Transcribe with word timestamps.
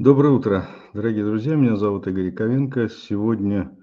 Доброе 0.00 0.30
утро, 0.30 0.68
дорогие 0.94 1.24
друзья. 1.24 1.56
Меня 1.56 1.74
зовут 1.74 2.06
Игорь 2.06 2.26
Яковенко. 2.26 2.88
Сегодня 2.88 3.76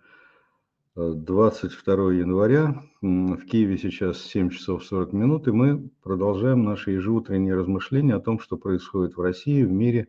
22 0.95 1.93
э, 1.93 2.15
января. 2.19 2.83
В 3.01 3.41
Киеве 3.41 3.77
сейчас 3.77 4.21
7 4.21 4.49
часов 4.49 4.85
40 4.85 5.11
минут, 5.11 5.49
и 5.49 5.51
мы 5.51 5.89
продолжаем 6.03 6.63
наши 6.63 6.91
ежеутренние 6.91 7.53
размышления 7.53 8.15
о 8.15 8.21
том, 8.21 8.39
что 8.39 8.55
происходит 8.55 9.17
в 9.17 9.19
России, 9.19 9.61
в 9.63 9.73
мире, 9.73 10.07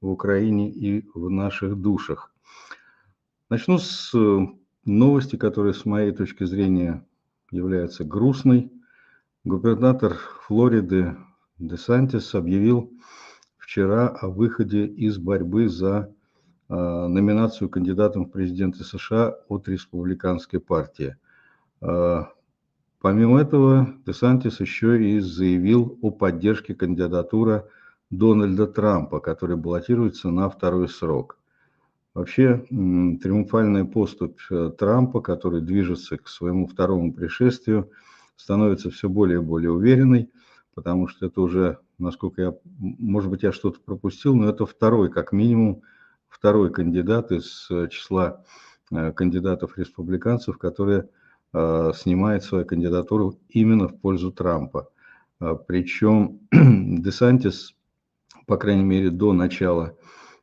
в 0.00 0.08
Украине 0.08 0.70
и 0.70 1.06
в 1.14 1.28
наших 1.28 1.76
душах. 1.76 2.32
Начну 3.50 3.76
с 3.76 4.10
э, 4.14 4.46
новости, 4.86 5.36
которая 5.36 5.74
с 5.74 5.84
моей 5.84 6.12
точки 6.12 6.44
зрения 6.44 7.06
является 7.50 8.04
грустной. 8.04 8.72
Губернатор 9.44 10.16
Флориды 10.46 11.14
Десантис 11.58 12.34
объявил 12.34 12.90
вчера 13.72 14.08
о 14.08 14.28
выходе 14.28 14.84
из 14.84 15.16
борьбы 15.16 15.66
за 15.66 16.14
а, 16.68 17.08
номинацию 17.08 17.70
кандидатом 17.70 18.26
в 18.26 18.30
президенты 18.30 18.84
США 18.84 19.34
от 19.48 19.66
республиканской 19.66 20.60
партии. 20.60 21.16
А, 21.80 22.28
помимо 23.00 23.40
этого, 23.40 23.88
Десантис 24.04 24.60
еще 24.60 25.02
и 25.02 25.20
заявил 25.20 25.98
о 26.02 26.10
поддержке 26.10 26.74
кандидатуры 26.74 27.64
Дональда 28.10 28.66
Трампа, 28.66 29.20
который 29.20 29.56
баллотируется 29.56 30.28
на 30.28 30.50
второй 30.50 30.90
срок. 30.90 31.38
Вообще, 32.12 32.66
триумфальная 32.68 33.86
поступь 33.86 34.38
э, 34.50 34.70
Трампа, 34.78 35.22
который 35.22 35.62
движется 35.62 36.18
к 36.18 36.28
своему 36.28 36.66
второму 36.66 37.14
пришествию, 37.14 37.90
становится 38.36 38.90
все 38.90 39.08
более 39.08 39.38
и 39.38 39.42
более 39.42 39.70
уверенной, 39.70 40.28
потому 40.74 41.08
что 41.08 41.24
это 41.24 41.40
уже 41.40 41.78
насколько 42.02 42.42
я, 42.42 42.54
может 42.78 43.30
быть, 43.30 43.42
я 43.42 43.52
что-то 43.52 43.80
пропустил, 43.80 44.34
но 44.34 44.48
это 44.48 44.66
второй, 44.66 45.10
как 45.10 45.32
минимум, 45.32 45.82
второй 46.28 46.72
кандидат 46.72 47.30
из 47.30 47.68
э, 47.70 47.88
числа 47.90 48.44
э, 48.90 49.12
кандидатов-республиканцев, 49.12 50.58
которые 50.58 51.08
э, 51.52 51.92
снимает 51.94 52.42
свою 52.42 52.64
кандидатуру 52.64 53.38
именно 53.48 53.88
в 53.88 53.98
пользу 53.98 54.32
Трампа. 54.32 54.88
Причем 55.66 56.40
Десантис, 56.52 57.74
по 58.46 58.56
крайней 58.56 58.84
мере, 58.84 59.10
до 59.10 59.32
начала 59.32 59.96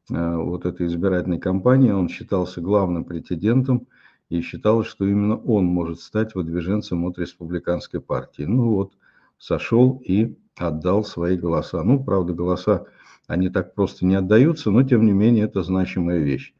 вот 0.09 0.65
этой 0.65 0.87
избирательной 0.87 1.39
кампании, 1.39 1.91
он 1.91 2.09
считался 2.09 2.59
главным 2.59 3.05
претендентом 3.05 3.87
и 4.27 4.41
считалось, 4.41 4.87
что 4.87 5.05
именно 5.05 5.37
он 5.37 5.65
может 5.65 6.01
стать 6.01 6.35
выдвиженцем 6.35 7.05
от 7.05 7.17
республиканской 7.17 8.01
партии. 8.01 8.43
Ну 8.43 8.73
вот, 8.73 8.93
сошел 9.37 10.01
и 10.03 10.35
отдал 10.59 11.03
свои 11.03 11.37
голоса. 11.37 11.83
Ну, 11.83 12.03
правда, 12.03 12.33
голоса, 12.33 12.85
они 13.27 13.49
так 13.49 13.75
просто 13.75 14.05
не 14.05 14.15
отдаются, 14.15 14.71
но 14.71 14.83
тем 14.83 15.05
не 15.05 15.11
менее 15.11 15.45
это 15.45 15.63
значимая 15.63 16.19
вещь. 16.19 16.53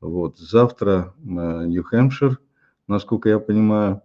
Вот, 0.00 0.38
завтра 0.38 1.14
э, 1.18 1.26
Нью-Хэмпшир, 1.66 2.38
насколько 2.88 3.28
я 3.28 3.38
понимаю, 3.38 4.02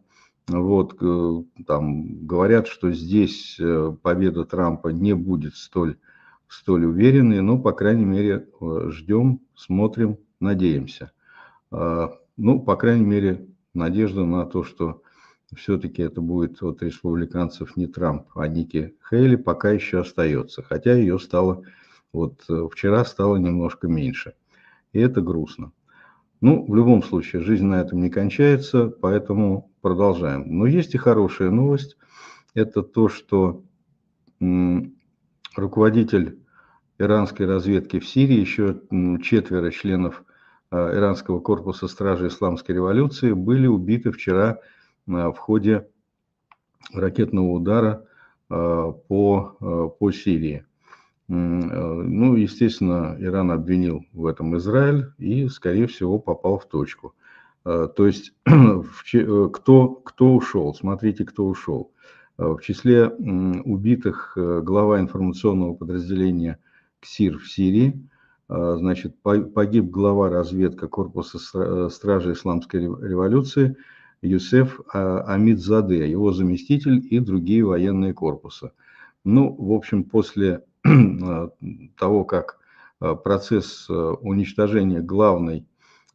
вот, 0.47 0.97
э, 1.01 1.43
там 1.67 2.25
говорят, 2.25 2.67
что 2.67 2.91
здесь 2.91 3.57
э, 3.59 3.95
победа 4.01 4.45
Трампа 4.45 4.89
не 4.89 5.13
будет 5.13 5.55
столь, 5.55 5.97
столь 6.47 6.85
уверенной, 6.85 7.41
но, 7.41 7.59
по 7.59 7.73
крайней 7.73 8.05
мере, 8.05 8.47
ждем, 8.87 9.41
смотрим, 9.55 10.17
надеемся. 10.39 11.11
А, 11.71 12.13
ну, 12.37 12.59
по 12.61 12.75
крайней 12.75 13.05
мере, 13.05 13.47
надежда 13.73 14.25
на 14.25 14.45
то, 14.45 14.63
что 14.63 15.03
все-таки 15.55 16.01
это 16.01 16.21
будет 16.21 16.61
от 16.61 16.81
республиканцев 16.83 17.75
не 17.75 17.87
Трамп, 17.87 18.27
а 18.35 18.47
Ники 18.47 18.95
Хейли 19.09 19.35
пока 19.35 19.71
еще 19.71 19.99
остается, 19.99 20.61
хотя 20.61 20.93
ее 20.93 21.19
стало, 21.19 21.63
вот 22.13 22.43
э, 22.49 22.67
вчера 22.71 23.03
стало 23.05 23.37
немножко 23.37 23.87
меньше. 23.87 24.33
И 24.93 24.99
это 24.99 25.21
грустно. 25.21 25.71
Ну, 26.41 26.65
в 26.65 26.75
любом 26.75 27.03
случае, 27.03 27.41
жизнь 27.41 27.65
на 27.65 27.81
этом 27.81 28.01
не 28.01 28.09
кончается, 28.09 28.87
поэтому 28.87 29.71
продолжаем. 29.81 30.45
Но 30.57 30.65
есть 30.65 30.95
и 30.95 30.97
хорошая 30.97 31.49
новость. 31.51 31.97
Это 32.53 32.81
то, 32.81 33.09
что 33.09 33.63
руководитель 35.55 36.39
иранской 36.97 37.45
разведки 37.45 37.99
в 37.99 38.07
Сирии, 38.07 38.39
еще 38.39 38.81
четверо 39.21 39.71
членов 39.71 40.23
э, 40.71 40.77
иранского 40.97 41.39
корпуса 41.39 41.87
стражи 41.87 42.27
исламской 42.27 42.75
революции 42.75 43.33
были 43.33 43.67
убиты 43.67 44.11
вчера 44.11 44.59
в 45.09 45.37
ходе 45.37 45.87
ракетного 46.93 47.51
удара 47.51 48.05
а, 48.49 48.91
по, 48.91 49.57
а, 49.59 49.87
по 49.89 50.11
Сирии. 50.11 50.65
А, 51.27 51.33
ну, 51.33 52.35
естественно, 52.35 53.15
Иран 53.19 53.51
обвинил 53.51 54.05
в 54.13 54.25
этом 54.25 54.57
Израиль 54.57 55.11
и, 55.17 55.47
скорее 55.47 55.87
всего, 55.87 56.19
попал 56.19 56.59
в 56.59 56.67
точку. 56.67 57.15
То 57.63 58.07
есть, 58.07 58.33
кто, 58.45 59.89
кто 59.89 60.33
ушел? 60.33 60.73
Смотрите, 60.73 61.25
кто 61.25 61.45
ушел. 61.45 61.91
В 62.37 62.59
числе 62.61 63.09
убитых 63.09 64.31
глава 64.37 65.01
информационного 65.01 65.73
подразделения 65.73 66.57
КСИР 67.01 67.37
в 67.37 67.51
Сирии, 67.51 68.01
значит, 68.47 69.21
погиб 69.21 69.85
глава 69.91 70.29
разведка 70.29 70.87
корпуса 70.87 71.89
стражи 71.89 72.31
исламской 72.31 72.79
революции– 72.79 73.75
Юсеф 74.21 74.81
а, 74.93 75.21
Амидзаде, 75.21 76.09
его 76.09 76.31
заместитель 76.33 77.05
и 77.09 77.19
другие 77.19 77.63
военные 77.63 78.13
корпусы. 78.13 78.71
Ну, 79.23 79.53
в 79.53 79.71
общем, 79.71 80.03
после 80.03 80.63
а, 80.85 81.49
того, 81.97 82.25
как 82.25 82.59
а, 82.99 83.15
процесс 83.15 83.89
уничтожения 83.89 85.01
главной 85.01 85.65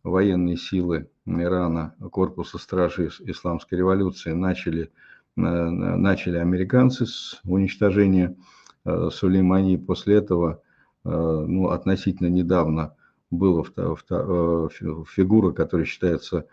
военной 0.02 0.56
силы 0.56 1.08
Ирана, 1.26 1.94
корпуса 2.12 2.58
стражи 2.58 3.08
исламской 3.20 3.78
революции, 3.78 4.32
начали, 4.32 4.92
начали 5.34 6.36
американцы 6.36 7.06
с 7.06 7.40
уничтожения 7.44 8.36
Сулеймани. 8.84 9.78
После 9.78 10.16
этого, 10.16 10.60
ну, 11.02 11.70
относительно 11.70 12.26
недавно, 12.26 12.94
была 13.30 13.62
фигура, 13.62 15.52
которая 15.52 15.86
считается 15.86 16.46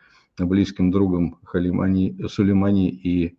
близким 0.46 0.92
другом 0.92 1.40
Халимани, 1.44 2.18
Сулеймани 2.28 2.90
и, 2.90 3.38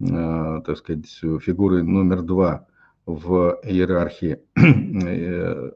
э, 0.00 0.62
так 0.66 0.78
сказать, 0.78 1.06
фигурой 1.06 1.82
номер 1.82 2.22
два 2.22 2.66
в 3.06 3.58
иерархии 3.64 4.40
э, 4.56 5.70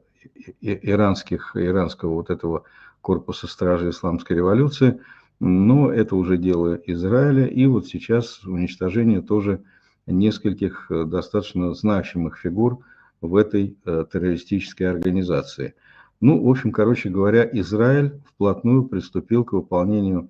иранских, 0.61 1.55
иранского 1.55 2.15
вот 2.15 2.29
этого 2.29 2.63
корпуса 3.01 3.47
стражи 3.47 3.89
исламской 3.89 4.37
революции, 4.37 4.99
но 5.39 5.91
это 5.91 6.15
уже 6.15 6.37
дело 6.37 6.79
Израиля, 6.85 7.45
и 7.45 7.65
вот 7.65 7.87
сейчас 7.87 8.43
уничтожение 8.43 9.21
тоже 9.21 9.63
нескольких 10.05 10.87
э, 10.89 11.05
достаточно 11.05 11.73
значимых 11.73 12.37
фигур 12.37 12.79
в 13.21 13.35
этой 13.35 13.77
террористической 13.83 14.89
организации. 14.89 15.75
Ну, 16.21 16.43
в 16.43 16.49
общем, 16.49 16.71
короче 16.71 17.09
говоря, 17.09 17.47
Израиль 17.53 18.19
вплотную 18.25 18.85
приступил 18.85 19.45
к 19.45 19.53
выполнению 19.53 20.29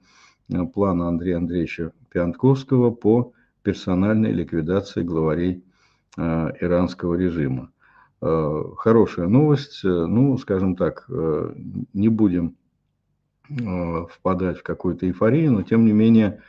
плана 0.74 1.08
Андрея 1.08 1.38
Андреевича 1.38 1.92
Пиантковского 2.10 2.92
по 2.92 3.34
персональной 3.64 4.32
ликвидации 4.32 5.04
главарей 5.04 5.64
э, 6.18 6.22
иранского 6.60 7.16
режима. 7.16 7.72
Э, 8.22 8.64
хорошая 8.78 9.28
новость, 9.28 9.82
ну, 9.84 10.38
скажем 10.38 10.76
так, 10.76 11.08
не 11.94 12.10
будем 12.10 12.56
впадать 13.48 14.60
в 14.60 14.64
какую-то 14.64 15.08
эйфорию, 15.08 15.52
но 15.54 15.64
тем 15.64 15.84
не 15.86 15.92
менее 15.92 16.42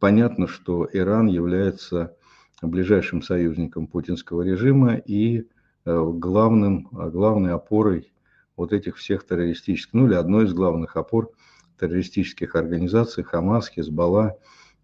понятно, 0.00 0.48
что 0.48 0.88
Иран 0.90 1.26
является 1.26 2.16
ближайшим 2.62 3.20
союзником 3.20 3.86
путинского 3.86 4.40
режима 4.40 4.94
и 4.94 5.46
главным, 5.84 6.88
главной 6.90 7.52
опорой 7.52 8.10
вот 8.56 8.72
этих 8.72 8.96
всех 8.96 9.26
террористических, 9.26 9.92
ну 9.92 10.06
или 10.06 10.14
одной 10.14 10.46
из 10.46 10.54
главных 10.54 10.96
опор– 10.96 11.32
террористических 11.78 12.54
организаций, 12.54 13.24
Хамас, 13.24 13.68
Хизбалла, 13.68 14.36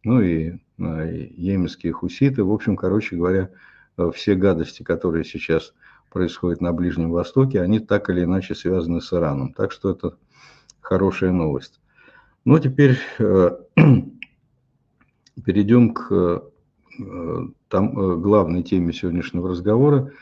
ну 0.05 0.21
и 0.21 0.59
э, 0.79 1.29
йеменские 1.37 1.93
хуситы. 1.93 2.45
В 2.45 2.53
общем, 2.53 2.77
короче 2.77 3.17
говоря, 3.17 3.51
э, 3.97 4.11
все 4.15 4.35
гадости, 4.35 4.83
которые 4.83 5.25
сейчас 5.25 5.75
происходят 6.11 6.61
на 6.61 6.73
Ближнем 6.73 7.11
Востоке, 7.11 7.63
они 7.63 7.81
так 7.81 8.11
или 8.11 8.25
иначе 8.25 8.55
связаны 8.55 9.01
с 9.01 9.13
Ираном. 9.13 9.55
Так 9.55 9.73
что 9.73 9.91
это 9.91 10.17
хорошая 10.81 11.33
новость. 11.33 11.81
Ну, 12.45 12.59
теперь 12.59 12.99
э, 13.19 13.51
перейдем 15.45 15.95
к 15.95 16.45
там, 17.69 18.21
главной 18.21 18.63
теме 18.63 18.93
сегодняшнего 18.93 19.49
разговора. 19.49 20.13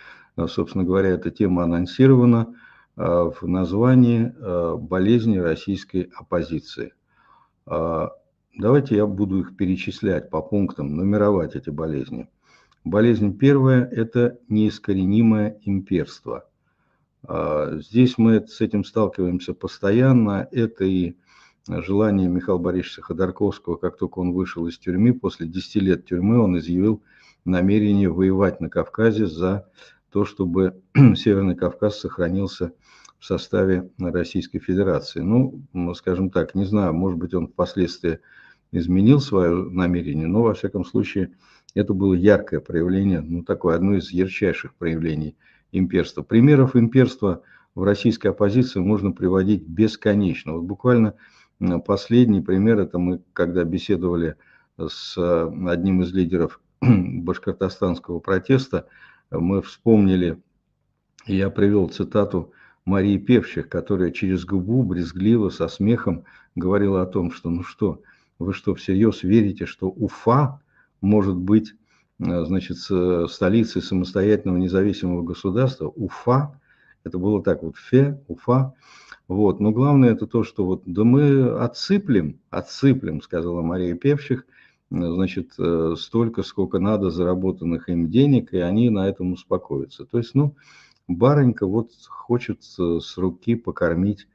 Собственно 0.46 0.84
говоря, 0.84 1.08
эта 1.08 1.32
тема 1.32 1.64
анонсирована– 1.64 2.54
в 3.00 3.46
названии 3.46 4.30
э, 4.36 4.76
болезни 4.76 5.38
российской 5.38 6.10
оппозиции. 6.14 6.92
Э, 7.66 8.08
давайте 8.58 8.96
я 8.96 9.06
буду 9.06 9.40
их 9.40 9.56
перечислять 9.56 10.28
по 10.28 10.42
пунктам, 10.42 10.96
нумеровать 10.96 11.56
эти 11.56 11.70
болезни. 11.70 12.28
Болезнь 12.84 13.38
первая– 13.38 13.84
это 13.90 14.38
неискоренимое 14.48 15.58
имперство. 15.62 16.46
Здесь 17.28 18.16
мы 18.16 18.46
с 18.46 18.62
этим 18.62 18.84
сталкиваемся 18.84 19.52
постоянно. 19.52 20.48
Это 20.50 20.84
и 20.84 21.16
желание 21.68 22.26
Михаила 22.26 22.58
Борисовича 22.58 23.02
Ходорковского, 23.02 23.76
как 23.76 23.98
только 23.98 24.20
он 24.20 24.32
вышел 24.32 24.66
из 24.66 24.78
тюрьмы, 24.78 25.12
после 25.12 25.46
10 25.46 25.82
лет 25.82 26.06
тюрьмы 26.06 26.38
он 26.38 26.58
изъявил 26.58 27.02
намерение 27.44 28.08
воевать 28.08 28.62
на 28.62 28.70
Кавказе 28.70 29.26
за 29.26 29.68
то, 30.10 30.24
чтобы 30.24 30.82
Северный 31.16 31.56
Кавказ 31.56 32.00
сохранился 32.00 32.72
в 33.18 33.24
составе 33.24 33.90
Российской 33.98 34.58
Федерации. 34.58 35.20
Ну, 35.20 35.62
скажем 35.94 36.30
так, 36.30 36.54
не 36.54 36.64
знаю, 36.64 36.94
может 36.94 37.18
быть, 37.18 37.34
он 37.34 37.48
впоследствии 37.48 38.20
изменил 38.72 39.20
свое 39.20 39.54
намерение, 39.54 40.26
но, 40.26 40.42
во 40.42 40.54
всяком 40.54 40.84
случае, 40.84 41.32
это 41.74 41.92
было 41.92 42.14
яркое 42.14 42.60
проявление, 42.60 43.20
ну, 43.20 43.42
такое 43.42 43.76
одно 43.76 43.94
из 43.96 44.10
ярчайших 44.10 44.74
проявлений 44.74 45.36
имперства. 45.72 46.22
Примеров 46.22 46.76
имперства 46.76 47.42
в 47.74 47.82
российской 47.82 48.28
оппозиции 48.28 48.80
можно 48.80 49.12
приводить 49.12 49.62
бесконечно. 49.66 50.54
Вот 50.54 50.64
буквально 50.64 51.14
последний 51.84 52.40
пример, 52.40 52.80
это 52.80 52.98
мы, 52.98 53.20
когда 53.32 53.64
беседовали 53.64 54.36
с 54.78 55.16
одним 55.16 56.02
из 56.02 56.12
лидеров 56.12 56.60
башкортостанского 56.80 58.18
протеста, 58.18 58.86
мы 59.30 59.62
вспомнили, 59.62 60.42
я 61.26 61.50
привел 61.50 61.88
цитату 61.88 62.52
Марии 62.84 63.18
Певчих, 63.18 63.68
которая 63.68 64.10
через 64.10 64.44
губу 64.44 64.82
брезгливо, 64.82 65.50
со 65.50 65.68
смехом 65.68 66.24
говорила 66.54 67.02
о 67.02 67.06
том, 67.06 67.30
что 67.30 67.50
ну 67.50 67.62
что, 67.62 68.02
вы 68.38 68.52
что, 68.52 68.74
всерьез 68.74 69.22
верите, 69.22 69.66
что 69.66 69.88
Уфа 69.88 70.60
может 71.00 71.36
быть 71.36 71.74
э, 72.18 72.44
значит, 72.44 72.78
столицей 72.78 73.82
самостоятельного 73.82 74.56
независимого 74.56 75.22
государства? 75.22 75.88
Уфа, 75.88 76.58
это 77.04 77.18
было 77.18 77.42
так 77.42 77.62
вот, 77.62 77.76
Фе, 77.76 78.20
Уфа. 78.28 78.74
Вот. 79.28 79.60
Но 79.60 79.70
главное 79.70 80.10
это 80.10 80.26
то, 80.26 80.42
что 80.42 80.64
вот, 80.64 80.82
да 80.86 81.04
мы 81.04 81.50
отсыплем, 81.50 82.40
отсыплем, 82.50 83.22
сказала 83.22 83.62
Мария 83.62 83.94
Певчих, 83.94 84.44
значит, 84.90 85.52
э, 85.58 85.94
столько, 85.96 86.42
сколько 86.42 86.78
надо 86.78 87.10
заработанных 87.10 87.88
им 87.88 88.10
денег, 88.10 88.52
и 88.52 88.58
они 88.58 88.90
на 88.90 89.08
этом 89.08 89.32
успокоятся. 89.32 90.04
То 90.04 90.18
есть, 90.18 90.34
ну, 90.34 90.56
барынька 91.06 91.66
вот 91.66 91.92
хочет 92.08 92.62
с 92.62 93.16
руки 93.16 93.54
покормить 93.54 94.26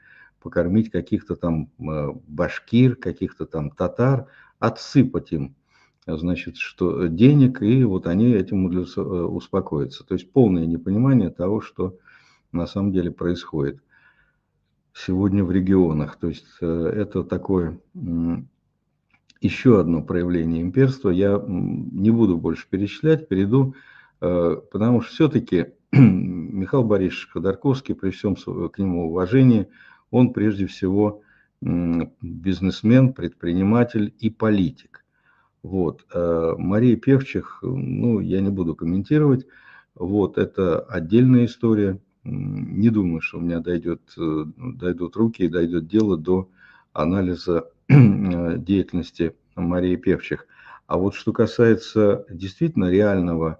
покормить 0.41 0.91
каких-то 0.91 1.35
там 1.35 1.71
э, 1.79 2.13
башкир, 2.27 2.95
каких-то 2.95 3.47
там 3.47 3.71
татар, 3.71 4.27
отсыпать 4.59 5.31
им, 5.31 5.55
значит, 6.05 6.57
что 6.57 7.07
денег, 7.07 7.63
и 7.63 7.83
вот 7.83 8.05
они 8.05 8.31
этим 8.31 8.67
э, 8.67 9.01
успокоятся. 9.01 10.03
То 10.05 10.13
есть 10.13 10.31
полное 10.31 10.67
непонимание 10.67 11.31
того, 11.31 11.61
что 11.61 11.97
на 12.51 12.67
самом 12.67 12.91
деле 12.91 13.09
происходит 13.09 13.81
сегодня 14.93 15.43
в 15.43 15.51
регионах. 15.51 16.17
То 16.17 16.27
есть 16.27 16.45
это 16.61 17.23
такое 17.23 17.79
еще 19.41 19.79
одно 19.79 20.01
проявление 20.01 20.61
имперства. 20.61 21.09
Я 21.09 21.41
не 21.47 22.11
буду 22.11 22.37
больше 22.37 22.67
перечислять, 22.69 23.27
перейду, 23.27 23.75
потому 24.19 25.01
что 25.01 25.13
все-таки 25.13 25.67
Михаил 25.91 26.83
Борисович 26.83 27.29
Ходорковский, 27.31 27.95
при 27.95 28.11
всем 28.11 28.35
к 28.35 28.77
нему 28.77 29.09
уважении, 29.09 29.67
он 30.11 30.33
прежде 30.33 30.67
всего 30.67 31.21
бизнесмен, 31.61 33.13
предприниматель 33.13 34.13
и 34.19 34.29
политик. 34.29 35.03
Вот. 35.63 36.05
Э, 36.13 36.53
Мария 36.57 36.95
Певчих, 36.95 37.59
ну, 37.63 38.19
я 38.19 38.39
не 38.41 38.49
буду 38.49 38.75
комментировать. 38.75 39.47
Вот, 39.95 40.37
это 40.37 40.79
отдельная 40.79 41.45
история. 41.45 41.99
Не 42.23 42.89
думаю, 42.89 43.21
что 43.21 43.39
у 43.39 43.41
меня 43.41 43.61
дойдет, 43.61 44.01
э, 44.15 44.45
дойдут 44.57 45.15
руки 45.15 45.43
и 45.43 45.47
дойдет 45.49 45.87
дело 45.87 46.17
до 46.17 46.49
анализа 46.93 47.71
деятельности 47.89 49.35
Марии 49.55 49.95
Певчих. 49.95 50.47
А 50.87 50.97
вот 50.97 51.15
что 51.15 51.33
касается 51.33 52.25
действительно 52.29 52.89
реального 52.89 53.59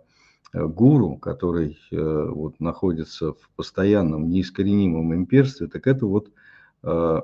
Э, 0.56 0.66
гуру, 0.68 1.18
который 1.18 1.78
э, 1.92 2.28
вот, 2.32 2.62
находится 2.62 3.34
в 3.34 3.50
постоянном 3.58 4.30
неискоренимом 4.30 5.14
имперстве, 5.14 5.68
так 5.68 5.86
это 5.86 6.06
вот, 6.06 6.32
э, 6.84 7.22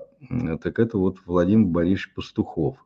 так 0.62 0.80
это 0.80 0.98
вот 0.98 1.20
Владимир 1.26 1.68
Борисович 1.68 2.14
Пастухов. 2.14 2.78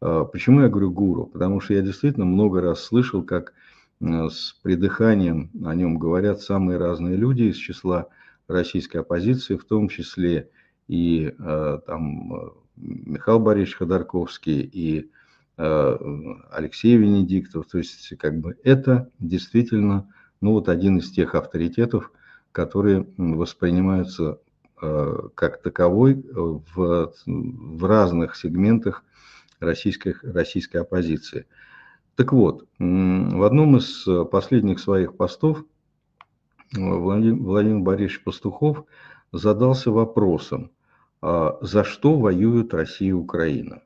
Почему 0.00 0.60
я 0.60 0.68
говорю 0.68 0.90
гуру? 0.90 1.26
Потому 1.26 1.60
что 1.60 1.72
я 1.72 1.80
действительно 1.80 2.26
много 2.26 2.60
раз 2.60 2.80
слышал, 2.80 3.22
как 3.22 3.54
с 4.00 4.52
придыханием 4.62 5.50
о 5.64 5.74
нем 5.74 5.98
говорят 5.98 6.42
самые 6.42 6.78
разные 6.78 7.16
люди 7.16 7.44
из 7.44 7.56
числа 7.56 8.08
российской 8.46 8.98
оппозиции, 8.98 9.56
в 9.56 9.64
том 9.64 9.88
числе 9.88 10.50
и 10.88 11.32
там 11.86 12.52
Михаил 12.76 13.38
Борисович 13.38 13.76
Ходорковский, 13.76 14.60
и 14.60 15.10
Э, 15.56 15.96
Алексей 16.50 16.96
Венедиктов. 16.96 17.66
То 17.66 17.78
есть, 17.78 18.16
как 18.18 18.40
бы 18.40 18.56
это 18.64 19.10
действительно, 19.20 20.12
ну 20.40 20.52
вот 20.52 20.68
один 20.68 20.98
из 20.98 21.10
тех 21.12 21.36
авторитетов, 21.36 22.10
которые 22.50 23.06
воспринимаются 23.16 24.40
э, 24.82 25.28
как 25.36 25.62
таковой 25.62 26.24
в, 26.34 27.12
в 27.24 27.84
разных 27.84 28.34
сегментах 28.34 29.04
российской, 29.60 30.16
российской 30.22 30.78
оппозиции. 30.78 31.46
Так 32.16 32.32
вот, 32.32 32.66
в 32.78 33.46
одном 33.46 33.76
из 33.76 34.06
последних 34.30 34.78
своих 34.78 35.16
постов 35.16 35.64
Владимир, 36.72 37.42
Владимир 37.42 37.80
Борисович 37.80 38.22
Пастухов 38.22 38.84
задался 39.32 39.90
вопросом, 39.90 40.70
за 41.60 41.84
что 41.84 42.18
воюют 42.18 42.74
Россия 42.74 43.10
и 43.10 43.12
Украина? 43.12 43.82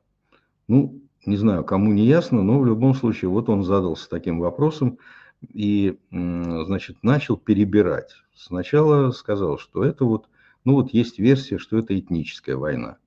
Ну, 0.67 1.01
не 1.25 1.37
знаю, 1.37 1.63
кому 1.63 1.93
не 1.93 2.05
ясно, 2.05 2.43
но 2.43 2.59
в 2.59 2.65
любом 2.65 2.93
случае 2.93 3.29
вот 3.29 3.49
он 3.49 3.63
задался 3.63 4.09
таким 4.09 4.39
вопросом 4.39 4.99
и, 5.41 5.97
значит, 6.11 6.97
начал 7.03 7.37
перебирать. 7.37 8.13
Сначала 8.35 9.11
сказал, 9.11 9.57
что 9.57 9.83
это 9.83 10.05
вот, 10.05 10.27
ну 10.63 10.73
вот 10.73 10.91
есть 10.91 11.19
версия, 11.19 11.57
что 11.57 11.77
это 11.77 11.97
этническая 11.97 12.55
война. 12.55 12.97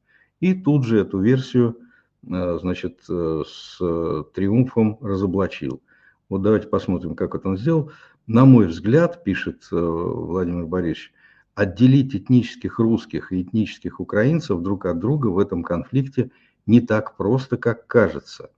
И 0.41 0.55
тут 0.55 0.85
же 0.85 0.99
эту 0.99 1.21
версию, 1.21 1.79
э, 2.29 2.59
значит, 2.61 3.01
э, 3.09 3.43
с 3.47 3.79
триумфом 4.35 4.99
разоблачил. 5.01 5.81
Вот 6.29 6.43
давайте 6.43 6.67
посмотрим, 6.67 7.15
как 7.15 7.35
это 7.35 7.49
он 7.49 7.57
сделал. 7.57 7.93
На 8.27 8.45
мой 8.45 8.67
взгляд, 8.67 9.23
пишет 9.25 9.69
э, 9.71 9.77
Владимир 9.77 10.67
Борисович, 10.67 11.13
отделить 11.55 12.15
этнических 12.15 12.79
русских 12.79 13.33
и 13.33 13.43
этнических 13.43 14.01
украинцев 14.01 14.61
друг 14.63 14.87
от 14.87 14.99
друга 14.99 15.29
в 15.29 15.39
этом 15.39 15.63
конфликте– 15.63 16.31
не 16.67 16.81
так 16.81 17.17
просто, 17.17 17.57
как 17.57 17.87
кажется. 17.87 18.51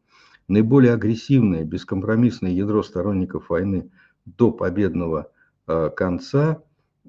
Наиболее 0.48 0.92
агрессивное, 0.92 1.64
бескомпромиссное 1.64 2.50
ядро 2.50 2.82
сторонников 2.82 3.48
войны 3.48 3.90
до 4.26 4.50
победного 4.50 5.30
э, 5.66 5.90
конца, 5.96 6.62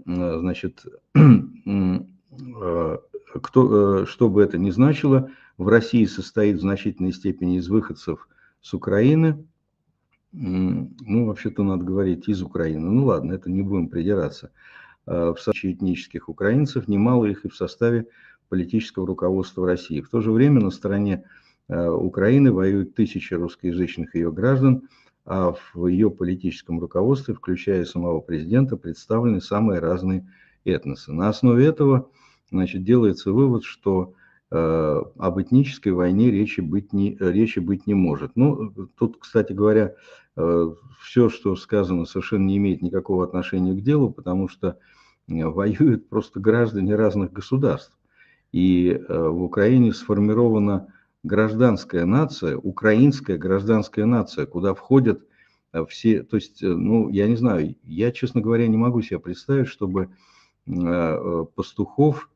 э, 0.06 0.38
значит, 0.40 0.86
э, 1.16 2.98
кто, 3.42 4.06
что 4.06 4.30
бы 4.30 4.42
это 4.42 4.58
ни 4.58 4.70
значило, 4.70 5.30
в 5.58 5.68
России 5.68 6.06
состоит 6.06 6.58
в 6.58 6.62
значительной 6.62 7.12
степени 7.12 7.58
из 7.58 7.68
выходцев 7.68 8.30
с 8.62 8.74
Украины, 8.74 9.46
ну, 10.32 11.26
вообще-то 11.28 11.64
надо 11.64 11.86
говорить 11.86 12.28
из 12.28 12.42
Украины, 12.42 12.90
ну 12.90 13.06
ладно, 13.06 13.32
это 13.34 13.50
не 13.50 13.62
будем 13.62 13.88
придираться, 13.88 14.52
в 15.06 15.38
составе 15.38 15.74
этнических 15.74 16.30
украинцев, 16.30 16.88
немало 16.88 17.26
их 17.26 17.46
и 17.46 17.50
в 17.50 17.56
составе 17.56 18.08
политического 18.50 19.08
руководства 19.08 19.66
России. 19.66 20.02
В 20.02 20.10
то 20.10 20.22
же 20.22 20.32
время 20.32 20.62
на 20.62 20.72
стороне 20.72 21.24
э, 21.68 21.88
Украины 21.90 22.52
воюют 22.52 22.96
тысячи 22.96 23.34
русскоязычных 23.34 24.16
ее 24.16 24.32
граждан, 24.32 24.88
а 25.26 25.56
в 25.74 25.88
ее 25.88 26.12
политическом 26.12 26.80
руководстве, 26.80 27.34
включая 27.34 27.84
самого 27.86 28.20
президента, 28.20 28.78
представлены 28.78 29.42
самые 29.42 29.80
разные 29.80 30.28
этносы. 30.64 31.12
На 31.12 31.30
основе 31.30 31.66
этого 31.66 32.10
значит, 32.52 32.84
делается 32.84 33.32
вывод, 33.32 33.64
что 33.64 34.14
э, 34.52 35.02
об 35.18 35.42
этнической 35.42 35.94
войне 35.94 36.30
речи 36.30 36.62
быть, 36.62 36.94
не, 36.94 37.18
речи 37.20 37.60
быть 37.60 37.88
не 37.88 37.96
может. 37.96 38.36
Ну, 38.36 38.72
тут, 38.98 39.18
кстати 39.18 39.52
говоря, 39.52 39.96
э, 40.36 40.74
все, 41.02 41.30
что 41.30 41.56
сказано, 41.56 42.06
совершенно 42.06 42.46
не 42.46 42.58
имеет 42.58 42.84
никакого 42.84 43.24
отношения 43.24 43.74
к 43.74 43.82
делу, 43.82 44.12
потому 44.12 44.48
что 44.48 44.68
э, 44.68 44.76
воюют 45.28 46.10
просто 46.10 46.40
граждане 46.40 46.96
разных 46.96 47.32
государств. 47.32 47.98
И 48.52 48.90
э, 48.90 49.28
в 49.28 49.44
Украине 49.44 49.94
сформирована 49.94 50.94
гражданская 51.24 52.06
нация, 52.06 52.58
украинская 52.58 53.38
гражданская 53.38 54.06
нация, 54.06 54.46
куда 54.46 54.74
входят 54.74 55.26
э, 55.74 55.84
все, 55.90 56.24
то 56.24 56.38
есть, 56.38 56.64
э, 56.64 56.68
ну, 56.68 57.10
я 57.10 57.28
не 57.28 57.36
знаю, 57.36 57.76
я, 57.84 58.12
честно 58.12 58.42
говоря, 58.42 58.68
не 58.68 58.78
могу 58.78 59.02
себе 59.02 59.20
представить, 59.20 59.68
чтобы 59.68 60.10
Пастухов 60.66 62.28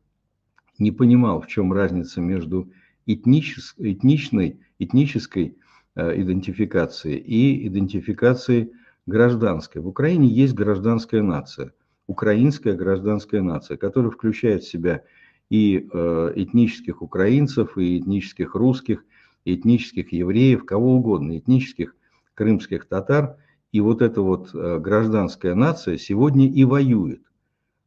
не 0.77 0.91
понимал, 0.91 1.41
в 1.41 1.47
чем 1.47 1.73
разница 1.73 2.21
между 2.21 2.69
этничес, 3.07 3.73
этничной, 3.79 4.59
этнической 4.77 5.57
идентификацией 5.95 7.17
и 7.17 7.67
идентификацией 7.67 8.71
гражданской. 9.07 9.81
В 9.81 9.87
Украине 9.87 10.27
есть 10.27 10.53
гражданская 10.53 11.23
нация. 11.23 11.73
Украинская 12.09 12.73
гражданская 12.73 13.43
нация, 13.43 13.77
которая 13.77 14.09
включает 14.09 14.63
в 14.63 14.67
себя 14.67 15.03
и 15.51 15.87
э, 15.93 16.33
этнических 16.35 17.03
украинцев, 17.03 17.77
и 17.77 17.99
этнических 17.99 18.55
русских, 18.55 19.05
и 19.45 19.53
этнических 19.53 20.11
евреев, 20.11 20.65
кого 20.65 20.95
угодно, 20.95 21.37
этнических 21.37 21.95
крымских 22.33 22.87
татар. 22.87 23.37
И 23.71 23.79
вот 23.79 24.01
эта 24.01 24.23
вот 24.23 24.49
э, 24.55 24.79
гражданская 24.79 25.53
нация 25.53 25.97
сегодня 25.99 26.51
и 26.51 26.63
воюет. 26.63 27.21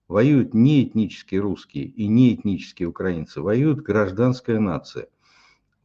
Воюют 0.06 0.54
не 0.54 0.84
этнические 0.84 1.40
русские 1.40 1.86
и 1.86 2.06
не 2.06 2.32
этнические 2.32 2.88
украинцы, 2.88 3.40
воюют 3.40 3.80
гражданская 3.80 4.60
нация. 4.60 5.08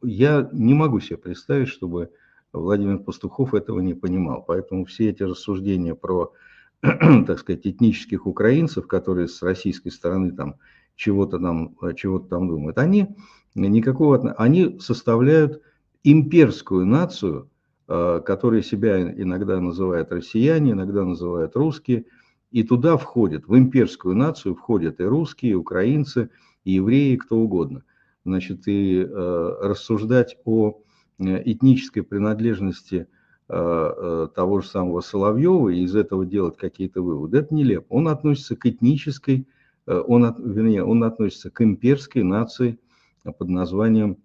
Я 0.00 0.48
не 0.52 0.74
могу 0.74 1.00
себе 1.00 1.16
представить, 1.16 1.68
чтобы 1.68 2.12
Владимир 2.52 3.00
Пастухов 3.00 3.52
этого 3.52 3.80
не 3.80 3.94
понимал. 3.94 4.44
Поэтому 4.46 4.84
все 4.84 5.08
эти 5.08 5.24
рассуждения 5.24 5.96
про, 5.96 6.32
так 7.26 7.38
сказать, 7.38 7.66
этнических 7.66 8.26
украинцев, 8.26 8.86
которые 8.86 9.28
с 9.28 9.42
российской 9.42 9.90
стороны 9.90 10.32
там 10.32 10.56
чего-то 10.96 11.38
там, 11.38 11.76
чего-то 11.96 12.28
там 12.28 12.48
думают, 12.48 12.78
они 12.78 13.16
никакого 13.54 14.32
они 14.32 14.78
составляют 14.80 15.62
имперскую 16.04 16.86
нацию, 16.86 17.50
э, 17.88 18.20
которая 18.24 18.62
себя 18.62 19.12
иногда 19.12 19.60
называют 19.60 20.12
россияне, 20.12 20.72
иногда 20.72 21.04
называют 21.04 21.56
русские, 21.56 22.04
и 22.50 22.62
туда 22.62 22.96
входят, 22.96 23.46
в 23.46 23.56
имперскую 23.56 24.16
нацию 24.16 24.54
входят 24.54 25.00
и 25.00 25.04
русские, 25.04 25.52
и 25.52 25.56
украинцы, 25.56 26.30
и 26.64 26.72
евреи, 26.72 27.16
кто 27.16 27.36
угодно. 27.38 27.82
Значит, 28.24 28.68
и 28.68 29.00
э, 29.00 29.56
рассуждать 29.62 30.36
о 30.44 30.80
Э, 31.18 31.42
этнической 31.44 32.04
принадлежности 32.04 32.94
э, 32.94 33.04
э, 33.04 33.08
того 33.48 34.60
же 34.60 34.68
самого 34.68 35.00
Соловьева 35.00 35.70
и 35.70 35.80
из 35.80 35.96
этого 35.96 36.26
делать 36.26 36.58
какие-то 36.58 37.00
выводы, 37.00 37.38
это 37.38 37.54
нелепо. 37.54 37.86
Он 37.88 38.08
относится 38.08 38.56
к 38.56 38.66
этнической, 38.66 39.48
он, 39.86 40.34
вернее, 40.38 40.84
он 40.84 41.02
относится 41.02 41.50
к 41.50 41.62
имперской 41.62 42.22
нации 42.22 42.78
под 43.24 43.48
названием 43.48 44.18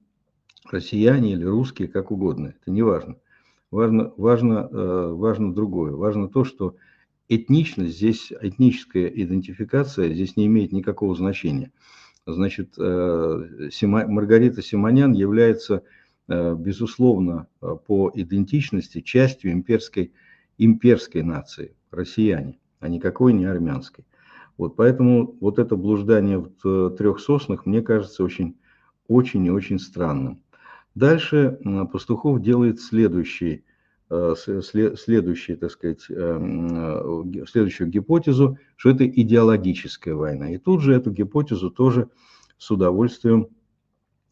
россияне 0.69 1.33
или 1.33 1.45
русские, 1.45 1.87
как 1.87 2.11
угодно. 2.11 2.53
Это 2.59 2.69
не 2.69 2.81
важно. 2.81 3.15
Важно, 3.71 4.11
важно, 4.17 4.67
важно 4.69 5.53
другое. 5.53 5.93
Важно 5.93 6.27
то, 6.27 6.43
что 6.43 6.75
этничность 7.29 7.95
здесь, 7.95 8.33
этническая 8.41 9.07
идентификация 9.07 10.13
здесь 10.13 10.35
не 10.35 10.47
имеет 10.47 10.73
никакого 10.73 11.15
значения. 11.15 11.71
Значит, 12.25 12.77
Маргарита 12.77 14.61
Симонян 14.61 15.13
является 15.13 15.75
Э, 15.75 15.79
безусловно, 16.27 17.47
э, 17.61 17.75
по 17.85 18.11
идентичности 18.13 19.01
частью 19.01 19.51
имперской, 19.51 20.13
имперской 20.57 21.21
нации, 21.21 21.75
россияне, 21.91 22.59
а 22.79 22.87
никакой 22.87 23.33
не 23.33 23.45
армянской. 23.45 24.05
Вот 24.57 24.75
поэтому 24.75 25.35
вот 25.41 25.59
это 25.59 25.75
блуждание 25.75 26.37
в 26.39 26.49
э, 26.63 26.95
трех 26.97 27.19
соснах 27.19 27.65
мне 27.65 27.81
кажется 27.81 28.23
очень, 28.23 28.55
очень 29.07 29.45
и 29.45 29.51
очень 29.51 29.79
странным. 29.79 30.41
Дальше 30.95 31.59
Пастухов 31.91 32.39
делает 32.39 32.79
следующий, 32.79 33.65
следующий, 34.09 35.55
так 35.55 35.71
сказать, 35.71 36.01
следующую 36.01 37.89
гипотезу, 37.89 38.59
что 38.75 38.91
это 38.91 39.07
идеологическая 39.09 40.13
война. 40.13 40.51
И 40.51 40.59
тут 40.59 40.81
же 40.81 40.93
эту 40.93 41.09
гипотезу 41.09 41.71
тоже 41.71 42.09
с 42.59 42.69
удовольствием 42.69 43.47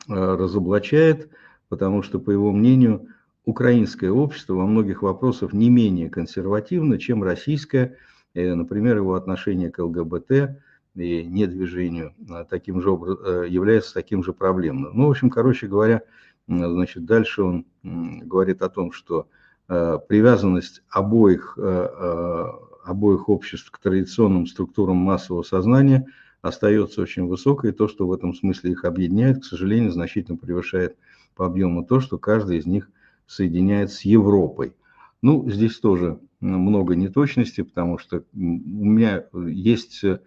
разоблачает, 0.07 1.31
потому 1.71 2.03
что, 2.03 2.19
по 2.19 2.31
его 2.31 2.51
мнению, 2.51 3.07
украинское 3.45 4.11
общество 4.11 4.55
во 4.55 4.67
многих 4.67 5.03
вопросах 5.03 5.53
не 5.53 5.69
менее 5.69 6.09
консервативно, 6.09 6.99
чем 6.99 7.23
российское, 7.23 7.95
э, 8.33 8.53
например, 8.53 8.97
его 8.97 9.15
отношение 9.15 9.71
к 9.71 9.79
ЛГБТ 9.79 10.59
и 10.95 11.23
недвижению 11.23 12.13
а, 12.29 12.43
таким 12.43 12.81
же 12.81 12.89
э, 12.89 13.45
является 13.47 13.93
таким 13.93 14.21
же 14.21 14.33
проблемным. 14.33 14.91
Ну, 14.93 15.07
в 15.07 15.11
общем, 15.11 15.29
короче 15.29 15.67
говоря, 15.67 16.01
значит, 16.45 17.05
дальше 17.05 17.41
он 17.41 17.65
говорит 17.83 18.61
о 18.63 18.69
том, 18.69 18.91
что 18.91 19.29
э, 19.69 19.97
привязанность 20.09 20.83
обоих, 20.89 21.57
обоих 22.83 23.29
обществ 23.29 23.71
к 23.71 23.79
традиционным 23.79 24.45
структурам 24.45 24.97
массового 24.97 25.43
сознания 25.43 26.05
остается 26.41 27.01
очень 27.01 27.27
высокой, 27.27 27.69
и 27.69 27.73
то, 27.73 27.87
что 27.87 28.07
в 28.07 28.11
этом 28.11 28.33
смысле 28.33 28.71
их 28.71 28.83
объединяет, 28.83 29.43
к 29.43 29.45
сожалению, 29.45 29.91
значительно 29.93 30.37
превышает 30.37 30.97
по 31.41 31.47
объему 31.47 31.83
то, 31.83 31.99
что 31.99 32.19
каждый 32.19 32.59
из 32.59 32.67
них 32.67 32.87
соединяет 33.25 33.91
с 33.91 34.01
Европой. 34.01 34.75
Ну, 35.23 35.49
здесь 35.49 35.79
тоже 35.79 36.19
много 36.39 36.95
неточностей, 36.95 37.63
потому 37.63 37.97
что 37.97 38.23
у 38.35 38.37
меня 38.37 39.25
есть 39.33 40.03
э, 40.03 40.19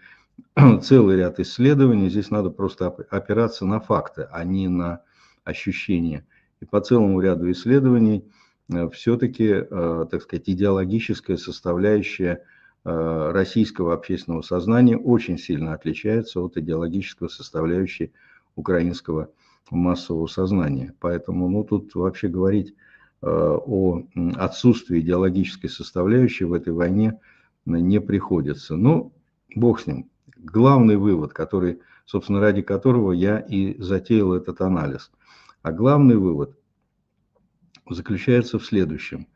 целый 0.82 1.18
ряд 1.18 1.38
исследований, 1.38 2.10
здесь 2.10 2.32
надо 2.32 2.50
просто 2.50 2.88
опираться 2.88 3.64
на 3.64 3.78
факты, 3.78 4.26
а 4.32 4.42
не 4.42 4.66
на 4.66 5.02
ощущения. 5.44 6.26
И 6.60 6.64
по 6.64 6.80
целому 6.80 7.20
ряду 7.20 7.48
исследований 7.52 8.24
э, 8.72 8.88
все-таки, 8.88 9.46
э, 9.70 10.06
так 10.10 10.20
сказать, 10.20 10.48
идеологическая 10.48 11.36
составляющая 11.36 12.42
российского 12.82 13.94
общественного 13.94 14.42
сознания 14.42 14.98
очень 14.98 15.38
сильно 15.38 15.74
отличается 15.74 16.40
от 16.40 16.58
идеологической 16.58 17.30
составляющей 17.30 18.12
украинского 18.56 19.30
массового 19.70 20.26
сознания. 20.26 20.94
Поэтому 21.00 21.48
ну, 21.48 21.64
тут 21.64 21.94
вообще 21.94 22.28
говорить 22.28 22.74
э, 23.22 23.26
о 23.26 24.02
отсутствии 24.36 25.00
идеологической 25.00 25.70
составляющей 25.70 26.44
в 26.44 26.52
этой 26.52 26.72
войне 26.72 27.20
не 27.64 28.00
приходится. 28.00 28.76
Но 28.76 29.12
бог 29.54 29.80
с 29.80 29.86
ним. 29.86 30.10
Главный 30.36 30.96
вывод, 30.96 31.32
который, 31.32 31.80
собственно, 32.04 32.40
ради 32.40 32.62
которого 32.62 33.12
я 33.12 33.38
и 33.38 33.80
затеял 33.80 34.34
этот 34.34 34.60
анализ. 34.60 35.10
А 35.62 35.72
главный 35.72 36.16
вывод 36.16 36.58
заключается 37.88 38.58
в 38.58 38.66
следующем. 38.66 39.26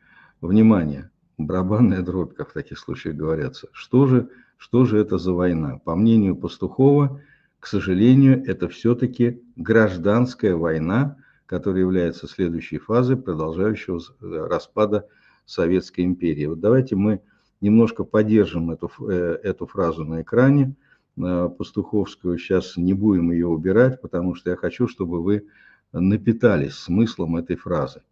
Внимание, 0.40 1.10
барабанная 1.38 2.02
дробь, 2.02 2.34
как 2.34 2.50
в 2.50 2.52
таких 2.52 2.78
случаях 2.78 3.16
говорятся. 3.16 3.68
Что 3.72 4.06
же, 4.06 4.28
что 4.56 4.84
же 4.84 4.98
это 4.98 5.18
за 5.18 5.32
война? 5.32 5.78
По 5.78 5.96
мнению 5.96 6.36
Пастухова, 6.36 7.22
к 7.60 7.66
сожалению, 7.66 8.44
это 8.46 8.68
все-таки 8.68 9.42
гражданская 9.56 10.54
война, 10.54 11.16
которая 11.46 11.82
является 11.82 12.28
следующей 12.28 12.78
фазой 12.78 13.16
продолжающего 13.16 14.00
распада 14.20 15.08
Советской 15.44 16.04
империи. 16.04 16.46
Вот 16.46 16.60
давайте 16.60 16.94
мы 16.94 17.20
немножко 17.60 18.04
поддержим 18.04 18.70
эту, 18.70 18.90
э, 19.08 19.38
эту 19.42 19.66
фразу 19.66 20.04
на 20.04 20.22
экране, 20.22 20.76
э, 21.16 21.48
пастуховскую. 21.56 22.38
Сейчас 22.38 22.76
не 22.76 22.94
будем 22.94 23.32
ее 23.32 23.48
убирать, 23.48 24.00
потому 24.00 24.34
что 24.34 24.50
я 24.50 24.56
хочу, 24.56 24.86
чтобы 24.86 25.22
вы 25.22 25.46
напитались 25.92 26.74
смыслом 26.74 27.36
этой 27.36 27.56
фразы. 27.56 28.02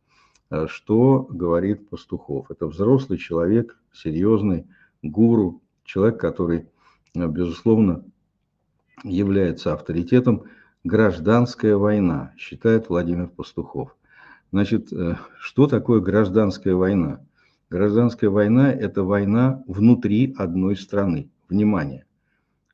Э, 0.51 0.67
что 0.69 1.27
говорит 1.31 1.89
Пастухов? 1.89 2.51
Это 2.51 2.67
взрослый 2.67 3.19
человек, 3.19 3.79
серьезный 3.93 4.67
гуру, 5.03 5.63
человек, 5.85 6.19
который, 6.19 6.69
безусловно, 7.15 8.05
является 9.05 9.73
авторитетом 9.73 10.45
гражданская 10.85 11.77
война, 11.77 12.33
считает 12.37 12.89
Владимир 12.89 13.29
Пастухов. 13.29 13.97
Значит, 14.53 14.93
э, 14.93 15.17
что 15.39 15.67
такое 15.67 16.01
гражданская 16.01 16.75
война? 16.75 17.21
Гражданская 17.69 18.31
война– 18.31 18.73
это 18.73 19.03
война 19.03 19.63
внутри 19.67 20.35
одной 20.39 20.77
страны. 20.77 21.31
Внимание! 21.49 22.07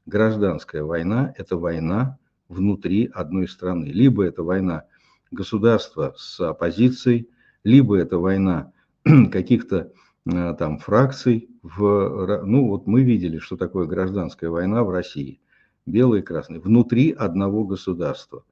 Гражданская 0.07 0.85
война– 0.85 1.33
это 1.37 1.57
война 1.57 2.19
внутри 2.49 3.11
одной 3.12 3.49
страны. 3.49 3.87
Либо 3.87 4.25
это 4.25 4.43
война 4.43 4.85
государства 5.31 6.14
с 6.17 6.38
оппозицией, 6.41 7.31
либо 7.64 7.97
это 7.97 8.19
война 8.19 8.73
каких-то 9.05 9.93
э, 10.26 10.55
там 10.59 10.79
фракций. 10.79 11.49
В, 11.62 12.43
ну 12.45 12.69
вот 12.69 12.87
мы 12.87 13.02
видели, 13.02 13.38
что 13.38 13.57
такое 13.57 13.87
гражданская 13.87 14.50
война 14.50 14.85
в 14.85 14.91
России 14.91 15.41
белый 15.87 16.21
и 16.21 16.23
красный, 16.23 16.61
внутри 16.61 17.11
одного 17.12 17.65
государства. 17.65 18.45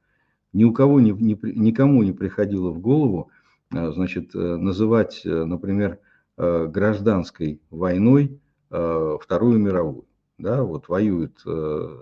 Ни 0.53 0.65
у 0.65 0.73
кого, 0.73 1.01
не, 1.01 1.13
не, 1.13 1.39
никому 1.43 2.03
не 2.03 2.13
приходило 2.13 2.71
в 2.71 2.81
голову 2.81 3.31
а, 3.73 3.93
значит, 3.93 4.35
э, 4.35 4.39
называть, 4.57 5.23
э, 5.25 5.45
например, 5.45 6.01
э, 6.37 6.67
гражданской 6.67 7.61
войной 7.71 8.41
Вторую 8.73 9.59
мировую. 9.59 10.07
Да, 10.39 10.63
вот 10.63 10.87
воюет 10.87 11.41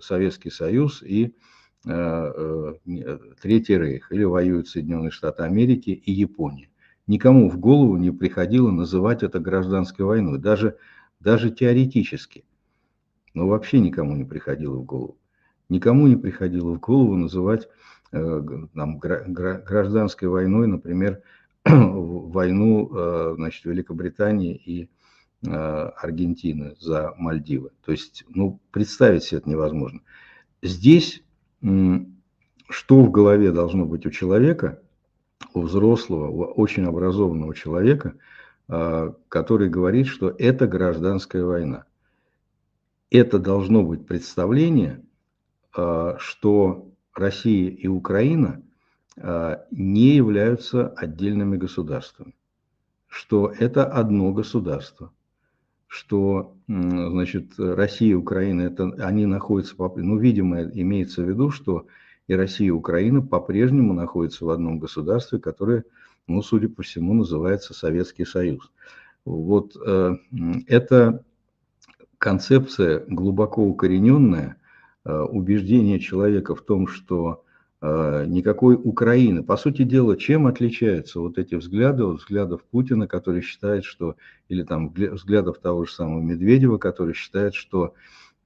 Советский 0.03 0.51
Союз 0.51 1.03
и 1.03 1.35
Третий 1.83 3.79
Рейх, 3.79 4.13
или 4.13 4.25
воюют 4.25 4.69
Соединенные 4.69 5.11
Штаты 5.11 5.45
Америки 5.45 5.89
и 5.89 6.13
Япония. 6.13 6.69
Никому 7.07 7.49
в 7.49 7.59
голову 7.59 7.97
не 7.97 8.11
приходило 8.11 8.71
называть 8.71 9.23
это 9.23 9.39
гражданской 9.39 10.05
войной, 10.05 10.39
даже, 10.39 10.77
даже 11.21 11.51
теоретически. 11.51 12.45
Но 13.33 13.49
вообще 13.49 13.81
никому 13.81 14.15
не 14.15 14.25
приходило 14.25 14.77
в 14.77 14.85
голову. 14.85 15.18
Никому 15.69 16.07
не 16.07 16.17
приходило 16.17 16.73
в 16.75 16.81
голову 16.81 17.17
называть 17.17 17.69
э, 18.13 18.43
там, 18.75 18.99
гражданской 18.99 20.29
войной, 20.29 20.67
например, 20.67 21.23
войну 21.65 22.91
э, 22.93 23.35
значит, 23.37 23.65
Великобритании 23.65 24.55
и 24.55 24.89
Аргентины 25.41 26.75
за 26.81 27.15
Мальдивы. 27.17 27.71
То 27.85 27.93
есть, 27.93 28.25
ну, 28.29 28.59
представить 28.73 29.23
себе 29.23 29.39
это 29.39 29.49
невозможно. 29.49 30.01
Здесь 30.63 31.23
что 32.69 33.03
в 33.03 33.11
голове 33.11 33.51
должно 33.51 33.87
быть 33.87 34.07
у 34.07 34.11
человека, 34.11 34.81
у 35.55 35.63
взрослого, 35.63 36.29
у 36.29 36.45
очень 36.61 36.85
образованного 36.85 37.55
человека, 37.55 38.15
который 38.67 39.71
говорит, 39.71 40.07
что 40.07 40.35
это 40.39 40.67
гражданская 40.67 41.45
война. 41.45 41.85
Это 43.11 43.39
должно 43.39 43.83
быть 43.83 44.07
представление, 44.07 45.03
что 45.73 46.89
Россия 47.15 47.71
и 47.71 47.87
Украина 47.87 48.63
не 49.71 50.15
являются 50.17 50.89
отдельными 50.89 51.57
государствами, 51.57 52.35
что 53.09 53.53
это 53.59 53.85
одно 53.85 54.33
государство, 54.33 55.13
что 55.87 56.55
значит, 56.67 57.53
Россия 57.59 58.11
и 58.11 58.15
Украина, 58.15 58.63
это, 58.63 58.93
они 58.99 59.27
находятся, 59.27 59.75
ну, 59.79 60.19
видимо, 60.19 60.63
имеется 60.63 61.23
в 61.23 61.29
виду, 61.29 61.51
что 61.51 61.87
и 62.27 62.35
Россия 62.35 62.69
и 62.69 62.71
Украина 62.71 63.23
по-прежнему 63.23 63.95
находятся 63.95 64.45
в 64.45 64.51
одном 64.51 64.79
государстве, 64.79 65.39
которое, 65.39 65.85
ну, 66.27 66.43
судя 66.43 66.69
по 66.69 66.83
всему, 66.83 67.15
называется 67.15 67.73
Советский 67.73 68.27
Союз. 68.27 68.71
Вот 69.25 69.77
э, 69.83 70.17
эта 70.67 71.25
концепция 72.19 73.03
глубоко 73.09 73.63
укорененная, 73.65 74.57
э, 74.57 74.58
убеждение 75.13 75.99
человека 76.01 76.55
в 76.55 76.63
том, 76.63 76.89
что 76.89 77.45
э, 77.81 78.25
никакой 78.27 78.75
Украины. 78.77 79.43
По 79.43 79.57
сути 79.57 79.83
дела, 79.83 80.17
чем 80.17 80.47
отличаются 80.47 81.21
вот 81.21 81.39
эти 81.39 81.55
взгляды 81.55 82.05
от 82.05 82.19
взглядов 82.19 82.63
Путина, 82.65 83.07
который 83.07 83.43
считает, 83.43 83.85
что, 83.85 84.17
или 84.49 84.63
там 84.63 84.93
взглядов 84.93 85.59
того 85.59 85.85
же 85.85 85.93
самого 85.93 86.21
Медведева, 86.21 86.79
который 86.79 87.15
считает, 87.15 87.55
что 87.55 87.95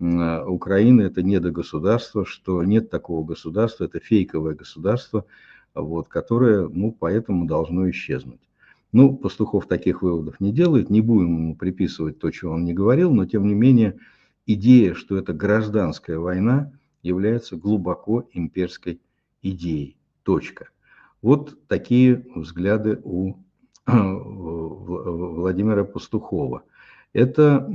Э, 0.03 0.45
Украина 0.45 1.03
это 1.03 1.23
недогосударство, 1.23 2.27
что 2.27 2.63
нет 2.65 2.91
такого 2.91 3.25
государства, 3.25 3.85
это 3.85 4.01
фейковое 4.01 4.55
государство, 4.55 5.25
вот, 5.75 6.09
которое, 6.09 6.69
ну, 6.69 6.93
поэтому 6.99 7.47
должно 7.47 7.89
исчезнуть. 7.91 8.41
Ну, 8.93 9.17
Пастухов 9.17 9.67
таких 9.67 10.03
выводов 10.03 10.41
не 10.41 10.53
делает, 10.53 10.91
не 10.91 11.01
будем 11.01 11.37
ему 11.37 11.57
приписывать 11.57 12.19
то, 12.19 12.31
чего 12.31 12.53
он 12.53 12.65
не 12.65 12.75
говорил, 12.75 13.15
но 13.15 13.25
тем 13.25 13.47
не 13.47 13.55
менее 13.55 13.97
идея, 14.47 14.95
что 14.95 15.17
это 15.17 15.33
гражданская 15.33 16.19
война, 16.19 16.73
является 17.03 17.57
глубоко 17.57 18.29
имперской 18.33 19.01
идеей. 19.43 19.97
Точка. 20.23 20.69
Вот 21.21 21.59
такие 21.69 22.25
взгляды 22.35 23.01
у 23.03 23.35
Владимира 23.87 25.85
Пастухова. 25.85 26.63
Это, 27.13 27.69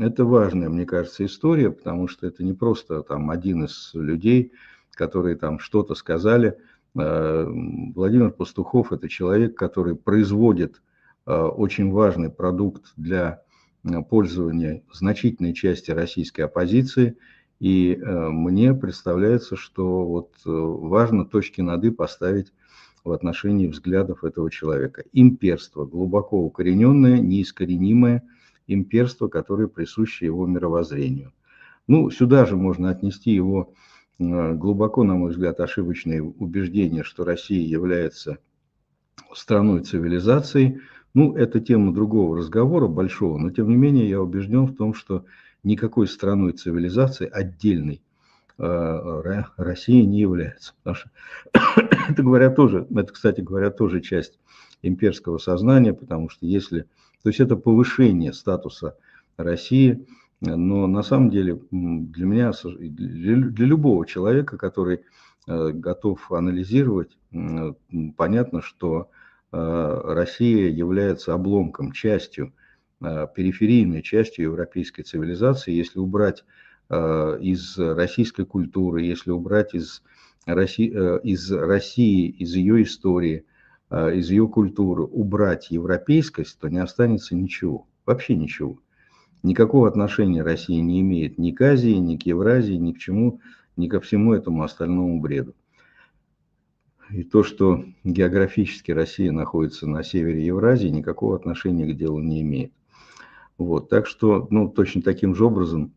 это 0.00 0.24
важная, 0.24 0.68
мне 0.68 0.84
кажется, 0.84 1.24
история, 1.24 1.70
потому 1.70 2.08
что 2.08 2.26
это 2.26 2.44
не 2.44 2.52
просто 2.52 3.02
там 3.02 3.30
один 3.30 3.64
из 3.64 3.90
людей, 3.94 4.52
которые 4.92 5.36
там 5.36 5.58
что-то 5.58 5.94
сказали. 5.94 6.58
Э, 6.94 7.46
Владимир 7.94 8.32
Пастухов– 8.32 8.92
это 8.94 9.08
человек, 9.08 9.56
который 9.56 9.94
производит 9.96 10.82
э, 11.26 11.34
очень 11.34 11.90
важный 11.90 12.28
продукт 12.30 12.92
для 12.96 13.42
э, 13.84 14.02
пользования 14.02 14.82
значительной 14.92 15.54
части 15.54 15.90
российской 15.90 16.42
оппозиции. 16.42 17.16
И 17.60 17.96
мне 18.04 18.74
представляется, 18.74 19.54
что 19.54 20.04
вот 20.04 20.32
важно 20.44 21.24
точки 21.24 21.60
над 21.60 21.84
«и» 21.84 21.90
поставить 21.90 22.52
в 23.04 23.12
отношении 23.12 23.68
взглядов 23.68 24.24
этого 24.24 24.50
человека. 24.50 25.04
Имперство, 25.12 25.84
глубоко 25.84 26.42
укорененное, 26.42 27.18
неискоренимое– 27.20 28.24
имперство, 28.66 29.28
которое 29.28 29.68
присуще 29.68 30.26
его 30.26 30.46
мировоззрению. 30.46 31.32
Ну, 31.86 32.10
сюда 32.10 32.46
же 32.46 32.56
можно 32.56 32.90
отнести 32.90 33.32
его 33.32 33.74
э, 34.18 34.54
глубоко, 34.54 35.04
на 35.04 35.14
мой 35.14 35.30
взгляд, 35.30 35.60
ошибочное 35.60 36.22
убеждение, 36.22 37.02
что 37.02 37.24
Россия 37.24 37.66
является 37.66 38.38
страной 39.34 39.82
цивилизации. 39.82 40.80
Ну, 41.14 41.36
это 41.36 41.60
тема 41.60 41.92
другого 41.92 42.38
разговора, 42.38 42.88
большого, 42.88 43.38
но 43.38 43.50
тем 43.50 43.68
не 43.68 43.76
менее 43.76 44.08
я 44.08 44.20
убежден 44.20 44.66
в 44.66 44.76
том, 44.76 44.94
что 44.94 45.24
никакой 45.62 46.08
страной 46.08 46.52
цивилизации 46.52 47.28
отдельной 47.28 48.02
э, 48.58 49.42
Россия 49.56 50.06
не 50.06 50.20
является. 50.20 50.72
Потому 50.82 50.96
что 50.96 51.10
это, 52.08 52.22
говорят 52.22 52.56
тоже, 52.56 52.86
это, 52.90 53.12
кстати 53.12 53.42
говоря, 53.42 53.70
тоже 53.70 54.00
часть 54.00 54.38
имперского 54.80 55.38
сознания, 55.38 55.92
потому 55.92 56.30
что 56.30 56.46
если 56.46 56.86
то 57.22 57.28
есть 57.28 57.40
это 57.40 57.56
повышение 57.56 58.32
статуса 58.32 58.96
России, 59.36 60.06
но 60.40 60.88
на 60.88 61.02
самом 61.02 61.30
деле 61.30 61.60
для 61.70 62.26
меня, 62.26 62.52
для 62.64 63.66
любого 63.66 64.06
человека, 64.06 64.56
который 64.56 65.02
э, 65.46 65.70
готов 65.70 66.32
анализировать, 66.32 67.16
понятно, 68.16 68.60
что 68.60 69.02
э, 69.02 69.21
Россия 69.52 70.70
является 70.70 71.34
обломком, 71.34 71.92
частью, 71.92 72.52
э, 73.02 73.26
периферийной 73.34 74.02
частью 74.02 74.46
европейской 74.46 75.02
цивилизации. 75.02 75.72
Если 75.72 75.98
убрать 75.98 76.44
из 76.90 77.78
российской 77.78 78.44
культуры, 78.44 79.02
если 79.02 79.30
убрать 79.30 79.72
из 79.72 80.02
России, 80.44 80.90
из, 81.22 81.50
России, 81.50 82.28
из 82.28 82.54
ее 82.54 82.82
истории– 82.82 83.46
из 83.92 84.30
ее 84.30 84.48
культуры 84.48 85.02
убрать 85.02 85.70
европейскость, 85.70 86.58
то 86.58 86.68
не 86.68 86.78
останется 86.78 87.34
ничего, 87.34 87.86
вообще 88.06 88.34
ничего. 88.34 88.78
Никакого 89.42 89.86
отношения 89.86 90.42
Россия 90.42 90.80
не 90.80 91.00
имеет 91.00 91.36
ни 91.36 91.50
к 91.50 91.60
Азии, 91.60 91.96
ни 91.96 92.16
к 92.16 92.24
Евразии, 92.24 92.74
ни 92.74 92.92
к 92.92 92.98
чему, 92.98 93.40
ни 93.76 93.88
ко 93.88 94.00
всему 94.00 94.32
этому 94.32 94.62
остальному 94.62 95.20
бреду. 95.20 95.54
И 97.12 97.24
то, 97.24 97.42
что 97.44 97.84
географически 98.04 98.90
Россия 98.90 99.32
находится 99.32 99.86
на 99.86 100.02
севере 100.02 100.46
Евразии, 100.46 100.88
никакого 100.88 101.36
отношения 101.36 101.86
к 101.86 101.96
делу 101.96 102.20
не 102.20 102.40
имеет. 102.40 102.72
Вот, 103.58 103.90
так 103.90 104.06
что, 104.06 104.46
ну, 104.50 104.68
точно 104.68 105.02
таким 105.02 105.34
же 105.34 105.44
образом 105.44 105.92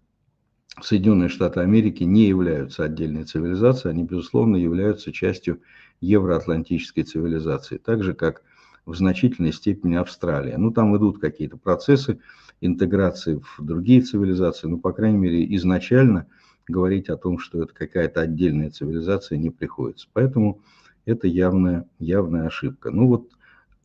Соединенные 0.81 1.29
Штаты 1.29 1.61
Америки 1.61 2.03
не 2.03 2.27
являются 2.27 2.83
отдельной 2.83 3.23
цивилизацией, 3.23 3.93
они, 3.93 4.03
безусловно, 4.03 4.57
являются 4.57 5.13
частью 5.13 5.61
евроатлантической 6.01 7.03
цивилизации, 7.03 7.77
так 7.77 8.03
же, 8.03 8.13
как 8.13 8.43
в 8.85 8.93
значительной 8.93 9.53
степени 9.53 9.95
Австралия. 9.95 10.57
Ну, 10.57 10.71
там 10.71 10.95
идут 10.97 11.19
какие-то 11.19 11.57
процессы 11.57 12.19
интеграции 12.59 13.39
в 13.57 13.63
другие 13.63 14.01
цивилизации, 14.01 14.67
но, 14.67 14.77
по 14.77 14.91
крайней 14.91 15.17
мере, 15.17 15.55
изначально 15.55 16.27
говорить 16.67 17.07
о 17.07 17.15
том, 17.15 17.39
что 17.39 17.63
это 17.63 17.73
какая-то 17.73 18.19
отдельная 18.19 18.69
цивилизация, 18.69 19.37
не 19.37 19.49
приходится. 19.49 20.07
Поэтому 20.11 20.61
это 21.05 21.27
явная, 21.27 21.87
явная 21.99 22.47
ошибка. 22.47 22.91
Ну 22.91 23.07
вот 23.07 23.29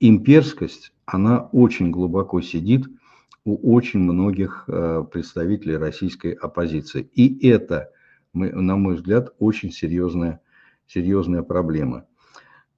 имперскость, 0.01 0.93
она 1.07 1.41
очень 1.53 1.91
глубоко 1.91 2.41
сидит 2.41 2.87
у 3.45 3.75
очень 3.75 4.01
многих 4.01 4.65
э, 4.67 5.05
представителей 5.11 5.77
российской 5.77 6.33
оппозиции. 6.33 7.03
И 7.15 7.49
это, 7.49 7.91
на 8.33 8.77
мой 8.77 8.95
взгляд, 8.97 9.35
очень 9.39 9.71
серьезная 9.73 10.41
серьезная 10.87 11.43
проблема. 11.43 12.07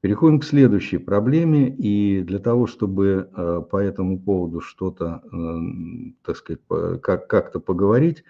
Переходим 0.00 0.40
к 0.40 0.44
следующей 0.44 0.98
проблеме, 0.98 1.68
и 1.68 2.22
для 2.22 2.40
того, 2.40 2.66
чтобы 2.66 3.30
э, 3.34 3.62
по 3.70 3.76
этому 3.76 4.18
поводу 4.18 4.60
что-то, 4.60 5.22
э, 5.32 6.12
так 6.24 6.36
сказать, 6.36 6.60
как- 7.00 7.28
как-то 7.28 7.60
поговорить, 7.60 8.24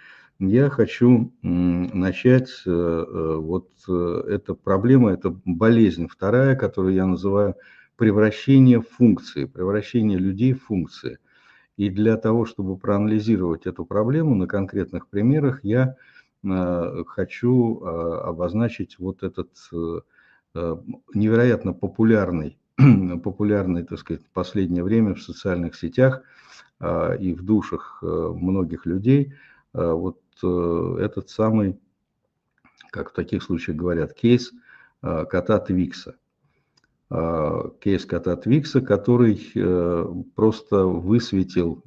я 0.48 0.70
хочу 0.70 1.32
начать, 1.42 2.50
э, 2.66 3.36
вот 3.38 3.68
эта 3.88 4.54
проблема, 4.54 5.12
это 5.12 5.36
болезнь 5.44 6.08
вторая, 6.08 6.56
которую 6.56 6.94
я 6.94 7.06
называю 7.06 7.56
превращение 7.96 8.80
функции, 8.80 9.44
превращение 9.44 10.18
людей 10.18 10.52
в 10.54 10.64
функции. 10.64 11.18
И 11.76 11.88
для 11.88 12.16
того, 12.16 12.44
чтобы 12.44 12.76
проанализировать 12.76 13.66
эту 13.66 13.84
проблему 13.84 14.34
на 14.34 14.46
конкретных 14.46 15.08
примерах, 15.08 15.60
я 15.62 15.96
Э, 16.44 17.04
хочу 17.06 17.80
э, 17.80 18.20
обозначить 18.24 18.98
вот 18.98 19.22
этот 19.22 19.50
э, 19.72 20.76
невероятно 21.14 21.72
популярный, 21.72 22.58
популярный, 23.22 23.84
так 23.84 23.98
сказать, 23.98 24.24
в 24.24 24.30
последнее 24.30 24.82
время 24.82 25.14
в 25.14 25.22
социальных 25.22 25.76
сетях 25.76 26.22
и 27.20 27.32
в 27.32 27.44
душах 27.44 28.02
многих 28.02 28.86
людей, 28.86 29.34
вот 29.72 30.20
этот 30.38 31.30
самый, 31.30 31.78
как 32.90 33.10
в 33.10 33.14
таких 33.14 33.42
случаях 33.42 33.76
говорят, 33.76 34.14
кейс 34.14 34.52
кота 35.00 35.58
Твикса. 35.58 36.16
Кейс 37.08 38.06
кота 38.06 38.36
Твикса, 38.36 38.80
который 38.80 40.22
просто 40.34 40.84
высветил 40.84 41.82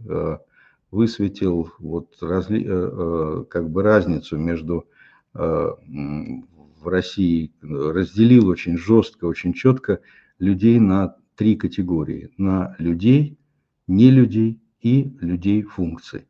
высветил 0.95 1.71
вот 1.79 2.15
разли, 2.21 2.63
э, 2.63 2.67
э, 2.69 3.45
как 3.49 3.69
бы 3.69 3.83
разницу 3.83 4.37
между 4.37 4.87
э, 5.33 5.39
в 5.39 6.87
России, 6.87 7.51
разделил 7.61 8.47
очень 8.47 8.77
жестко, 8.77 9.25
очень 9.25 9.53
четко 9.53 9.99
людей 10.39 10.79
на 10.79 11.15
три 11.35 11.55
категории. 11.55 12.31
На 12.37 12.75
людей, 12.79 13.37
не 13.87 14.09
людей 14.09 14.61
и 14.81 15.11
людей 15.19 15.63
функций. 15.63 16.27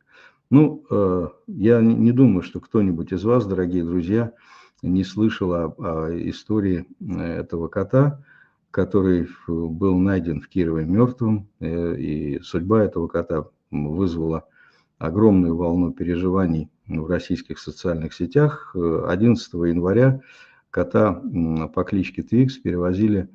Ну, 0.48 0.84
э, 0.90 1.28
я 1.48 1.80
не 1.80 2.12
думаю, 2.12 2.42
что 2.42 2.60
кто-нибудь 2.60 3.12
из 3.12 3.24
вас, 3.24 3.46
дорогие 3.46 3.84
друзья, 3.84 4.32
не 4.80 5.02
слышал 5.02 5.52
о, 5.52 5.74
о 5.78 6.10
истории 6.30 6.86
этого 7.00 7.66
кота, 7.66 8.22
который 8.70 9.28
был 9.48 9.98
найден 9.98 10.40
в 10.40 10.48
Кирове 10.48 10.84
мертвым, 10.84 11.48
и 11.60 12.38
судьба 12.42 12.84
этого 12.84 13.08
кота 13.08 13.46
вызвала 13.70 14.46
огромную 14.98 15.56
волну 15.56 15.92
переживаний 15.92 16.70
в 16.86 17.06
российских 17.06 17.58
социальных 17.58 18.12
сетях. 18.12 18.74
11 18.74 19.52
января 19.54 20.20
кота 20.70 21.22
по 21.74 21.84
кличке 21.84 22.22
Твикс 22.22 22.58
перевозили 22.58 23.28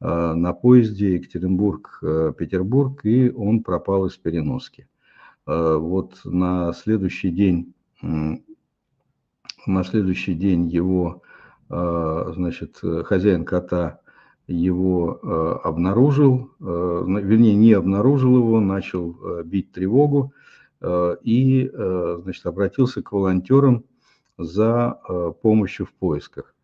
на 0.00 0.52
поезде 0.52 1.14
Екатеринбург-Петербург, 1.14 3.00
и 3.04 3.30
он 3.30 3.62
пропал 3.62 4.06
из 4.06 4.16
переноски. 4.16 4.88
А, 5.48 5.78
вот 5.78 6.20
на 6.24 6.72
следующий 6.74 7.30
день, 7.30 7.74
на 8.02 9.84
следующий 9.84 10.34
день 10.34 10.68
его, 10.68 11.22
а, 11.70 12.32
значит, 12.34 12.80
хозяин 13.04 13.44
кота 13.44 14.00
его 14.46 15.60
обнаружил, 15.62 16.52
вернее, 16.58 17.54
не 17.54 17.74
обнаружил 17.74 18.38
его, 18.38 18.60
начал 18.60 19.42
бить 19.44 19.72
тревогу 19.72 20.32
и, 20.82 21.70
значит, 21.74 22.46
обратился 22.46 23.02
к 23.02 23.12
волонтерам 23.12 23.84
за 24.38 24.98
помощью 25.42 25.84
в 25.84 25.92
поисках. 25.92 26.54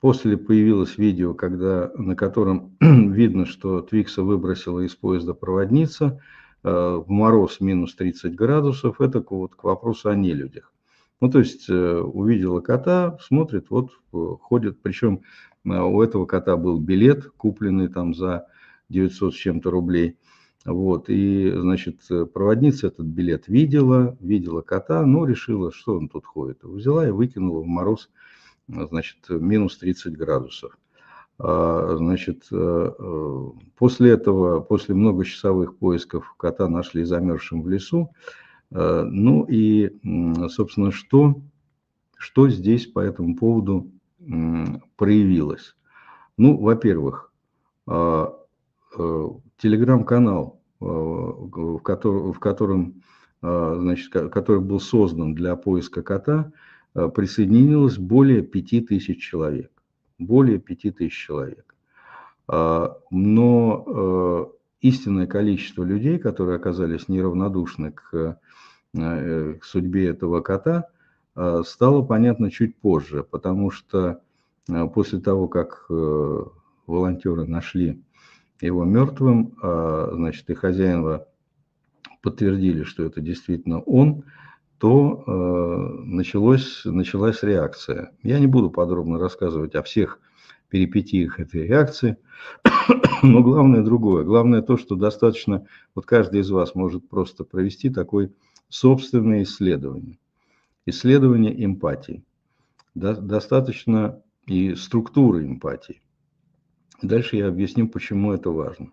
После 0.00 0.36
появилось 0.36 0.98
видео, 0.98 1.34
когда, 1.34 1.90
на 1.96 2.14
котором 2.14 2.76
видно, 2.80 3.44
что 3.44 3.80
Твикса 3.80 4.22
выбросила 4.22 4.78
из 4.80 4.94
поезда 4.94 5.34
проводница 5.34 6.06
э, 6.06 6.18
в 6.62 7.04
мороз 7.06 7.60
минус 7.60 7.94
30 7.94 8.34
градусов. 8.34 9.00
Это 9.00 9.24
вот 9.28 9.54
к 9.54 9.64
вопросу 9.64 10.10
о 10.10 10.14
нелюдях. 10.14 10.72
Ну, 11.20 11.30
то 11.30 11.40
есть 11.40 11.68
э, 11.68 12.00
увидела 12.00 12.60
кота, 12.60 13.18
смотрит, 13.20 13.70
вот 13.70 13.90
э, 14.12 14.16
ходит. 14.40 14.80
Причем 14.80 15.22
у 15.64 16.00
этого 16.00 16.26
кота 16.26 16.56
был 16.56 16.78
билет, 16.78 17.30
купленный 17.36 17.88
там 17.88 18.14
за 18.14 18.46
900 18.88 19.34
с 19.34 19.36
чем-то 19.36 19.70
рублей. 19.70 20.16
Вот, 20.64 21.08
и, 21.08 21.50
значит, 21.50 22.00
проводница 22.32 22.88
этот 22.88 23.06
билет 23.06 23.48
видела, 23.48 24.16
видела 24.20 24.60
кота, 24.60 25.04
но 25.04 25.24
решила, 25.24 25.72
что 25.72 25.96
он 25.96 26.08
тут 26.08 26.26
ходит. 26.26 26.62
Взяла 26.62 27.06
и 27.06 27.10
выкинула 27.10 27.60
в 27.60 27.66
мороз 27.66 28.10
значит, 28.68 29.18
минус 29.28 29.78
30 29.78 30.16
градусов. 30.16 30.78
А, 31.40 31.94
значит, 31.96 32.48
э, 32.50 32.92
э, 32.98 33.44
после 33.76 34.10
этого, 34.10 34.60
после 34.60 34.96
многочасовых 34.96 35.76
поисков 35.78 36.34
кота 36.36 36.68
нашли 36.68 37.04
замерзшим 37.04 37.62
в 37.62 37.68
лесу. 37.68 38.10
Э, 38.72 39.04
ну 39.04 39.44
и, 39.48 39.96
собственно, 40.48 40.90
что, 40.90 41.40
что 42.16 42.48
здесь 42.48 42.86
по 42.86 42.98
этому 42.98 43.36
поводу 43.36 43.90
проявилось? 44.96 45.76
Ну, 46.36 46.58
во-первых, 46.58 47.32
телеграм-канал, 49.56 50.60
в 50.80 51.78
котором, 51.78 52.32
в 52.32 52.38
котором 52.40 53.02
значит, 53.40 54.10
который 54.10 54.60
был 54.60 54.80
создан 54.80 55.34
для 55.34 55.56
поиска 55.56 56.02
кота– 56.02 56.52
присоединилось 57.14 57.98
более 57.98 58.42
5000 58.42 59.18
человек. 59.18 59.70
Более 60.18 60.58
5000 60.58 61.12
человек. 61.12 61.74
А, 62.48 62.96
но 63.10 63.84
э, 63.86 64.46
истинное 64.80 65.26
количество 65.26 65.84
людей, 65.84 66.18
которые 66.18 66.56
оказались 66.56 67.08
неравнодушны 67.08 67.92
к, 67.92 68.38
э, 68.94 69.54
к 69.54 69.64
судьбе 69.64 70.08
этого 70.08 70.40
кота, 70.40 70.88
стало 71.64 72.02
понятно 72.02 72.50
чуть 72.50 72.76
позже, 72.78 73.22
потому 73.22 73.70
что 73.70 74.22
после 74.92 75.20
того, 75.20 75.46
как 75.46 75.86
волонтеры 75.88 77.46
нашли 77.46 78.02
его 78.60 78.84
мертвым, 78.84 79.54
значит, 79.62 80.50
и 80.50 80.54
хозяева 80.54 81.28
подтвердили, 82.22 82.82
что 82.82 83.04
это 83.04 83.20
действительно 83.20 83.80
он, 83.80 84.24
то 84.78 85.24
э, 85.26 86.02
началось, 86.04 86.82
началась 86.84 87.42
реакция. 87.42 88.12
Я 88.22 88.38
не 88.38 88.46
буду 88.46 88.70
подробно 88.70 89.18
рассказывать 89.18 89.74
о 89.74 89.82
всех 89.82 90.20
перипетиях 90.68 91.40
этой 91.40 91.66
реакции, 91.66 92.16
но 93.22 93.42
главное 93.42 93.82
другое. 93.82 94.24
Главное 94.24 94.62
то, 94.62 94.76
что 94.76 94.94
достаточно, 94.94 95.66
вот 95.94 96.06
каждый 96.06 96.40
из 96.40 96.50
вас 96.50 96.74
может 96.74 97.08
просто 97.08 97.44
провести 97.44 97.90
такое 97.90 98.30
собственное 98.68 99.42
исследование. 99.42 100.18
Исследование 100.86 101.64
эмпатии. 101.64 102.24
До, 102.94 103.14
достаточно 103.14 104.22
и 104.46 104.74
структуры 104.74 105.44
эмпатии. 105.44 106.02
Дальше 107.02 107.36
я 107.36 107.48
объясню, 107.48 107.88
почему 107.88 108.32
это 108.32 108.50
важно. 108.50 108.92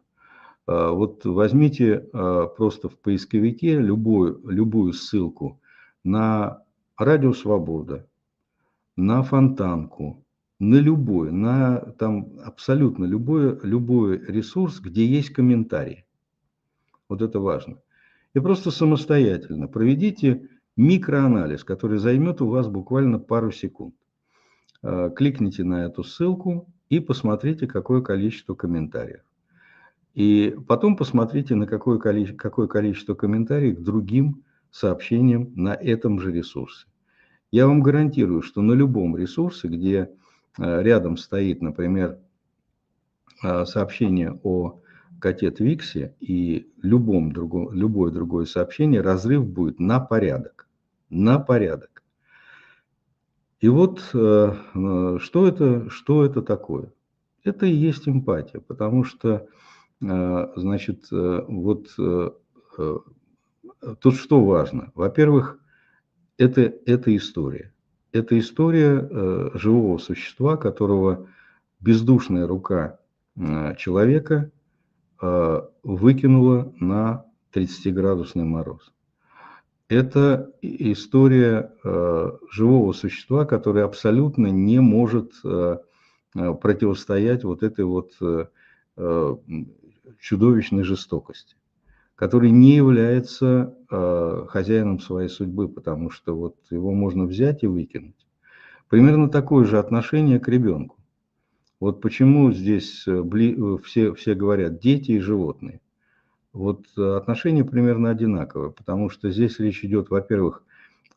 А, 0.65 0.91
вот 0.91 1.25
возьмите 1.25 2.09
а, 2.11 2.47
просто 2.47 2.89
в 2.89 2.97
поисковике 2.97 3.79
любую, 3.79 4.41
любую 4.47 4.93
ссылку 4.93 5.61
на 6.05 6.61
Радио 6.97 7.33
Свобода, 7.33 8.07
на 8.95 9.23
Фонтанку, 9.23 10.23
на 10.59 10.75
любой, 10.75 11.31
на 11.31 11.79
там 11.97 12.39
абсолютно 12.45 13.05
любой, 13.05 13.59
любой 13.63 14.19
ресурс, 14.19 14.79
где 14.79 15.05
есть 15.05 15.31
комментарии. 15.31 16.05
Вот 17.09 17.21
это 17.21 17.39
важно. 17.39 17.79
И 18.33 18.39
просто 18.39 18.71
самостоятельно 18.71 19.67
проведите 19.67 20.47
микроанализ, 20.77 21.63
который 21.63 21.97
займет 21.97 22.39
у 22.41 22.47
вас 22.47 22.67
буквально 22.67 23.19
пару 23.19 23.51
секунд. 23.51 23.95
А, 24.83 25.09
кликните 25.09 25.63
на 25.63 25.85
эту 25.85 26.03
ссылку 26.03 26.67
и 26.87 26.99
посмотрите, 26.99 27.65
какое 27.65 28.01
количество 28.01 28.53
комментариев. 28.53 29.21
И 30.13 30.55
потом 30.67 30.95
посмотрите, 30.97 31.55
на 31.55 31.65
какое 31.65 31.97
количество, 31.97 32.37
какое 32.37 32.67
количество 32.67 33.15
комментариев 33.15 33.79
к 33.79 33.81
другим 33.81 34.43
сообщением 34.75 35.53
на 35.55 35.73
этом 35.73 36.19
же 36.19 36.33
ресурсе. 36.33 36.87
Я 37.49 37.67
вам 37.67 37.81
гарантирую, 37.81 38.41
что 38.41 38.61
на 38.61 38.73
любом 38.73 39.15
ресурсе, 39.15 39.69
где 39.69 40.09
э, 40.59 40.83
рядом 40.83 41.15
стоит, 41.15 41.61
например, 41.61 42.19
э, 43.41 43.63
сообщение 43.63 44.37
о 44.43 44.81
коте 45.21 45.49
Твиксе 45.51 46.13
и 46.19 46.69
любом 46.81 47.31
другом, 47.31 47.71
любое 47.71 48.11
другое 48.11 48.45
сообщение, 48.45 48.99
разрыв 48.99 49.47
будет 49.47 49.79
на 49.79 50.01
порядок. 50.01 50.67
На 51.09 51.39
порядок. 51.39 52.03
И 53.61 53.69
вот 53.69 54.01
э, 54.13 55.17
что 55.21 55.47
это, 55.47 55.89
что 55.89 56.25
это 56.25 56.41
такое? 56.41 56.91
Это 57.45 57.65
и 57.65 57.73
есть 57.73 58.09
эмпатия, 58.09 58.59
потому 58.59 59.03
что, 59.03 59.47
значит, 59.99 61.05
вот 61.11 61.87
тут 63.99 64.15
что 64.15 64.43
важно? 64.43 64.91
Во-первых, 64.95 65.59
это, 66.37 66.61
это 66.61 67.15
история. 67.15 67.73
Это 68.11 68.37
история 68.39 69.07
э, 69.09 69.49
живого 69.53 69.97
существа, 69.97 70.57
которого 70.57 71.27
бездушная 71.79 72.47
рука 72.47 72.99
э, 73.35 73.75
человека 73.77 74.51
э, 75.21 75.61
выкинула 75.83 76.73
на 76.79 77.25
30-градусный 77.53 78.45
мороз. 78.45 78.93
Это 79.87 80.51
история 80.61 81.71
э, 81.83 82.31
живого 82.49 82.93
существа, 82.93 83.45
которое 83.45 83.85
абсолютно 83.85 84.47
не 84.47 84.79
может 84.79 85.33
э, 85.43 85.77
э 86.35 86.53
противостоять 86.53 87.43
вот 87.43 87.63
этой 87.63 87.85
вот 87.85 88.11
э, 88.21 88.45
э 88.97 89.35
чудовищной 90.19 90.83
жестокости 90.83 91.55
который 92.15 92.49
не 92.49 92.75
является 92.75 93.75
э, 93.91 94.45
хозяином 94.47 94.99
своей 94.99 95.27
судьбы, 95.27 95.67
потому 95.67 96.09
что 96.09 96.35
вот 96.35 96.55
его 96.69 96.93
можно 96.93 97.25
взять 97.25 97.63
и 97.63 97.67
выкинуть. 97.67 98.15
Примерно 98.87 99.29
такое 99.29 99.65
же 99.65 99.79
отношение 99.79 100.39
к 100.39 100.47
ребенку. 100.47 100.97
Вот 101.79 102.01
почему 102.01 102.51
здесь 102.53 103.05
э, 103.05 103.21
бли, 103.21 103.57
все, 103.83 104.13
все 104.13 104.33
говорят 104.33 104.79
дети 104.79 105.11
и 105.11 105.19
животные. 105.19 105.81
Вот 106.53 106.85
отношение 106.97 107.65
примерно 107.65 108.11
одинаковое, 108.11 108.69
потому 108.69 109.09
что 109.09 109.29
здесь 109.29 109.59
речь 109.59 109.83
идет, 109.83 110.09
во-первых, 110.09 110.63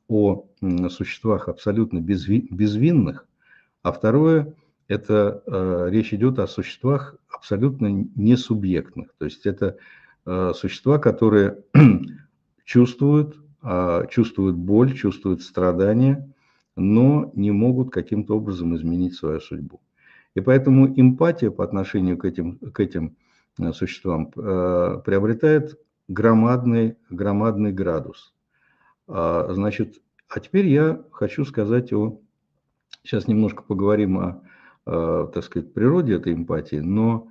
о 0.08 0.46
существах 0.88 1.48
абсолютно 1.48 2.00
безви, 2.00 2.48
безвинных, 2.50 3.24
а 3.84 3.92
второе, 3.92 4.54
это 4.88 5.44
э, 5.46 5.88
речь 5.90 6.12
идет 6.12 6.40
о 6.40 6.48
существах 6.48 7.14
абсолютно 7.28 7.86
несубъектных. 8.16 9.14
То 9.16 9.26
есть 9.26 9.46
это 9.46 9.76
Э, 9.76 9.76
существа, 10.54 10.98
которые 10.98 11.58
чувствуют, 12.64 13.36
а, 13.62 14.06
чувствуют 14.06 14.56
боль, 14.56 14.92
чувствуют 14.94 15.42
страдания, 15.42 16.30
но 16.76 17.32
не 17.34 17.50
могут 17.50 17.90
каким-то 17.90 18.36
образом 18.36 18.76
изменить 18.76 19.14
свою 19.14 19.40
судьбу. 19.40 19.80
И 20.34 20.40
поэтому 20.40 20.86
эмпатия 20.86 21.50
по 21.50 21.64
отношению 21.64 22.18
к 22.18 22.24
этим, 22.24 22.58
к 22.58 22.78
этим 22.78 23.16
э, 23.58 23.72
существам 23.72 24.30
э, 24.36 25.00
приобретает 25.04 25.78
громадный, 26.06 26.96
громадный 27.10 27.72
градус. 27.72 28.34
А, 29.08 29.48
значит, 29.50 30.00
а 30.28 30.38
теперь 30.38 30.66
я 30.66 31.02
хочу 31.10 31.44
сказать 31.44 31.92
о... 31.92 32.20
Сейчас 33.02 33.26
немножко 33.26 33.62
поговорим 33.62 34.18
о 34.18 34.42
так 34.84 35.44
сказать, 35.44 35.74
природе 35.74 36.14
этой 36.14 36.32
эмпатии, 36.32 36.76
но 36.76 37.28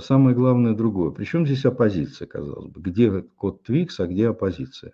самое 0.00 0.34
главное 0.34 0.74
другое. 0.74 1.10
Причем 1.10 1.46
здесь 1.46 1.64
оппозиция, 1.64 2.26
казалось 2.26 2.70
бы. 2.70 2.80
Где 2.80 3.22
код 3.22 3.62
Твикс, 3.62 3.98
а 4.00 4.06
где 4.06 4.28
оппозиция? 4.28 4.92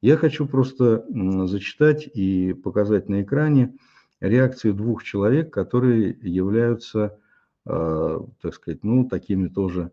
Я 0.00 0.16
хочу 0.16 0.46
просто 0.46 1.04
зачитать 1.46 2.08
и 2.12 2.54
показать 2.54 3.08
на 3.08 3.22
экране 3.22 3.74
реакцию 4.20 4.74
двух 4.74 5.04
человек, 5.04 5.52
которые 5.52 6.16
являются, 6.22 7.18
а, 7.66 8.26
так 8.40 8.54
сказать, 8.54 8.82
ну, 8.82 9.06
такими 9.08 9.48
тоже 9.48 9.90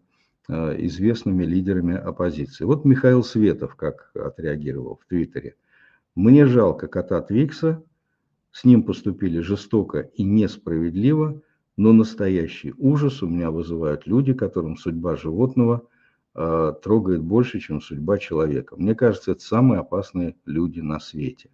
а, 0.47 0.73
известными 0.77 1.43
лидерами 1.43 1.95
оппозиции. 1.95 2.63
Вот 2.63 2.85
Михаил 2.85 3.23
Светов 3.23 3.75
как 3.75 4.11
отреагировал 4.15 4.99
в 5.01 5.07
Твиттере. 5.07 5.55
«Мне 6.15 6.45
жалко 6.45 6.87
кота 6.87 7.21
Твикса, 7.21 7.83
с 8.51 8.63
ним 8.63 8.83
поступили 8.83 9.39
жестоко 9.39 10.09
и 10.15 10.23
несправедливо, 10.23 11.41
но 11.77 11.93
настоящий 11.93 12.73
ужас 12.77 13.23
у 13.23 13.27
меня 13.27 13.51
вызывают 13.51 14.07
люди, 14.07 14.33
которым 14.33 14.77
судьба 14.77 15.15
животного 15.15 15.83
э, 16.33 16.73
трогает 16.83 17.21
больше, 17.21 17.59
чем 17.59 17.81
судьба 17.81 18.17
человека. 18.17 18.75
Мне 18.75 18.95
кажется, 18.95 19.31
это 19.31 19.41
самые 19.41 19.79
опасные 19.81 20.35
люди 20.45 20.79
на 20.79 20.99
свете. 20.99 21.49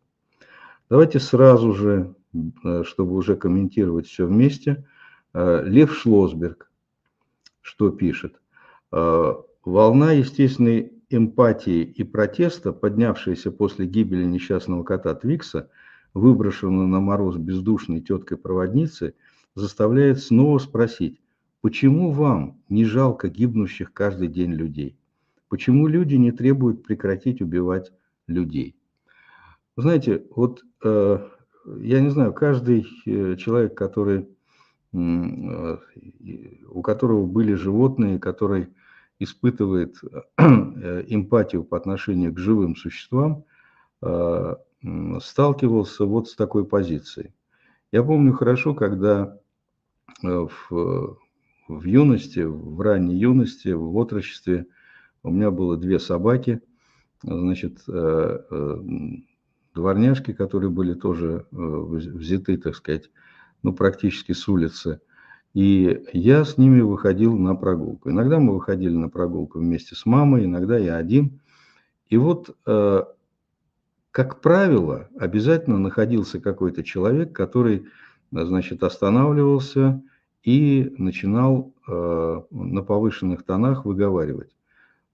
Давайте 0.89 1.19
сразу 1.19 1.73
же, 1.73 2.15
э, 2.63 2.83
чтобы 2.85 3.15
уже 3.15 3.35
комментировать 3.35 4.07
все 4.07 4.25
вместе, 4.25 4.85
э, 5.33 5.63
Лев 5.65 5.93
Шлосберг, 5.93 6.71
что 7.61 7.89
пишет. 7.91 8.41
Э, 8.91 9.33
Волна 9.65 10.11
естественной 10.11 10.91
эмпатии 11.09 11.83
и 11.83 12.03
протеста, 12.03 12.73
поднявшаяся 12.73 13.49
после 13.49 13.85
гибели 13.85 14.25
несчастного 14.25 14.83
кота 14.83 15.15
Твикса, 15.15 15.69
выброшенного 16.13 16.85
на 16.85 16.99
мороз 16.99 17.37
бездушной 17.37 18.01
теткой-проводницы, 18.01 19.15
заставляет 19.55 20.19
снова 20.19 20.57
спросить, 20.59 21.21
почему 21.61 22.11
вам 22.11 22.61
не 22.69 22.85
жалко 22.85 23.29
гибнущих 23.29 23.93
каждый 23.93 24.27
день 24.27 24.53
людей? 24.53 24.97
Почему 25.49 25.87
люди 25.87 26.15
не 26.15 26.31
требуют 26.31 26.83
прекратить 26.83 27.41
убивать 27.41 27.91
людей? 28.27 28.75
знаете, 29.75 30.23
вот 30.35 30.63
э, 30.83 31.19
я 31.79 32.01
не 32.01 32.09
знаю, 32.09 32.33
каждый 32.33 32.87
э, 33.05 33.35
человек, 33.37 33.75
который, 33.75 34.27
э, 34.93 35.77
у 36.69 36.81
которого 36.81 37.25
были 37.25 37.53
животные, 37.53 38.19
который 38.19 38.69
испытывает 39.19 39.95
эмпатию 40.37 41.63
по 41.63 41.77
отношению 41.77 42.33
к 42.33 42.39
живым 42.39 42.75
существам, 42.75 43.45
сталкивался 45.21 46.05
вот 46.05 46.27
с 46.27 46.35
такой 46.35 46.65
позицией. 46.65 47.33
Я 47.93 48.03
помню 48.03 48.33
хорошо, 48.33 48.73
когда 48.73 49.39
в, 50.21 51.17
в 51.67 51.83
юности, 51.83 52.39
в 52.39 52.81
ранней 52.81 53.17
юности, 53.17 53.69
в 53.69 53.95
отрочестве 53.97 54.67
у 55.23 55.31
меня 55.31 55.51
было 55.51 55.77
две 55.77 55.99
собаки, 55.99 56.61
значит, 57.23 57.79
дворняжки, 59.73 60.33
которые 60.33 60.69
были 60.69 60.93
тоже 60.93 61.45
э, 61.51 61.55
взяты, 61.55 62.57
так 62.57 62.75
сказать, 62.75 63.09
ну, 63.63 63.73
практически 63.73 64.33
с 64.33 64.47
улицы. 64.47 65.01
И 65.53 66.03
я 66.13 66.45
с 66.45 66.57
ними 66.57 66.81
выходил 66.81 67.37
на 67.37 67.55
прогулку. 67.55 68.09
Иногда 68.09 68.39
мы 68.39 68.53
выходили 68.53 68.95
на 68.95 69.09
прогулку 69.09 69.59
вместе 69.59 69.95
с 69.95 70.05
мамой, 70.05 70.45
иногда 70.45 70.77
я 70.77 70.97
один. 70.97 71.41
И 72.07 72.17
вот, 72.17 72.55
э, 72.65 73.03
как 74.11 74.41
правило, 74.41 75.09
обязательно 75.17 75.77
находился 75.77 76.39
какой-то 76.39 76.83
человек, 76.83 77.33
который, 77.33 77.87
значит, 78.33 78.83
останавливался 78.83 80.01
и 80.43 80.93
начинал 80.97 81.73
э, 81.87 82.41
на 82.51 82.81
повышенных 82.81 83.43
тонах 83.43 83.85
выговаривать. 83.85 84.55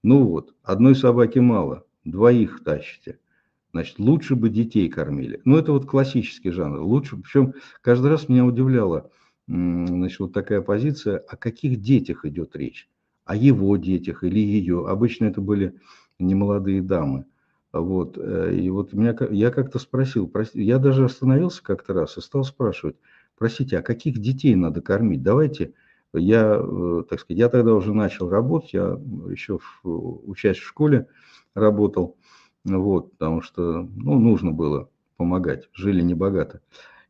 Ну 0.02 0.24
вот, 0.24 0.54
одной 0.62 0.94
собаки 0.94 1.38
мало, 1.38 1.84
двоих 2.04 2.64
тащите– 2.64 3.18
Значит, 3.72 3.98
лучше 3.98 4.34
бы 4.34 4.48
детей 4.48 4.88
кормили. 4.88 5.40
Ну, 5.44 5.56
это 5.56 5.72
вот 5.72 5.86
классический 5.86 6.50
жанр. 6.50 6.80
Лучше, 6.80 7.16
причем 7.16 7.54
каждый 7.82 8.10
раз 8.10 8.28
меня 8.28 8.44
удивляла, 8.44 9.10
значит, 9.46 10.18
вот 10.18 10.32
такая 10.32 10.60
позиция, 10.60 11.18
о 11.18 11.36
каких 11.36 11.80
детях 11.80 12.24
идет 12.24 12.56
речь? 12.56 12.88
О 13.24 13.36
его 13.36 13.76
детях 13.76 14.24
или 14.24 14.40
ее? 14.40 14.88
Обычно 14.88 15.26
это 15.26 15.40
были 15.40 15.74
немолодые 16.18 16.82
дамы. 16.82 17.26
Вот, 17.72 18.18
э, 18.18 18.56
и 18.56 18.68
вот 18.70 18.92
меня, 18.92 19.16
я 19.30 19.52
как-то 19.52 19.78
спросил, 19.78 20.30
я 20.54 20.78
даже 20.78 21.04
остановился 21.04 21.62
как-то 21.62 21.94
раз 21.94 22.18
и 22.18 22.20
стал 22.20 22.42
спрашивать, 22.42 22.96
простите, 23.40 23.78
а 23.78 23.82
каких 23.82 24.18
детей 24.18 24.54
надо 24.54 24.82
кормить? 24.82 25.22
Давайте, 25.22 25.72
я, 26.12 26.60
э, 26.62 27.04
так 27.08 27.20
сказать, 27.20 27.38
я 27.38 27.48
тогда 27.48 27.74
уже 27.74 27.94
начал 27.94 28.28
работать, 28.28 28.74
я 28.74 29.00
еще 29.30 29.58
в, 29.58 30.28
учась 30.28 30.58
в 30.58 30.66
школе 30.66 31.06
работал, 31.54 32.18
вот, 32.64 33.12
потому 33.12 33.40
что 33.40 33.88
ну, 33.96 34.18
нужно 34.18 34.52
было 34.52 34.90
помогать, 35.16 35.70
жили 35.72 36.02
небогато. 36.02 36.60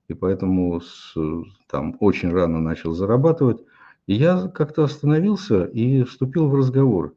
И 0.07 0.15
поэтому 0.15 0.81
с, 0.81 1.17
там 1.69 1.97
очень 1.99 2.31
рано 2.31 2.61
начал 2.61 2.93
зарабатывать. 2.93 3.65
И 4.07 4.15
я 4.15 4.47
как-то 4.47 4.85
остановился 4.85 5.65
и 5.65 6.05
вступил 6.05 6.49
в 6.49 6.55
разговор. 6.55 7.15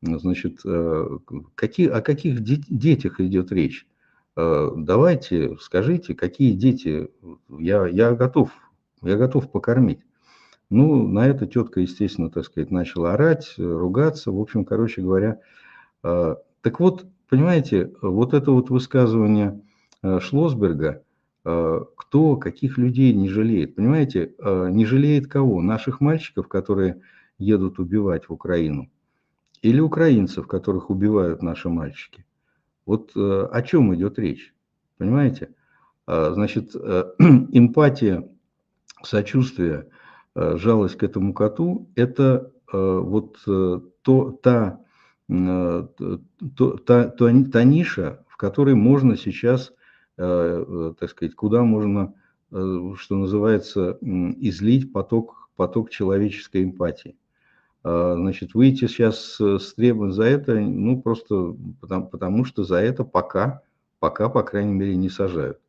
Значит, 0.00 0.60
э, 0.64 1.18
какие, 1.54 1.88
о 1.88 2.00
каких 2.00 2.40
детях 2.42 3.20
идет 3.20 3.52
речь? 3.52 3.86
Э, 4.36 4.70
давайте, 4.76 5.56
скажите, 5.60 6.14
какие 6.14 6.52
дети, 6.52 7.10
я, 7.48 7.86
я 7.86 8.12
готов, 8.12 8.50
я 9.02 9.16
готов 9.16 9.50
покормить. 9.50 10.00
Ну, 10.70 11.06
на 11.06 11.26
это 11.26 11.46
тетка, 11.46 11.80
естественно, 11.80 12.30
так 12.30 12.44
сказать, 12.44 12.70
начала 12.70 13.14
орать, 13.14 13.54
ругаться. 13.56 14.32
В 14.32 14.40
общем, 14.40 14.64
короче 14.64 15.00
говоря, 15.00 15.40
э, 16.02 16.36
так 16.62 16.80
вот, 16.80 17.06
Понимаете, 17.28 17.92
вот 18.02 18.34
это 18.34 18.52
вот 18.52 18.70
высказывание 18.70 19.60
э, 20.02 20.20
Шлосберга, 20.20 21.02
э, 21.44 21.80
кто 21.96 22.36
каких 22.36 22.78
людей 22.78 23.12
не 23.12 23.28
жалеет, 23.28 23.74
понимаете, 23.74 24.34
э, 24.38 24.68
не 24.70 24.86
жалеет 24.86 25.26
кого? 25.26 25.60
Наших 25.60 26.00
мальчиков, 26.00 26.46
которые 26.46 27.00
едут 27.38 27.80
убивать 27.80 28.28
в 28.28 28.32
Украину, 28.32 28.88
или 29.60 29.80
украинцев, 29.80 30.46
которых 30.46 30.88
убивают 30.88 31.42
наши 31.42 31.68
мальчики. 31.68 32.24
Вот 32.86 33.12
о 33.16 33.62
чем 33.62 33.94
идет 33.94 34.18
речь, 34.18 34.54
понимаете? 34.96 35.50
Значит, 36.06 36.74
эмпатия, 37.18 38.28
сочувствие, 39.02 39.88
жалость 40.34 40.96
к 40.96 41.02
этому 41.02 41.34
коту– 41.34 41.90
это 41.96 42.52
вот 42.72 43.38
то, 43.44 44.30
та 44.42 44.80
Э, 45.28 45.86
та, 46.56 47.08
та, 47.08 47.44
та 47.52 47.64
ниша, 47.64 48.24
в 48.28 48.36
которой 48.36 48.74
можно 48.74 49.16
сейчас, 49.16 49.72
э, 50.18 50.24
э, 50.24 50.94
так 50.98 51.10
сказать, 51.10 51.34
куда 51.34 51.62
можно, 51.62 52.14
что 52.48 53.16
называется, 53.16 53.98
излить 54.00 54.92
поток, 54.92 55.50
поток 55.56 55.90
человеческой 55.90 56.62
эмпатии. 56.62 57.16
Значит, 57.86 58.54
выйти 58.54 58.88
сейчас 58.88 59.36
с 59.38 59.74
требованием 59.74 60.12
за 60.12 60.24
это, 60.24 60.58
ну, 60.58 61.00
просто 61.00 61.54
потому, 61.80 62.08
потому 62.08 62.44
что 62.44 62.64
за 62.64 62.78
это 62.78 63.04
пока, 63.04 63.62
пока, 64.00 64.28
по 64.28 64.42
крайней 64.42 64.74
мере, 64.74 64.96
не 64.96 65.08
сажают. 65.08 65.60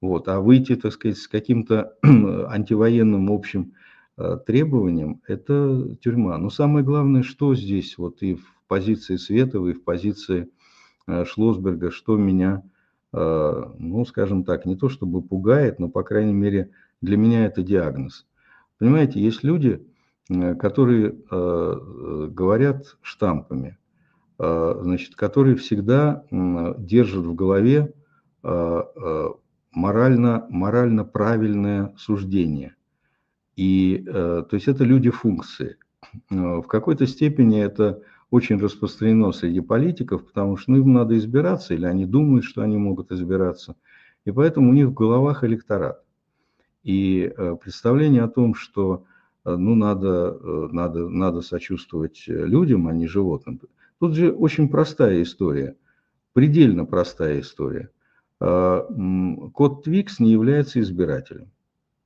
Вот. 0.00 0.28
А 0.28 0.40
выйти, 0.40 0.76
так 0.76 0.92
сказать, 0.92 1.18
с 1.18 1.26
каким-то 1.26 1.94
антивоенным 2.02 3.32
общим 3.32 3.72
требованием– 4.46 5.22
это 5.26 5.96
тюрьма. 6.00 6.38
Но 6.38 6.50
самое 6.50 6.84
главное, 6.84 7.24
что 7.24 7.56
здесь 7.56 7.98
вот 7.98 8.22
и 8.22 8.36
в 8.36 8.44
позиции 8.68 9.16
Световой, 9.16 9.72
в 9.72 9.82
позиции 9.82 10.50
э, 11.08 11.24
Шлосберга, 11.24 11.90
что 11.90 12.16
меня, 12.16 12.62
ну, 13.12 14.04
скажем 14.06 14.44
так, 14.44 14.66
не 14.66 14.76
то 14.76 14.88
чтобы 14.88 15.20
пугает, 15.20 15.80
но, 15.80 15.88
по 15.88 16.04
крайней 16.04 16.32
мере, 16.32 16.70
для 17.00 17.16
меня 17.16 17.44
это 17.44 17.64
диагноз. 17.64 18.24
Понимаете, 18.78 19.20
есть 19.20 19.42
люди, 19.42 19.84
которые 20.58 21.16
говорят 22.28 22.96
штампами, 23.02 23.78
значит, 24.38 25.16
которые 25.16 25.56
всегда 25.56 26.24
держат 26.30 27.24
в 27.24 27.34
голове 27.34 27.92
морально, 29.72 30.46
морально 30.48 31.04
правильное 31.04 31.92
суждение. 31.98 32.74
И, 33.56 34.04
то 34.06 34.48
есть 34.52 34.68
это 34.68 34.84
люди 34.84 35.10
функции. 35.10 35.76
В 36.30 36.62
какой-то 36.62 37.06
степени 37.06 37.60
это 37.60 38.02
очень 38.30 38.58
распространено 38.58 39.32
среди 39.32 39.60
политиков, 39.60 40.24
потому 40.24 40.56
что 40.56 40.70
ну, 40.70 40.78
им 40.78 40.92
надо 40.92 41.18
избираться, 41.18 41.74
или 41.74 41.84
они 41.84 42.06
думают, 42.06 42.44
что 42.44 42.62
они 42.62 42.76
могут 42.76 43.10
избираться. 43.12 43.74
И 44.24 44.30
поэтому 44.30 44.70
у 44.70 44.72
них 44.72 44.88
в 44.88 44.94
головах 44.94 45.44
электорат. 45.44 46.02
И 46.82 47.32
э, 47.36 47.56
представление 47.60 48.22
о 48.22 48.28
том, 48.28 48.54
что 48.54 49.04
э, 49.04 49.06
ну, 49.44 49.74
надо, 49.74 50.38
э, 50.42 50.68
надо, 50.72 51.08
надо 51.08 51.40
сочувствовать 51.40 52.24
людям, 52.26 52.88
а 52.88 52.92
не 52.92 53.06
животным. 53.06 53.60
Тут 53.98 54.14
же 54.14 54.32
очень 54.32 54.68
простая 54.68 55.22
история, 55.22 55.76
предельно 56.32 56.84
простая 56.84 57.40
история. 57.40 57.90
А, 58.40 58.86
код 59.52 59.86
Twix 59.86 60.14
не 60.18 60.32
является 60.32 60.80
избирателем. 60.80 61.50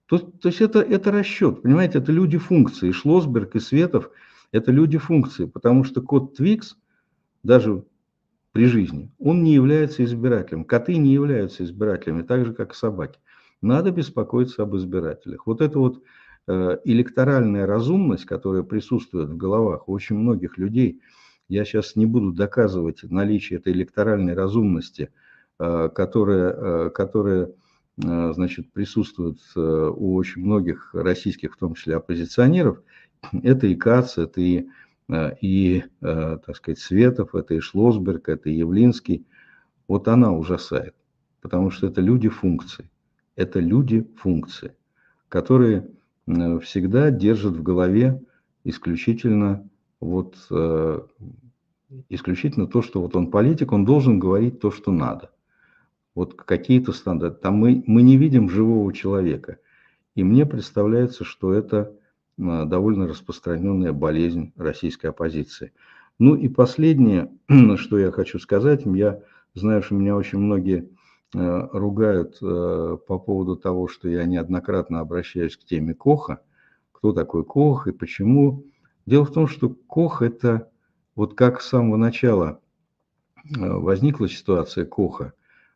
То, 0.06 0.18
то 0.18 0.48
есть 0.48 0.60
это, 0.60 0.80
это 0.80 1.12
расчет, 1.12 1.62
понимаете, 1.62 1.98
это 1.98 2.12
люди 2.12 2.36
функции. 2.36 2.90
Шлосберг 2.90 3.54
и 3.54 3.60
Светов– 3.60 4.10
это 4.52 4.70
люди 4.70 4.98
функции, 4.98 5.46
потому 5.46 5.84
что 5.84 6.02
код 6.02 6.38
Twix, 6.38 6.74
даже 7.42 7.84
при 8.52 8.66
жизни, 8.66 9.10
он 9.18 9.42
не 9.42 9.54
является 9.54 10.04
избирателем. 10.04 10.64
Коты 10.64 10.96
не 10.96 11.12
являются 11.12 11.64
избирателями, 11.64 12.22
так 12.22 12.44
же, 12.44 12.52
как 12.52 12.72
и 12.72 12.76
собаки. 12.76 13.18
Надо 13.62 13.92
беспокоиться 13.92 14.62
об 14.62 14.76
избирателях. 14.76 15.46
Вот 15.46 15.60
это 15.62 15.78
вот 15.78 15.98
э, 15.98 16.00
электоральная 16.46 17.66
разумность, 17.66 18.26
которая 18.26 18.62
присутствует 18.62 19.30
в 19.30 19.36
головах 19.36 19.88
очень 19.88 20.16
многих 20.16 20.58
людей, 20.58 21.00
я 21.48 21.64
сейчас 21.64 21.96
не 21.96 22.06
буду 22.06 22.32
доказывать 22.32 23.02
наличие 23.02 23.58
этой 23.58 23.72
электоральной 23.72 24.34
разумности, 24.34 25.10
э, 25.58 25.88
которая, 25.94 26.52
э, 26.52 26.90
которая 26.90 27.50
значит, 27.96 28.72
присутствует 28.72 29.38
у 29.54 30.16
очень 30.16 30.42
многих 30.42 30.92
российских, 30.94 31.54
в 31.54 31.58
том 31.58 31.74
числе 31.74 31.94
оппозиционеров. 31.94 32.82
Это 33.44 33.68
и 33.68 33.76
Кац, 33.76 34.18
это 34.18 34.40
и 34.40 34.66
Э, 35.08 35.34
и, 35.40 35.84
э, 36.00 36.38
так 36.44 36.56
сказать, 36.56 36.78
Светов, 36.78 37.34
это 37.34 37.54
и 37.54 37.60
Шлосберг, 37.60 38.28
это 38.28 38.48
и 38.48 38.54
Явлинский. 38.54 39.26
Вот 39.88 40.08
она 40.08 40.32
ужасает, 40.32 40.94
потому 41.40 41.70
что 41.70 41.86
это 41.88 42.00
люди 42.00 42.28
функции. 42.28 42.90
Это 43.36 43.60
люди 43.60 44.06
функции, 44.16 44.76
которые 45.28 45.78
э, 45.78 45.84
всегда 46.26 47.10
держат 47.10 47.54
в 47.54 47.62
голове 47.62 48.22
исключительно 48.64 49.68
вот 50.00 50.36
исключительно 52.08 52.66
то, 52.66 52.82
что 52.82 53.00
вот 53.00 53.14
он 53.14 53.30
политик, 53.30 53.72
он 53.72 53.84
должен 53.84 54.18
говорить 54.18 54.60
то, 54.60 54.70
что 54.70 54.90
надо. 54.90 55.30
Вот 56.14 56.34
какие-то 56.34 56.92
стандарты. 56.92 57.40
Там 57.40 57.54
мы, 57.54 57.84
мы 57.86 58.02
не 58.02 58.16
видим 58.16 58.48
живого 58.48 58.92
человека. 58.92 59.58
И 60.14 60.24
мне 60.24 60.46
представляется, 60.46 61.24
что 61.24 61.52
это 61.52 61.94
Э, 62.38 62.64
довольно 62.66 63.06
распространенная 63.06 63.92
болезнь 63.92 64.52
российской 64.56 65.06
оппозиции. 65.06 65.72
Ну 66.18 66.34
и 66.34 66.48
последнее, 66.48 67.30
что 67.76 67.98
я 67.98 68.10
хочу 68.10 68.38
сказать, 68.38 68.82
я 68.86 69.20
знаю, 69.54 69.82
что 69.82 69.94
меня 69.94 70.16
очень 70.16 70.38
многие 70.38 70.80
э, 70.80 70.86
ругают 71.32 72.38
э, 72.42 72.98
по 73.06 73.18
поводу 73.18 73.56
того, 73.56 73.88
что 73.88 74.08
я 74.08 74.24
неоднократно 74.24 75.00
обращаюсь 75.00 75.56
к 75.56 75.64
теме 75.64 75.94
Коха. 75.94 76.40
Кто 76.92 77.12
такой 77.12 77.44
Кох 77.44 77.86
и 77.88 77.92
почему? 77.92 78.64
Дело 79.06 79.24
в 79.24 79.32
том, 79.32 79.48
что 79.48 79.70
Кох– 79.70 80.22
это 80.22 80.70
вот 81.16 81.34
как 81.34 81.60
с 81.60 81.68
самого 81.68 81.96
начала 81.96 82.60
возникла 83.44 84.28
ситуация 84.28 84.84
Коха 84.84 85.32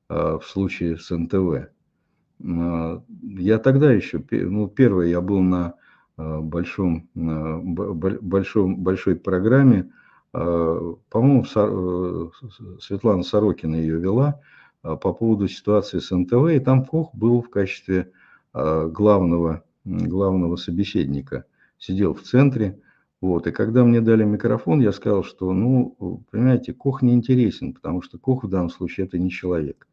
в 0.08 0.42
случае 0.42 0.96
с 0.96 1.10
НТВ. 1.10 1.68
Я 2.38 3.58
тогда 3.58 3.92
еще, 3.92 4.24
ну, 4.30 4.68
первое, 4.68 5.08
я 5.08 5.20
был 5.20 5.40
на 5.40 5.74
Э, 6.18 6.40
большом, 6.40 7.08
э, 7.14 7.58
большом, 8.20 8.76
большой 8.78 9.14
программе. 9.14 9.92
Э, 10.34 10.94
по-моему, 11.10 11.44
Светлана 12.80 13.22
Сорокина 13.22 13.76
ее 13.76 13.98
вела 13.98 14.40
по 14.82 15.12
поводу 15.12 15.48
ситуации 15.48 15.98
с 15.98 16.10
НТВ, 16.10 16.50
и 16.50 16.60
там 16.60 16.84
Кох 16.84 17.14
был 17.14 17.42
в 17.42 17.50
качестве 17.50 18.12
главного, 18.52 19.64
главного 19.84 20.56
собеседника. 20.56 21.44
Сидел 21.78 22.14
в 22.14 22.22
центре. 22.22 22.80
Вот. 23.20 23.46
И 23.46 23.50
когда 23.50 23.84
мне 23.84 24.00
дали 24.00 24.24
микрофон, 24.24 24.80
я 24.80 24.92
сказал, 24.92 25.24
что, 25.24 25.52
ну, 25.52 26.24
понимаете, 26.30 26.72
Кох 26.72 27.02
не 27.02 27.14
интересен, 27.14 27.74
потому 27.74 28.02
что 28.02 28.18
Кох 28.18 28.44
в 28.44 28.48
данном 28.48 28.70
случае 28.70 29.06
это 29.06 29.18
не 29.18 29.30
человек. 29.30 29.86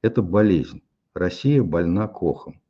Это 0.00 0.22
болезнь. 0.22 0.82
Россия 1.14 1.62
больна 1.62 2.08
Кохом. 2.08 2.60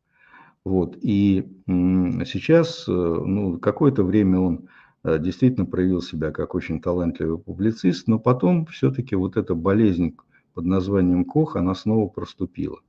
Вот. 0.65 0.97
И 1.01 1.49
сейчас, 1.67 2.85
э, 2.89 2.93
ну, 2.93 3.59
какое-то 3.59 4.05
время 4.05 4.39
он 4.39 4.69
э, 5.03 5.19
действительно 5.19 5.67
проявил 5.67 6.03
себя 6.03 6.31
как 6.31 6.55
очень 6.55 6.81
талантливый 6.81 7.39
публицист, 7.39 8.07
но 8.07 8.19
потом 8.19 8.67
все-таки 8.67 9.17
вот 9.17 9.37
эта 9.37 9.55
болезнь 9.55 10.17
под 10.55 10.65
названием 10.67 11.25
Кох, 11.25 11.57
она 11.57 11.75
снова 11.75 12.09
проступила. 12.09 12.81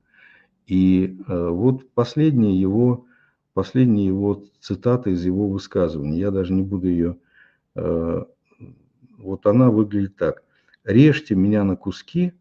И 0.66 1.18
э, 1.26 1.48
вот 1.48 1.90
последняя 1.92 2.54
его, 2.54 3.06
последняя 3.52 4.06
его 4.06 4.44
цитата 4.60 5.10
из 5.10 5.24
его 5.24 5.48
высказывания, 5.48 6.18
я 6.18 6.30
даже 6.30 6.52
не 6.52 6.62
буду 6.62 6.88
ее, 6.88 7.16
вот 9.18 9.46
она 9.46 9.68
выглядит 9.70 10.14
так. 10.16 10.44
«Режьте 10.84 11.34
меня 11.34 11.64
на 11.64 11.74
куски, 11.74 12.32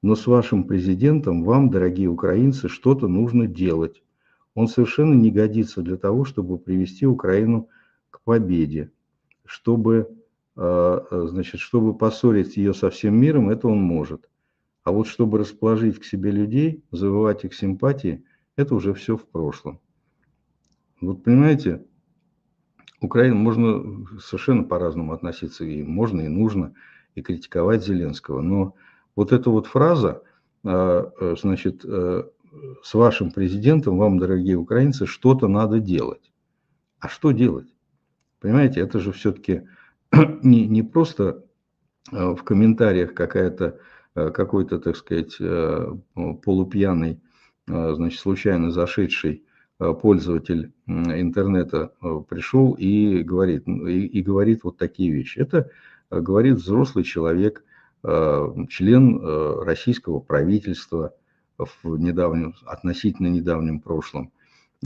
но 0.00 0.14
с 0.14 0.26
вашим 0.26 0.64
президентом 0.64 1.44
вам, 1.44 1.68
дорогие 1.68 2.08
украинцы, 2.08 2.68
что-то 2.68 3.06
нужно 3.06 3.46
делать 3.46 4.02
он 4.58 4.66
совершенно 4.66 5.14
не 5.14 5.30
годится 5.30 5.82
для 5.82 5.96
того, 5.96 6.24
чтобы 6.24 6.58
привести 6.58 7.06
Украину 7.06 7.68
к 8.10 8.20
победе. 8.22 8.90
Чтобы, 9.44 10.18
э, 10.56 11.00
э, 11.10 11.26
значит, 11.28 11.60
чтобы 11.60 11.96
поссорить 11.96 12.56
ее 12.56 12.74
со 12.74 12.90
всем 12.90 13.16
миром, 13.20 13.50
это 13.50 13.68
он 13.68 13.78
может. 13.80 14.28
А 14.88 14.90
вот 14.90 15.06
чтобы 15.06 15.36
расположить 15.36 16.00
к 16.00 16.04
себе 16.04 16.30
людей, 16.30 16.82
завоевать 16.92 17.44
их 17.44 17.52
симпатии, 17.52 18.24
это 18.56 18.74
уже 18.74 18.94
все 18.94 19.18
в 19.18 19.26
прошлом. 19.26 19.80
Вот 21.02 21.22
понимаете, 21.22 21.84
Украина 23.02 23.34
можно 23.34 24.06
совершенно 24.18 24.64
по-разному 24.64 25.12
относиться, 25.12 25.66
и 25.66 25.82
можно, 25.82 26.22
и 26.22 26.28
нужно, 26.28 26.72
и 27.14 27.20
критиковать 27.20 27.84
Зеленского. 27.84 28.40
Но 28.40 28.76
вот 29.14 29.30
эта 29.30 29.50
вот 29.50 29.66
фраза, 29.66 30.22
э, 30.64 31.34
значит, 31.38 31.84
с 31.84 32.94
вашим 32.94 33.30
президентом, 33.30 33.98
вам, 33.98 34.18
дорогие 34.18 34.56
украинцы, 34.56 35.04
что-то 35.04 35.48
надо 35.48 35.80
делать. 35.80 36.32
А 36.98 37.10
что 37.10 37.32
делать? 37.32 37.68
Понимаете, 38.40 38.80
это 38.80 39.00
же 39.00 39.12
все-таки 39.12 39.64
не, 40.42 40.66
не 40.66 40.82
просто 40.82 41.44
э, 42.10 42.34
в 42.34 42.42
комментариях 42.42 43.12
какая-то, 43.12 43.66
э, 43.66 43.78
какой-то, 44.34 44.78
так 44.78 44.96
сказать, 44.96 45.36
э, 45.40 45.94
полупьяный, 46.42 47.20
значит, 47.66 48.20
случайно 48.20 48.70
зашедший 48.70 49.44
пользователь 49.78 50.72
интернета 50.86 51.92
пришел 52.28 52.72
и 52.72 53.22
говорит, 53.22 53.68
и, 53.68 54.22
говорит 54.22 54.64
вот 54.64 54.78
такие 54.78 55.12
вещи. 55.12 55.38
Это 55.38 55.70
говорит 56.10 56.56
взрослый 56.56 57.04
человек, 57.04 57.62
член 58.02 59.20
российского 59.64 60.20
правительства– 60.20 61.12
в 61.58 61.98
недавнем, 61.98 62.54
относительно 62.66 63.28
недавнем 63.28 63.80
прошлом, 63.80 64.32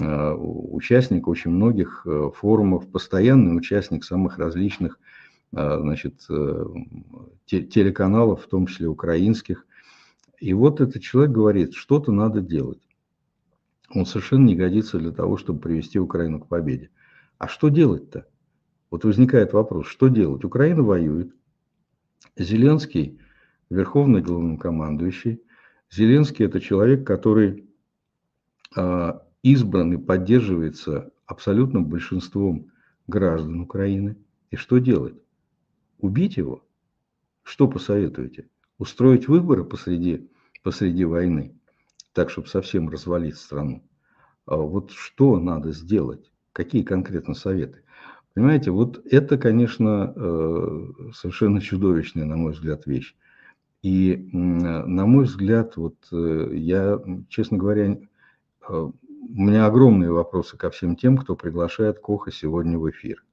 э, 0.00 0.32
участник 0.34 1.28
очень 1.28 1.50
многих 1.50 2.02
э, 2.06 2.30
форумов, 2.34 2.88
постоянный 2.90 3.56
участник 3.56 4.04
самых 4.04 4.38
различных 4.38 4.94
э, 4.94 4.98
значит, 5.52 6.20
телеканалов, 7.46 8.44
в 8.44 8.48
том 8.48 8.66
числе 8.66 8.88
украинских. 8.88 9.66
И 10.40 10.54
вот 10.54 10.80
этот 10.80 11.02
человек 11.02 11.32
говорит, 11.32 11.74
что-то 11.74 12.10
надо 12.10 12.40
делать. 12.40 12.80
Он 13.90 14.06
совершенно 14.06 14.46
не 14.46 14.56
годится 14.56 14.98
для 14.98 15.12
того, 15.12 15.36
чтобы 15.36 15.60
привести 15.60 15.98
Украину 15.98 16.40
к 16.40 16.48
победе. 16.48 16.90
А 17.38 17.48
что 17.48 17.68
делать-то? 17.68 18.26
Вот 18.90 19.04
возникает 19.04 19.52
вопрос, 19.52 19.86
что 19.86 20.08
делать? 20.08 20.44
Украина 20.44 20.82
воюет. 20.82 21.34
Зеленский, 22.36 23.18
верховный 23.68 24.22
главнокомандующий, 24.22 25.42
Зеленский– 25.90 26.44
это 26.46 26.58
человек, 26.58 27.06
который 27.06 27.68
а, 28.74 29.26
избран 29.42 29.92
и 29.92 29.96
поддерживается 29.98 31.12
абсолютным 31.26 31.84
большинством 31.84 32.70
граждан 33.06 33.60
Украины. 33.60 34.16
И 34.50 34.56
что 34.56 34.78
делать? 34.78 35.21
Убить 36.02 36.36
его? 36.36 36.62
Что 37.44 37.68
посоветуете? 37.68 38.48
Устроить 38.78 39.28
выборы 39.28 39.64
посреди, 39.64 40.28
посреди 40.62 41.04
войны, 41.04 41.54
так, 42.12 42.28
чтобы 42.28 42.48
совсем 42.48 42.88
развалить 42.90 43.36
страну? 43.36 43.82
А 44.44 44.56
вот 44.56 44.90
что 44.90 45.38
надо 45.38 45.72
сделать? 45.72 46.32
Какие 46.52 46.82
конкретно 46.82 47.34
советы? 47.34 47.84
Понимаете, 48.34 48.72
вот 48.72 49.00
это, 49.10 49.38
конечно, 49.38 50.12
э, 50.14 50.86
совершенно 51.14 51.60
чудовищная, 51.60 52.24
на 52.24 52.36
мой 52.36 52.52
взгляд, 52.52 52.84
вещь. 52.86 53.14
И, 53.82 54.28
на 54.32 55.06
мой 55.06 55.24
взгляд, 55.24 55.76
вот 55.76 55.96
э, 56.10 56.50
я, 56.54 57.00
честно 57.28 57.58
говоря, 57.58 57.92
э, 57.92 57.96
у 58.68 58.92
меня 59.40 59.66
огромные 59.66 60.10
вопросы 60.10 60.56
ко 60.56 60.70
всем 60.70 60.96
тем, 60.96 61.16
кто 61.16 61.36
приглашает 61.36 62.00
Коха 62.00 62.32
сегодня 62.32 62.76
в 62.76 62.90
эфир. 62.90 63.24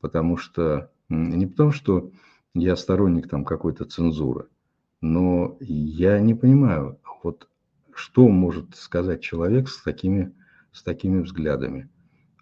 Потому 0.00 0.36
что, 0.36 0.91
не 1.12 1.46
потому 1.46 1.72
что 1.72 2.10
я 2.54 2.76
сторонник 2.76 3.28
там 3.28 3.44
какой-то 3.44 3.84
цензуры, 3.84 4.48
но 5.00 5.56
я 5.60 6.20
не 6.20 6.34
понимаю, 6.34 6.98
вот 7.22 7.48
что 7.94 8.28
может 8.28 8.74
сказать 8.76 9.20
человек 9.20 9.68
с 9.68 9.82
такими, 9.82 10.34
с 10.72 10.82
такими 10.82 11.20
взглядами. 11.20 11.88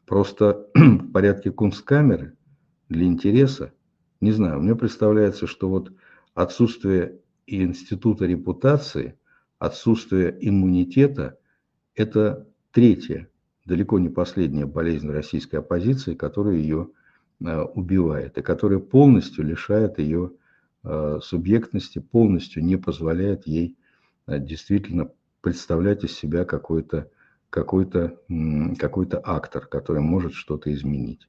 Просто 0.06 0.66
в 0.74 1.12
порядке 1.12 1.50
кунсткамеры 1.50 2.36
для 2.88 3.04
интереса 3.04 3.72
не 4.20 4.32
знаю, 4.32 4.60
мне 4.60 4.76
представляется, 4.76 5.46
что 5.46 5.68
вот 5.68 5.92
отсутствие 6.34 7.20
института 7.46 8.26
репутации, 8.26 9.18
отсутствие 9.58 10.36
иммунитета– 10.40 11.38
это 11.94 12.46
третья, 12.70 13.28
далеко 13.64 13.98
не 13.98 14.10
последняя 14.10 14.66
болезнь 14.66 15.10
российской 15.10 15.56
оппозиции, 15.56 16.14
которая 16.14 16.56
ее 16.56 16.90
убивает 17.41 18.36
и 18.38 18.43
которая 18.43 18.78
полностью 18.78 19.45
лишает 19.45 19.99
ее 19.99 20.32
э, 20.84 21.20
субъектности, 21.22 21.99
полностью 21.99 22.64
не 22.64 22.76
позволяет 22.76 23.47
ей 23.47 23.76
э, 24.26 24.38
действительно 24.38 25.11
представлять 25.41 26.05
из 26.05 26.12
себя 26.12 26.45
какой-то 26.45 27.11
какой-то 27.49 28.16
какой-то 28.78 29.20
актор, 29.24 29.66
который 29.66 30.03
может 30.03 30.34
что-то 30.34 30.72
изменить. 30.72 31.28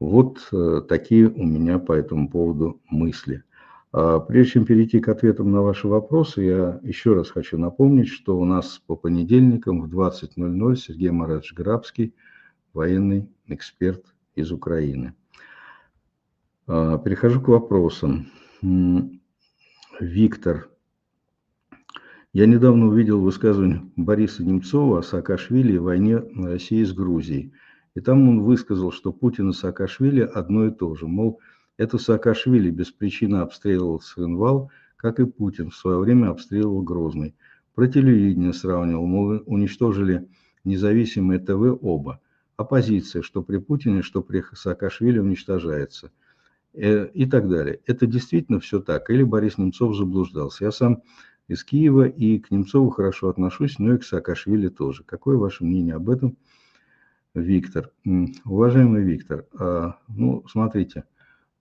Вот 0.00 0.48
э, 0.52 0.82
такие 0.88 1.28
у 1.28 1.44
меня 1.44 1.78
по 1.78 1.92
этому 1.92 2.28
поводу 2.28 2.80
мысли. 2.88 3.44
А 3.92 4.18
прежде 4.18 4.54
чем 4.54 4.64
перейти 4.64 4.98
к 4.98 5.08
ответам 5.08 5.52
на 5.52 5.62
ваши 5.62 5.86
вопросы, 5.86 6.42
я 6.42 6.80
еще 6.82 7.14
раз 7.14 7.30
хочу 7.30 7.58
напомнить, 7.58 8.08
что 8.08 8.36
у 8.36 8.44
нас 8.44 8.82
по 8.86 8.96
понедельникам 8.96 9.82
в 9.82 9.94
20.00 9.94 10.76
Сергей 10.76 11.10
Марадович 11.10 11.54
Грабский, 11.54 12.14
военный 12.72 13.28
эксперт 13.46 14.04
из 14.34 14.50
Украины. 14.50 15.14
А, 16.66 16.96
перехожу 16.96 17.42
к 17.42 17.48
вопросам. 17.48 18.26
Виктор 20.00 20.70
я 22.32 22.46
недавно 22.46 22.86
увидел 22.86 23.20
высказывание 23.20 23.82
Бориса 23.96 24.42
Немцова 24.42 25.00
о 25.00 25.02
Саакашвили 25.02 25.74
и 25.74 25.78
войне 25.78 26.16
России 26.16 26.82
с 26.82 26.92
Грузией. 26.92 27.52
И 27.94 28.00
там 28.00 28.28
он 28.28 28.40
высказал, 28.40 28.92
что 28.92 29.12
Путин 29.12 29.50
и 29.50 29.52
Саакашвили 29.52 30.22
одно 30.22 30.66
и 30.66 30.70
то 30.70 30.94
же. 30.94 31.06
Мол, 31.06 31.38
это 31.76 31.98
Саакашвили 31.98 32.70
без 32.70 32.90
причины 32.90 33.36
обстреливал 33.36 34.00
Цинвал, 34.00 34.70
как 34.96 35.20
и 35.20 35.26
Путин 35.26 35.70
в 35.70 35.76
свое 35.76 35.98
время 35.98 36.30
обстреливал 36.30 36.82
Грозный. 36.82 37.36
Про 37.74 37.88
телевидение 37.88 38.54
сравнивал, 38.54 39.06
мол, 39.06 39.42
уничтожили 39.44 40.26
независимые 40.64 41.40
ТВ 41.40 41.78
оба. 41.82 42.20
Оппозиция, 42.56 43.20
что 43.20 43.42
при 43.42 43.58
Путине, 43.58 44.00
что 44.00 44.22
при 44.22 44.42
Саакашвили 44.54 45.18
уничтожается. 45.18 46.10
Э, 46.76 47.06
и 47.14 47.24
так 47.26 47.48
далее. 47.48 47.80
Это 47.86 48.06
действительно 48.06 48.58
все 48.58 48.80
так. 48.80 49.08
Или 49.08 49.22
Борис 49.22 49.58
Немцов 49.58 49.96
заблуждался. 49.96 50.64
Я 50.64 50.72
сам 50.72 51.02
из 51.46 51.62
Киева, 51.62 52.08
и 52.08 52.40
к 52.40 52.50
Немцову 52.50 52.90
хорошо 52.90 53.28
отношусь, 53.28 53.78
но 53.78 53.94
и 53.94 53.98
к 53.98 54.04
Саакашвили 54.04 54.68
тоже. 54.68 55.04
Какое 55.04 55.36
ваше 55.36 55.64
мнение 55.64 55.94
об 55.94 56.10
этом, 56.10 56.36
Виктор? 57.32 57.92
Уважаемый 58.44 59.04
Виктор, 59.04 59.46
а, 59.56 59.98
ну, 60.08 60.44
смотрите, 60.48 61.04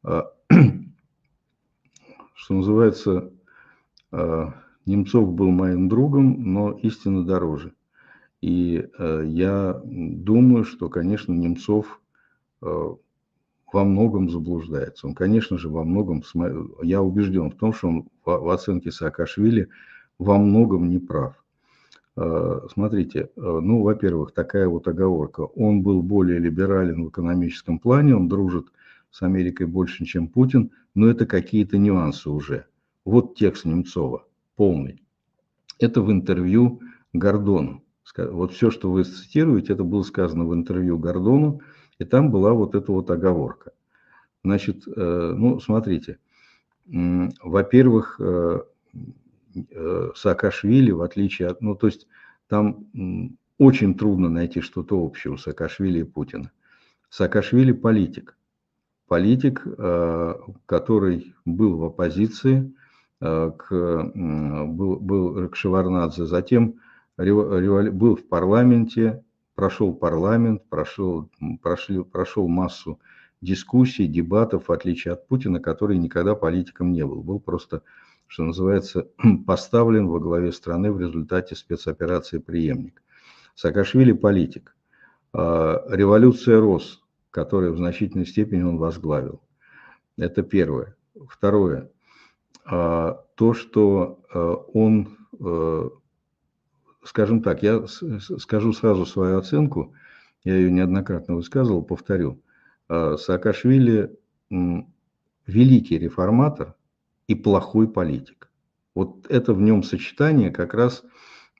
а, 0.01 0.31
что 2.33 2.53
называется, 2.55 3.31
а, 4.11 4.55
Немцов 4.87 5.31
был 5.31 5.51
моим 5.51 5.89
другом, 5.89 6.53
но 6.53 6.71
истина 6.71 7.23
дороже. 7.23 7.73
И 8.41 8.89
я 8.99 9.81
думаю, 9.85 10.65
что, 10.65 10.89
конечно, 10.89 11.31
Немцов 11.31 12.01
во 13.73 13.83
многом 13.83 14.29
заблуждается. 14.29 15.07
Он, 15.07 15.15
конечно 15.15 15.57
же, 15.57 15.67
во 15.67 15.83
многом, 15.83 16.23
я 16.83 17.01
убежден 17.01 17.49
в 17.49 17.55
том, 17.55 17.73
что 17.73 17.87
он 17.87 18.07
в 18.23 18.53
оценке 18.53 18.91
Саакашвили 18.91 19.69
во 20.19 20.37
многом 20.37 20.89
не 20.89 20.99
прав. 20.99 21.43
А, 22.15 22.67
смотрите, 22.71 23.29
а, 23.35 23.59
ну, 23.59 23.81
во-первых, 23.81 24.31
такая 24.31 24.67
вот 24.67 24.87
оговорка. 24.87 25.41
Он 25.41 25.81
был 25.81 26.03
более 26.03 26.39
либерален 26.39 27.05
в 27.05 27.09
экономическом 27.09 27.79
плане, 27.79 28.15
он 28.15 28.27
дружит 28.27 28.67
с 29.09 29.23
Америкой 29.23 29.65
больше, 29.65 30.05
чем 30.05 30.27
Путин, 30.27 30.71
но 30.93 31.07
это 31.07 31.25
какие-то 31.25 31.77
нюансы 31.77 32.29
уже. 32.29 32.65
Вот 33.05 33.35
текст 33.35 33.65
Немцова, 33.65 34.25
полный. 34.55 35.03
Это 35.79 36.01
в 36.01 36.11
интервью 36.11 36.81
Гордону. 37.11 37.83
Вот 38.15 38.53
все, 38.53 38.69
что 38.69 38.91
вы 38.91 39.03
цитируете, 39.03 39.73
это 39.73 39.83
было 39.83 40.03
сказано 40.03 40.45
в 40.45 40.53
интервью 40.53 40.99
Гордону, 40.99 41.61
и 42.03 42.05
там 42.05 42.31
была 42.31 42.53
вот 42.53 42.75
эта 42.75 42.91
вот 42.91 43.09
оговорка. 43.09 43.71
Значит, 44.43 44.83
э, 44.87 45.33
ну, 45.37 45.59
смотрите, 45.59 46.19
во-первых, 46.85 48.19
э, 48.19 48.61
э, 49.55 50.09
Саакашвили, 50.15 50.91
в 50.91 51.01
отличие 51.01 51.47
от, 51.47 51.61
ну, 51.61 51.75
то 51.75 51.87
есть 51.87 52.07
там 52.47 52.85
очень 53.57 53.95
трудно 53.95 54.29
найти 54.29 54.59
что-то 54.59 54.99
общее 54.99 55.33
у 55.33 55.37
Саакашвили 55.37 55.99
и 55.99 56.03
Путина. 56.03 56.51
Саакашвили 57.09 57.71
политик. 57.71 58.37
Политик, 59.07 59.65
который 60.65 61.35
был 61.45 61.77
в 61.77 61.83
оппозиции 61.83 62.73
к, 63.19 63.65
был, 63.69 64.95
был 64.99 65.49
к 65.49 65.55
Шеварнадзе, 65.55 66.25
затем 66.25 66.79
был 67.17 68.15
в 68.15 68.27
парламенте, 68.27 69.23
прошел 69.55 69.93
парламент, 69.93 70.63
прошел, 70.69 71.29
прошли, 71.61 72.03
прошел 72.03 72.47
массу 72.47 72.99
дискуссий, 73.41 74.07
дебатов, 74.07 74.67
в 74.67 74.71
отличие 74.71 75.13
от 75.13 75.27
Путина, 75.27 75.59
который 75.59 75.97
никогда 75.97 76.35
политиком 76.35 76.91
не 76.91 77.05
был. 77.05 77.21
Был 77.21 77.39
просто, 77.39 77.83
что 78.27 78.43
называется, 78.43 79.09
поставлен 79.45 80.07
во 80.07 80.19
главе 80.19 80.51
страны 80.51 80.91
в 80.91 80.99
результате 80.99 81.55
спецоперации 81.55 82.39
«Преемник». 82.39 83.01
Саакашвили– 83.55 84.11
политик. 84.13 84.75
А, 85.33 85.83
революция 85.89 86.59
РОС, 86.59 87.03
которую 87.31 87.73
в 87.73 87.77
значительной 87.77 88.25
степени 88.25 88.63
он 88.63 88.77
возглавил. 88.77 89.41
Это 90.17 90.41
первое. 90.41 90.95
Второе. 91.27 91.91
А, 92.65 93.23
то, 93.35 93.53
что 93.53 94.19
а, 94.33 94.53
он 94.73 95.17
скажем 97.05 97.41
так, 97.41 97.63
я 97.63 97.85
скажу 97.87 98.73
сразу 98.73 99.05
свою 99.05 99.37
оценку, 99.37 99.93
я 100.43 100.55
ее 100.55 100.71
неоднократно 100.71 101.35
высказывал, 101.35 101.83
повторю. 101.83 102.41
А, 102.87 103.17
Саакашвили 103.17 104.15
великий 105.47 105.97
реформатор 105.97 106.75
и 107.27 107.35
плохой 107.35 107.87
политик. 107.87 108.49
Вот 108.95 109.25
это 109.29 109.53
в 109.53 109.61
нем 109.61 109.83
сочетание 109.83 110.51
как 110.51 110.73
раз, 110.73 111.03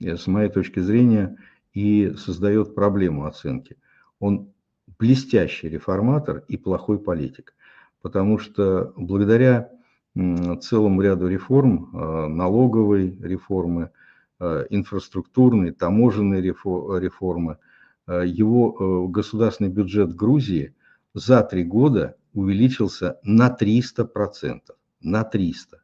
э, 0.01 0.15
с 0.15 0.27
моей 0.27 0.49
точки 0.49 0.79
зрения, 0.79 1.37
и 1.73 2.13
создает 2.17 2.75
проблему 2.75 3.25
оценки. 3.25 3.77
Он 4.19 4.53
блестящий 4.99 5.69
реформатор 5.69 6.43
и 6.47 6.55
плохой 6.55 6.99
политик, 6.99 7.55
потому 8.01 8.37
что 8.37 8.93
благодаря 8.95 9.71
целому 10.15 11.01
ряду 11.01 11.27
реформ, 11.27 11.89
а, 11.93 12.27
налоговой 12.27 13.17
реформы, 13.19 13.89
инфраструктурные, 14.69 15.71
таможенные 15.73 16.41
реформы. 16.41 17.57
Э, 18.07 18.23
его 18.25 18.75
э, 19.07 19.11
государственный 19.11 19.69
бюджет 19.69 20.15
Грузии 20.15 20.75
за 21.13 21.41
три 21.43 21.63
года 21.63 22.15
увеличился 22.33 23.19
на 23.23 23.49
300%. 23.49 24.61
На 25.01 25.23
300. 25.23 25.81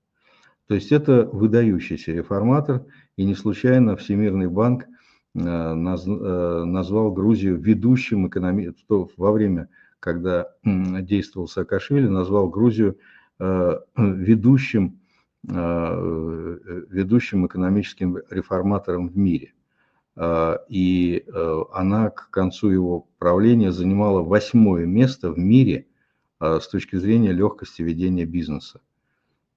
То 0.67 0.75
есть 0.75 0.91
это 0.91 1.29
выдающийся 1.31 2.11
реформатор, 2.11 2.85
и 3.17 3.25
не 3.25 3.35
случайно 3.35 3.95
Всемирный 3.95 4.47
банк 4.47 4.85
назвал 5.33 7.11
Грузию 7.11 7.57
ведущим 7.57 8.27
экономистом, 8.27 9.09
во 9.17 9.31
время, 9.31 9.69
когда 9.99 10.51
действовал 10.63 11.47
Саакашвили, 11.47 12.07
назвал 12.07 12.49
Грузию 12.49 12.97
ведущим 13.39 14.99
Э, 14.99 14.99
ведущим 15.43 17.47
экономическим 17.47 18.19
реформатором 18.29 19.07
в 19.07 19.17
мире. 19.17 19.53
Э, 20.19 20.57
и 20.67 21.23
э, 21.25 21.63
она 21.73 22.09
к 22.09 22.29
концу 22.29 22.69
его 22.69 23.07
правления 23.19 23.71
занимала 23.71 24.21
восьмое 24.21 24.85
место 24.85 25.31
в 25.31 25.37
мире 25.37 25.87
с 26.41 26.69
точки 26.69 26.95
зрения 26.95 27.33
легкости 27.33 27.81
ведения 27.81 28.23
бизнеса. 28.23 28.79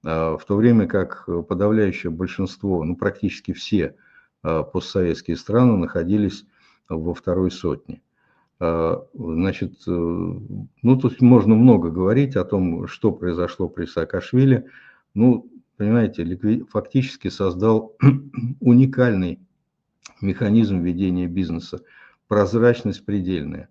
В 0.01 0.41
то 0.45 0.57
время 0.57 0.85
как 0.85 1.29
подавляющее 1.47 2.11
большинство, 2.11 2.83
ну 2.83 2.97
практически 2.97 3.53
все 3.53 3.95
постсоветские 4.41 5.37
страны 5.37 5.77
находились 5.77 6.45
во 6.89 7.13
второй 7.13 7.51
сотне. 7.51 8.01
Значит, 8.59 9.75
ну 9.87 10.99
тут 11.01 11.21
можно 11.21 11.55
много 11.55 11.89
говорить 11.89 12.35
о 12.35 12.43
том, 12.43 12.85
что 12.87 13.13
произошло 13.13 13.69
при 13.69 13.85
Саакашвили. 13.85 14.65
Ну, 15.13 15.49
понимаете, 15.77 16.65
фактически 16.69 17.29
создал 17.29 17.95
уникальный 18.59 19.39
механизм 20.21 20.81
ведения 20.81 21.27
бизнеса. 21.27 21.81
Прозрачность 22.27 23.05
предельная, 23.05 23.69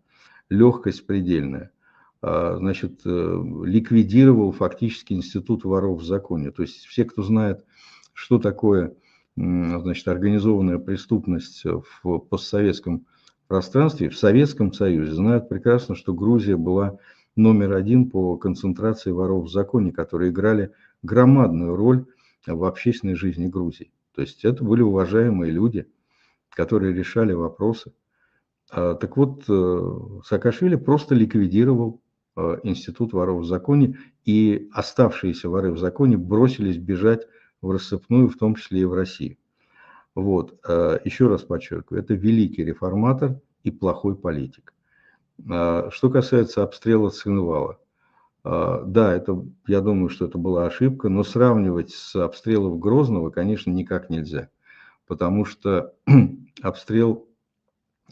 легкость 0.49 1.07
предельная. 1.07 1.71
А, 2.21 2.57
значит, 2.57 3.01
э, 3.05 3.45
ликвидировал 3.65 4.53
фактически 4.53 5.13
институт 5.13 5.65
воров 5.65 6.01
в 6.01 6.05
законе. 6.05 6.51
То 6.51 6.63
есть 6.63 6.85
все, 6.87 7.05
кто 7.05 7.23
знает, 7.23 7.65
что 8.13 8.39
такое 8.39 8.95
значит, 9.37 10.07
организованная 10.09 10.79
преступность 10.79 11.65
в 11.65 12.19
постсоветском 12.19 13.07
пространстве, 13.49 14.11
в 14.11 14.17
Советском 14.17 14.73
Союзе, 14.73 15.13
знают 15.13 15.49
прекрасно, 15.49 15.95
что 15.95 16.13
Грузия 16.13 16.57
была 16.57 16.99
номер 17.37 17.73
один 17.73 18.11
по 18.11 18.37
концентрации 18.37 19.11
воров 19.11 19.47
в 19.47 19.51
законе, 19.51 19.91
которые 19.93 20.31
играли 20.31 20.73
громадную 21.03 21.77
роль 21.77 22.07
в 22.47 22.65
общественной 22.65 23.15
жизни 23.15 23.47
Грузии. 23.47 23.93
То 24.15 24.23
есть 24.23 24.45
это 24.45 24.63
были 24.65 24.83
уважаемые 24.83 25.53
люди, 25.53 25.89
которые 26.51 26.95
решали 26.95 27.33
вопросы. 27.33 27.93
А, 28.71 28.95
так 28.95 29.17
вот, 29.17 29.45
э, 29.49 29.99
Саакашвили 30.25 30.77
просто 30.77 31.15
ликвидировал 31.15 32.03
э, 32.37 32.59
институт 32.63 33.13
воров 33.13 33.43
в 33.43 33.47
законе, 33.47 33.99
и 34.25 34.69
оставшиеся 34.73 35.49
воры 35.49 35.73
в 35.73 35.79
законе 35.79 36.17
бросились 36.17 36.79
бежать 36.79 37.27
в 37.61 37.71
рассыпную, 37.71 38.29
в 38.29 38.37
том 38.37 38.55
числе 38.55 38.83
и 38.83 38.85
в 38.85 38.95
Россию. 38.95 39.37
Вот, 40.15 40.59
э, 40.67 40.99
еще 41.05 41.29
раз 41.29 41.43
подчеркиваю, 41.43 42.03
это 42.03 42.15
великий 42.15 42.65
реформатор 42.65 43.41
и 43.63 43.71
плохой 43.71 44.17
политик. 44.17 44.75
А, 45.51 45.91
что 45.91 46.11
касается 46.11 46.63
обстрела 46.63 47.11
Цинвала, 47.11 47.79
да, 48.45 49.15
это, 49.15 49.45
я 49.67 49.81
думаю, 49.81 50.09
что 50.09 50.27
это 50.27 50.39
была 50.39 50.67
ошибка, 50.67 51.09
но 51.09 51.23
сравнивать 51.23 51.91
с 51.91 52.17
обстрелом 52.17 52.81
Грозного, 52.81 53.31
конечно, 53.31 53.71
никак 53.71 54.11
нельзя. 54.11 54.49
Потому 55.07 55.45
что 55.45 55.95
обстрел, 56.63 57.29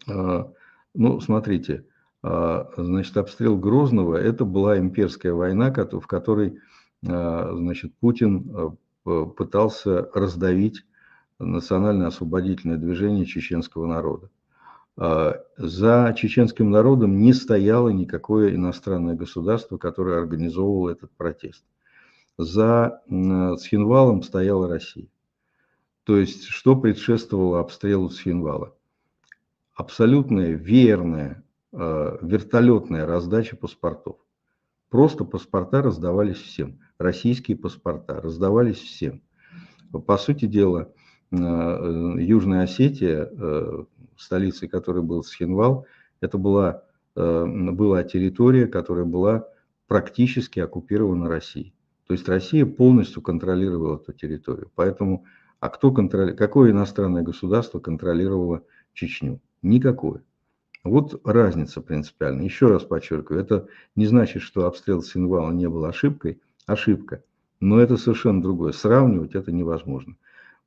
а, 0.08 0.52
ну, 0.94 1.20
смотрите, 1.20 1.86
значит, 2.22 3.16
обстрел 3.16 3.56
Грозного– 3.56 4.16
это 4.16 4.44
была 4.44 4.78
имперская 4.78 5.32
война, 5.32 5.72
в 5.72 6.06
которой, 6.06 6.58
значит, 7.02 7.94
Путин 7.98 8.76
пытался 9.04 10.10
раздавить 10.12 10.84
национально-освободительное 11.38 12.76
движение 12.76 13.24
чеченского 13.24 13.86
народа. 13.86 14.30
А, 15.02 15.42
за 15.56 16.14
чеченским 16.16 16.70
народом 16.70 17.22
не 17.22 17.32
стояло 17.32 17.88
никакое 17.88 18.54
иностранное 18.54 19.14
государство, 19.14 19.78
которое 19.78 20.18
организовывало 20.18 20.90
этот 20.90 21.10
протест. 21.12 21.64
За 22.36 23.00
Схинвалом 23.06 24.22
стояла 24.22 24.68
Россия. 24.68 25.08
То 26.04 26.18
есть, 26.18 26.44
что 26.44 26.76
предшествовало 26.76 27.60
обстрелу 27.60 28.10
Схинвала? 28.10 28.76
Абсолютная 29.74 30.52
верная 30.52 31.42
а, 31.72 32.18
вертолетная 32.20 33.06
раздача 33.06 33.56
паспортов. 33.56 34.16
Просто 34.90 35.24
паспорта 35.24 35.80
раздавались 35.80 36.42
всем. 36.42 36.78
Российские 36.98 37.56
паспорта 37.56 38.20
раздавались 38.20 38.78
всем. 38.78 39.22
По 40.06 40.18
сути 40.18 40.44
дела, 40.44 40.92
Южная 41.32 42.64
Осетия 42.64 43.30
столицей 44.20 44.68
которой 44.68 45.02
был 45.02 45.22
Схинвал, 45.22 45.86
это 46.20 46.38
была, 46.38 46.84
э, 47.16 47.44
была 47.46 48.02
территория, 48.02 48.66
которая 48.66 49.04
была 49.04 49.48
практически 49.88 50.60
оккупирована 50.60 51.28
Россией. 51.28 51.74
То 52.06 52.14
есть 52.14 52.28
Россия 52.28 52.66
полностью 52.66 53.22
контролировала 53.22 53.96
эту 53.96 54.12
территорию. 54.12 54.70
Поэтому, 54.74 55.24
а 55.60 55.68
кто 55.68 55.90
контроли... 55.92 56.32
какое 56.32 56.70
иностранное 56.70 57.22
государство 57.22 57.78
контролировало 57.78 58.62
Чечню? 58.92 59.40
Никакое. 59.62 60.22
Вот 60.82 61.20
разница 61.24 61.80
принципиальная. 61.80 62.44
Еще 62.44 62.66
раз 62.66 62.84
подчеркиваю, 62.84 63.42
это 63.42 63.66
не 63.96 64.06
значит, 64.06 64.42
что 64.42 64.66
обстрел 64.66 65.02
Синвала 65.02 65.52
не 65.52 65.68
был 65.68 65.84
ошибкой. 65.84 66.40
Ошибка. 66.66 67.22
Но 67.60 67.78
это 67.78 67.96
совершенно 67.96 68.40
другое. 68.40 68.72
Сравнивать 68.72 69.34
это 69.34 69.52
невозможно. 69.52 70.16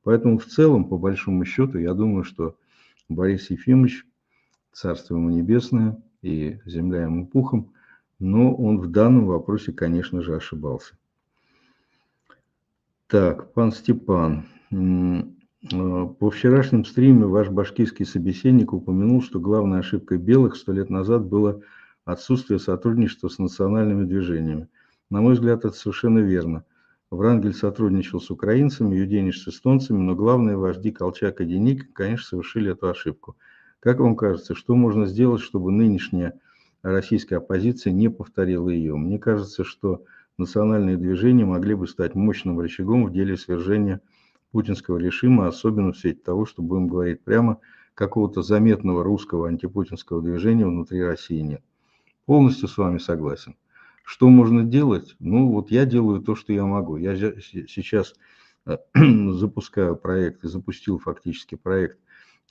Поэтому 0.04 0.38
в 0.38 0.46
целом, 0.46 0.84
по 0.84 0.96
большому 0.96 1.44
счету, 1.44 1.78
я 1.78 1.94
думаю, 1.94 2.24
что 2.24 2.56
Борис 3.08 3.50
Ефимович, 3.50 4.06
царство 4.72 5.16
ему 5.16 5.30
небесное 5.30 5.98
и 6.22 6.58
земля 6.66 7.02
ему 7.02 7.26
пухом, 7.26 7.72
но 8.18 8.54
он 8.54 8.78
в 8.78 8.90
данном 8.90 9.26
вопросе, 9.26 9.72
конечно 9.72 10.22
же, 10.22 10.36
ошибался. 10.36 10.94
Так, 13.06 13.52
пан 13.52 13.72
Степан, 13.72 14.46
э, 14.70 15.22
по 16.18 16.30
вчерашнем 16.30 16.84
стриме 16.84 17.26
ваш 17.26 17.48
башкирский 17.48 18.04
собеседник 18.04 18.72
упомянул, 18.72 19.22
что 19.22 19.40
главной 19.40 19.80
ошибкой 19.80 20.18
белых 20.18 20.56
сто 20.56 20.72
лет 20.72 20.90
назад 20.90 21.24
было 21.24 21.60
отсутствие 22.04 22.58
сотрудничества 22.58 23.28
с 23.28 23.38
национальными 23.38 24.04
движениями. 24.04 24.68
На 25.10 25.20
мой 25.20 25.34
взгляд, 25.34 25.64
это 25.64 25.76
совершенно 25.76 26.18
верно. 26.18 26.64
Врангель 27.14 27.54
сотрудничал 27.54 28.20
с 28.20 28.30
украинцами, 28.30 28.96
Юденич 28.96 29.42
с 29.42 29.48
эстонцами, 29.48 29.98
но 29.98 30.14
главные 30.14 30.56
вожди 30.56 30.90
Колчак 30.90 31.40
и 31.40 31.44
Деник, 31.44 31.92
конечно, 31.92 32.26
совершили 32.26 32.72
эту 32.72 32.88
ошибку. 32.88 33.36
Как 33.80 34.00
вам 34.00 34.16
кажется, 34.16 34.54
что 34.54 34.74
можно 34.74 35.06
сделать, 35.06 35.40
чтобы 35.40 35.70
нынешняя 35.70 36.38
российская 36.82 37.36
оппозиция 37.36 37.92
не 37.92 38.08
повторила 38.08 38.68
ее? 38.68 38.96
Мне 38.96 39.18
кажется, 39.18 39.64
что 39.64 40.04
национальные 40.38 40.96
движения 40.96 41.44
могли 41.44 41.74
бы 41.74 41.86
стать 41.86 42.14
мощным 42.14 42.58
рычагом 42.58 43.06
в 43.06 43.12
деле 43.12 43.36
свержения 43.36 44.00
путинского 44.50 44.98
режима, 44.98 45.46
особенно 45.46 45.92
в 45.92 45.98
свете 45.98 46.20
того, 46.24 46.46
что, 46.46 46.62
будем 46.62 46.88
говорить 46.88 47.22
прямо, 47.22 47.58
какого-то 47.94 48.42
заметного 48.42 49.04
русского 49.04 49.48
антипутинского 49.48 50.20
движения 50.20 50.66
внутри 50.66 51.02
России 51.02 51.40
нет. 51.40 51.62
Полностью 52.26 52.68
с 52.68 52.76
вами 52.76 52.98
согласен. 52.98 53.54
Что 54.04 54.28
можно 54.28 54.64
делать? 54.64 55.16
Ну, 55.18 55.50
вот 55.50 55.70
я 55.70 55.86
делаю 55.86 56.20
то, 56.20 56.34
что 56.36 56.52
я 56.52 56.66
могу. 56.66 56.98
Я 56.98 57.16
сейчас 57.16 58.14
э, 58.66 58.76
запускаю 58.94 59.96
проект 59.96 60.44
и 60.44 60.48
запустил 60.48 60.98
фактически 60.98 61.54
проект 61.54 61.98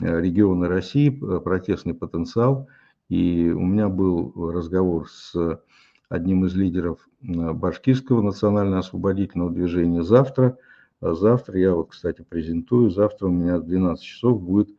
э, 0.01 0.19
региона 0.19 0.67
России, 0.67 1.09
протестный 1.09 1.93
потенциал. 1.93 2.67
И 3.07 3.51
у 3.51 3.61
меня 3.61 3.87
был 3.87 4.33
разговор 4.51 5.07
с 5.07 5.61
одним 6.09 6.45
из 6.45 6.55
лидеров 6.55 7.07
э, 7.21 7.53
башкирского 7.53 8.23
национально-освободительного 8.23 9.51
движения 9.51 10.01
завтра. 10.01 10.57
А 11.01 11.13
завтра 11.13 11.59
я 11.59 11.75
вот, 11.75 11.91
кстати, 11.91 12.25
презентую. 12.27 12.89
Завтра 12.89 13.27
у 13.27 13.31
меня 13.31 13.59
в 13.59 13.65
12 13.67 14.03
часов 14.03 14.41
будет, 14.41 14.69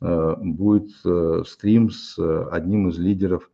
будет 0.00 0.90
стрим 1.46 1.90
с 1.90 2.16
одним 2.50 2.88
из 2.88 2.98
лидеров 2.98 3.50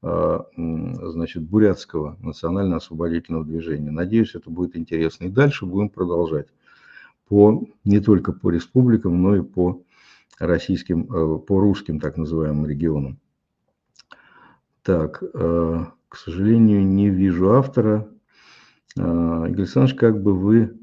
значит, 0.00 1.42
бурятского 1.42 2.16
национально-освободительного 2.20 3.44
движения. 3.44 3.90
Надеюсь, 3.90 4.34
это 4.34 4.48
будет 4.48 4.76
интересно. 4.76 5.24
И 5.24 5.28
дальше 5.28 5.66
будем 5.66 5.88
продолжать. 5.88 6.46
По, 7.26 7.64
не 7.84 8.00
только 8.00 8.32
по 8.32 8.50
республикам, 8.50 9.20
но 9.20 9.36
и 9.36 9.42
по 9.42 9.82
российским, 10.38 11.02
э, 11.12 11.38
по 11.38 11.60
русским 11.60 12.00
так 12.00 12.16
называемым 12.16 12.66
регионам. 12.66 13.18
Так, 14.82 15.22
э, 15.22 15.84
к 16.08 16.16
сожалению, 16.16 16.86
не 16.86 17.10
вижу 17.10 17.52
автора. 17.52 18.08
Э, 18.96 19.00
Игорь 19.48 19.62
Александрович, 19.62 19.96
как 19.96 20.22
бы 20.22 20.34
вы 20.34 20.74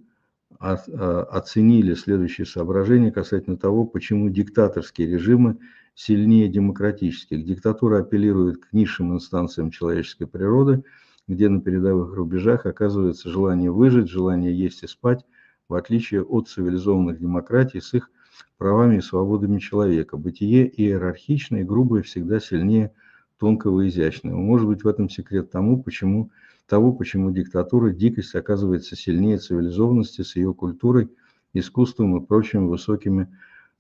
оценили 0.58 1.94
следующее 1.94 2.48
соображение 2.48 3.12
касательно 3.12 3.58
того, 3.58 3.86
почему 3.86 4.30
диктаторские 4.30 5.08
режимы 5.08 5.58
сильнее 5.96 6.50
демократических. 6.50 7.44
Диктатура 7.46 8.00
апеллирует 8.02 8.58
к 8.58 8.74
низшим 8.74 9.14
инстанциям 9.14 9.72
человеческой 9.72 10.28
природы, 10.28 10.84
где 11.28 11.50
на 11.50 11.62
передовых 11.62 12.14
рубежах 12.14 12.66
оказывается 12.66 13.30
желание 13.30 13.72
выжить, 13.72 14.10
желание 14.10 14.56
есть 14.56 14.84
и 14.84 14.88
спать, 14.88 15.26
в 15.68 15.74
отличие 15.74 16.22
от 16.22 16.50
цивилизованных 16.50 17.20
демократий 17.20 17.82
с 17.82 17.94
их 17.94 18.12
правами 18.58 18.98
и 18.98 19.02
свободами 19.02 19.58
человека. 19.60 20.18
Бытие 20.18 20.70
иерархичное 20.70 21.62
и 21.62 21.64
грубое 21.64 22.04
всегда 22.04 22.40
сильнее 22.40 22.92
тонкого 23.40 23.82
и 23.82 23.90
изящного. 23.90 24.38
Может 24.38 24.68
быть, 24.68 24.84
в 24.84 24.88
этом 24.88 25.10
секрет 25.10 25.50
тому, 25.50 25.82
почему, 25.82 26.30
того, 26.68 26.94
почему 26.94 27.32
диктатура, 27.32 27.90
дикость 27.92 28.36
оказывается 28.36 28.96
сильнее 28.96 29.38
цивилизованности 29.38 30.22
с 30.22 30.36
ее 30.36 30.54
культурой, 30.54 31.10
искусством 31.54 32.18
и 32.18 32.26
прочими 32.26 32.68
высокими 32.68 33.30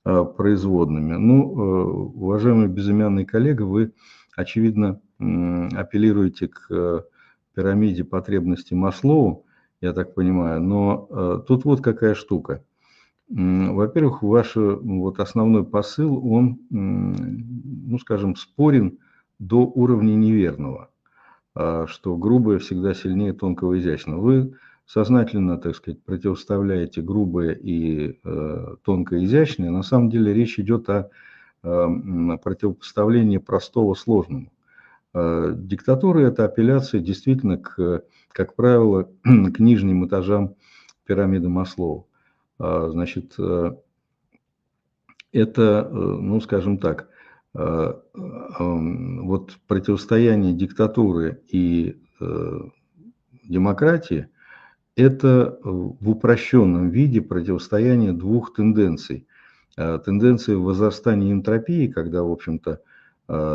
производными. 0.05 1.15
Ну, 1.15 1.43
э, 1.43 1.83
уважаемый 2.15 2.67
безымянный 2.67 3.25
коллега, 3.25 3.63
вы, 3.63 3.91
очевидно, 4.35 5.01
апеллируете 5.17 6.47
к 6.47 6.67
э, 6.69 7.01
пирамиде 7.55 8.03
потребностей 8.03 8.75
Маслоу, 8.75 9.45
я 9.81 9.93
так 9.93 10.13
понимаю, 10.13 10.61
но 10.61 11.43
тут 11.47 11.65
вот 11.65 11.81
какая 11.81 12.15
штука. 12.15 12.63
Во-первых, 13.27 14.23
ваш 14.23 14.55
вот 14.55 15.19
основной 15.19 15.65
посыл, 15.65 16.25
он, 16.31 16.59
ну, 16.69 17.99
скажем, 17.99 18.35
спорен 18.35 18.99
до 19.37 19.65
уровня 19.65 20.15
неверного, 20.15 20.89
что 21.53 22.15
грубое 22.17 22.59
всегда 22.59 22.93
сильнее 22.93 23.33
тонкого 23.33 23.77
изящного. 23.79 24.21
Вы 24.21 24.53
сознательно, 24.85 25.57
так 25.57 25.75
сказать, 25.75 26.03
противоставляете 26.03 27.01
грубое 27.01 27.53
и 27.53 28.19
э, 28.23 28.75
тонкое 28.83 29.25
изящное, 29.25 29.71
на 29.71 29.83
самом 29.83 30.09
деле 30.09 30.33
речь 30.33 30.59
идет 30.59 30.89
о 30.89 31.09
э, 31.63 32.37
противопоставлении 32.43 33.37
простого 33.37 33.95
сложному. 33.95 34.51
Э, 35.13 35.53
диктатура– 35.55 36.19
это 36.27 36.45
апелляция 36.45 37.01
действительно, 37.01 37.57
к, 37.57 38.03
как 38.29 38.55
правило, 38.55 39.09
к 39.23 39.59
нижним 39.59 40.05
этажам 40.05 40.55
пирамиды 41.05 41.49
Маслоу. 41.49 42.07
Э, 42.59 42.89
значит, 42.91 43.33
э, 43.39 43.75
это, 45.31 45.89
э, 45.89 45.93
ну, 45.93 46.39
скажем 46.41 46.77
так, 46.77 47.09
э, 47.55 47.59
э, 47.59 47.99
вот 48.59 49.57
противостояние 49.67 50.53
диктатуры 50.53 51.41
и 51.47 52.01
демократии– 53.43 54.29
это 54.95 55.59
в 55.63 56.09
упрощенном 56.09 56.89
виде 56.89 57.21
противостояние 57.21 58.13
двух 58.13 58.53
тенденций. 58.53 59.27
Тенденции 59.75 60.55
возрастания 60.55 61.33
энтропии, 61.33 61.87
когда, 61.87 62.23
в 62.23 62.31
общем-то, 62.31 62.81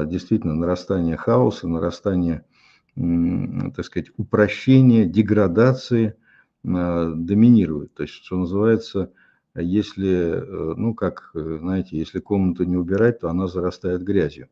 действительно 0.07 0.55
нарастание 0.55 1.16
хаоса, 1.16 1.66
нарастание, 1.68 2.45
так 2.95 3.84
сказать, 3.84 4.11
упрощения, 4.16 5.07
деградации 5.07 6.14
доминирует. 6.62 7.95
То 7.95 8.03
есть, 8.03 8.14
что 8.14 8.36
называется, 8.36 9.12
если, 9.55 10.11
э, 10.11 10.74
ну, 10.76 10.95
как, 10.95 11.30
э, 11.34 11.59
знаете, 11.61 11.99
если 11.99 12.20
комнату 12.20 12.64
не 12.64 12.76
убирать, 12.76 13.20
то 13.20 13.30
она 13.30 13.49
зарастает 13.49 14.03
грязью. 14.03 14.49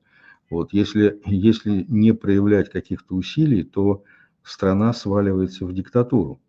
Вот, 0.50 0.72
если, 0.72 1.20
если 1.26 1.84
не 1.88 2.12
проявлять 2.12 2.70
каких-то 2.70 3.14
усилий, 3.14 3.62
то 3.62 4.02
страна 4.42 4.92
сваливается 4.92 5.66
в 5.66 5.72
диктатуру. 5.72 6.40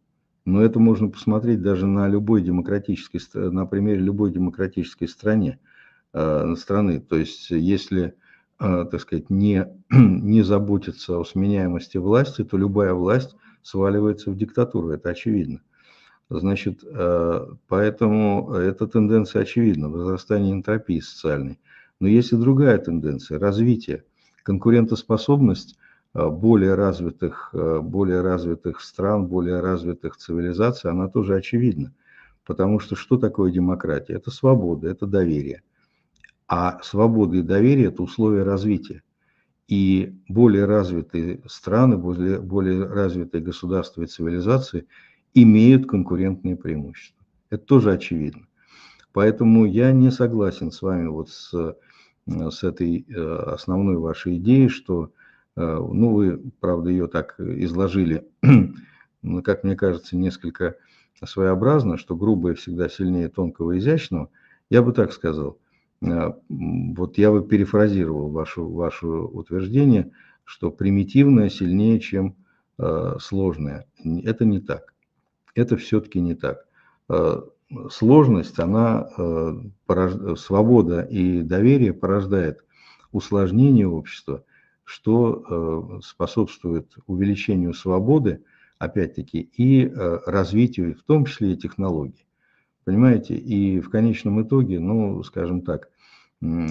Но 0.46 0.62
это 0.62 0.80
можно 0.80 1.10
посмотреть 1.10 1.62
даже 1.62 1.86
на 1.86 2.08
любой 2.08 2.42
демократической, 2.42 3.22
на 3.34 3.66
примере 3.66 4.00
любой 4.00 4.32
демократической 4.32 5.08
стране, 5.08 5.60
э, 6.14 6.56
страны. 6.58 7.00
То 7.00 7.18
есть, 7.18 7.50
если, 7.52 8.16
э, 8.60 8.86
так 8.90 9.02
сказать, 9.02 9.30
не, 9.30 9.68
не 9.92 10.42
заботиться 10.42 11.20
о 11.20 11.26
сменяемости 11.26 11.98
власти, 11.98 12.44
то 12.44 12.58
любая 12.58 12.94
власть 12.94 13.36
сваливается 13.62 14.32
в 14.32 14.38
диктатуру, 14.38 14.90
это 14.90 15.10
очевидно. 15.10 15.62
Значит, 16.30 16.84
э, 16.84 17.48
поэтому 17.68 18.54
эта 18.54 18.88
тенденция 18.88 19.42
очевидна, 19.42 19.90
возрастание 19.90 20.54
энтропии 20.54 21.00
социальной. 21.00 21.60
Но 22.00 22.08
есть 22.08 22.32
и 22.32 22.38
другая 22.38 22.78
тенденция– 22.78 23.40
развитие, 23.40 24.04
конкурентоспособность 24.44 25.79
более 26.14 26.76
развитых, 26.76 27.50
э, 27.54 27.80
более 27.82 28.22
развитых 28.22 28.82
стран, 28.82 29.28
более 29.28 29.60
развитых 29.60 30.18
цивилизаций, 30.18 30.90
она 30.92 31.08
тоже 31.08 31.36
очевидна. 31.36 31.94
Потому 32.46 32.80
что 32.80 32.96
что 32.96 33.18
такое 33.18 33.52
демократия? 33.52 34.14
Это 34.14 34.32
свобода, 34.32 34.90
это 34.90 35.06
доверие. 35.06 35.62
А 36.48 36.80
свобода 36.82 37.38
и 37.38 37.42
доверие– 37.44 37.88
это 37.90 38.02
условия 38.02 38.44
развития. 38.44 39.04
И 39.68 40.16
более 40.28 40.66
развитые 40.66 41.42
страны, 41.46 41.98
более, 41.98 42.40
более 42.40 42.86
развитые 42.88 43.44
государства 43.44 44.02
и 44.02 44.08
цивилизации– 44.08 44.88
имеют 45.34 45.88
конкурентные 45.88 46.56
преимущества. 46.56 47.26
Это 47.50 47.66
тоже 47.66 47.94
очевидно. 47.94 48.48
Поэтому 49.12 49.66
я 49.66 49.92
не 49.92 50.12
согласен 50.12 50.72
с 50.72 50.82
вами 50.82 51.08
вот 51.08 51.30
с, 51.30 51.76
с 52.28 52.64
этой 52.64 53.06
э, 53.08 53.36
основной 53.54 53.98
вашей 53.98 54.38
идеей, 54.38 54.70
что, 54.70 55.06
э, 55.06 55.10
ну, 55.56 56.14
вы, 56.14 56.52
правда, 56.60 56.90
ее 56.90 57.08
так 57.08 57.40
изложили, 57.40 58.28
как 59.44 59.64
мне 59.64 59.76
кажется, 59.76 60.16
несколько 60.16 60.76
своеобразно, 61.24 61.98
что 61.98 62.16
грубое 62.16 62.56
всегда 62.56 62.88
сильнее 62.88 63.28
тонкого 63.28 63.74
и 63.74 63.80
изящного. 63.80 64.30
Я 64.70 64.82
бы 64.82 64.94
так 64.94 65.12
сказал. 65.12 65.58
Э, 66.02 66.32
вот 66.48 67.18
я 67.18 67.32
бы 67.32 67.46
перефразировал 67.46 68.30
ваше, 68.30 68.62
ваше 68.62 69.08
утверждение, 69.08 70.12
что 70.46 70.72
примитивное 70.72 71.50
сильнее, 71.50 72.00
чем 72.00 72.36
сложное. 73.20 73.88
Это 74.24 74.46
не 74.46 74.62
так 74.62 74.94
это 75.60 75.78
все-таки 75.78 76.20
не 76.20 76.36
так. 76.36 76.66
Э, 77.10 77.42
сложность, 77.90 78.60
она, 78.60 79.10
э, 79.18 80.36
свобода 80.38 81.02
и 81.02 81.42
доверие 81.42 81.94
порождает 81.94 82.64
усложнение 83.12 83.88
общества, 83.88 84.44
что 84.90 86.00
э, 86.00 86.02
способствует 86.04 86.96
увеличению 87.06 87.76
свободы, 87.76 88.44
опять-таки, 88.80 89.40
и 89.56 89.88
развитию, 90.26 90.96
в 90.96 91.04
том 91.04 91.26
числе 91.26 91.54
и 91.54 91.58
технологий. 91.58 92.26
Понимаете? 92.86 93.36
И 93.36 93.82
в 93.82 93.90
конечном 93.90 94.42
итоге, 94.42 94.80
ну, 94.80 95.22
скажем 95.24 95.62
так, 95.62 95.90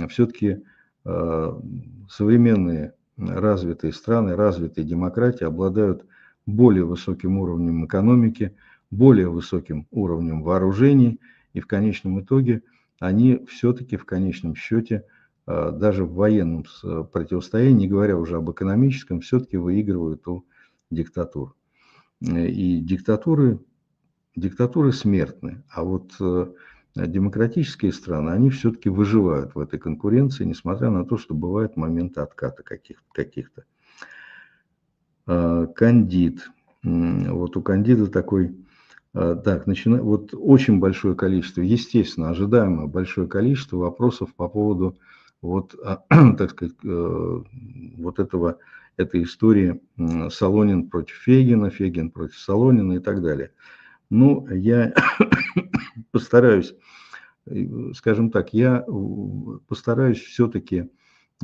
все-таки 0.09 0.63
современные 1.05 2.95
развитые 3.19 3.93
страны, 3.93 4.37
развитые 4.37 4.87
демократии 4.87 5.45
обладают 5.45 6.07
более 6.47 6.85
высоким 6.85 7.39
уровнем 7.39 7.85
экономики, 7.85 8.57
более 8.91 9.29
высоким 9.29 9.87
уровнем 9.91 10.43
вооружений, 10.43 11.21
и 11.53 11.61
в 11.61 11.67
конечном 11.67 12.21
итоге 12.21 12.63
они 13.01 13.45
все-таки 13.47 13.97
в 13.97 14.07
конечном 14.07 14.55
счете, 14.55 15.05
даже 15.49 16.05
в 16.05 16.13
военном 16.13 16.65
противостоянии, 17.13 17.85
не 17.85 17.89
говоря 17.89 18.19
уже 18.19 18.37
об 18.37 18.51
экономическом, 18.51 19.21
все-таки 19.21 19.57
выигрывают 19.57 20.29
у 20.29 20.45
диктатур. 20.91 21.55
И 22.21 22.81
диктатуры, 22.81 23.61
диктатуры 24.37 24.93
смертны, 24.93 25.63
а 25.71 25.85
вот 25.85 26.13
э, 26.21 26.53
демократические 26.95 27.93
страны, 27.93 28.31
они 28.31 28.51
все-таки 28.51 28.89
выживают 28.89 29.55
в 29.55 29.61
этой 29.61 29.79
конкуренции, 29.79 30.45
несмотря 30.45 30.91
на 30.91 31.05
то, 31.05 31.17
что 31.17 31.35
бывают 31.35 31.77
моменты 31.77 32.21
отката 32.21 32.63
каких-то. 32.63 33.05
Каких 33.13 33.51
Кандид. 35.25 36.51
Вот 36.83 37.57
у 37.57 37.63
Кандида 37.63 38.07
такой 38.07 38.57
так, 39.13 39.67
начина... 39.67 40.03
вот 40.03 40.33
очень 40.33 40.79
большое 40.79 41.15
количество, 41.15 41.61
естественно, 41.61 42.31
ожидаемое 42.31 42.87
большое 42.87 43.29
количество 43.29 43.77
вопросов 43.77 44.35
по 44.35 44.49
поводу 44.49 44.97
вот, 45.43 45.75
а, 45.85 46.05
так 46.37 46.51
сказать, 46.51 46.77
э, 46.85 47.43
вот 47.97 48.19
этого, 48.19 48.59
этой 48.97 49.23
истории 49.23 49.81
Солонин 50.31 50.89
против 50.89 51.17
Фегина, 51.17 51.71
Фегин 51.71 52.11
против 52.11 52.37
Солонина 52.37 52.95
и 52.95 52.99
так 52.99 53.23
далее. 53.23 53.53
Ну, 54.11 54.49
я 54.49 54.95
постараюсь, 56.11 56.75
э, 57.47 57.93
скажем 57.95 58.31
так, 58.31 58.53
я 58.53 58.85
постараюсь 59.69 60.21
все-таки, 60.21 60.91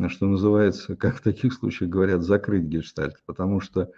что 0.09 0.27
называется, 0.27 0.97
как 0.97 1.17
в 1.17 1.21
таких 1.21 1.53
случаях 1.53 1.91
говорят, 1.91 2.23
закрыть 2.23 2.65
гештальт, 2.65 3.23
потому 3.27 3.61
что 3.61 3.91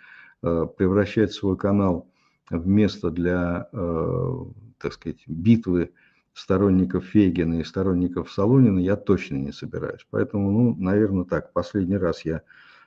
э, 0.43 0.67
превращать 0.77 1.33
свой 1.33 1.57
канал 1.57 2.11
в 2.51 2.67
место 2.67 3.11
для, 3.11 3.69
э, 3.73 4.45
так 4.79 4.93
сказать, 4.93 5.23
битвы 5.27 5.93
сторонников 6.37 7.07
Фейгина 7.07 7.61
и 7.61 7.65
сторонников 7.65 8.31
Солонина 8.31 8.79
я 8.79 8.97
точно 8.97 9.37
не 9.37 9.53
собираюсь. 9.53 10.07
Поэтому, 10.11 10.51
ну, 10.51 10.77
наверное, 10.77 11.25
так, 11.25 11.53
последний 11.55 11.97
раз 11.97 12.27
я 12.27 12.43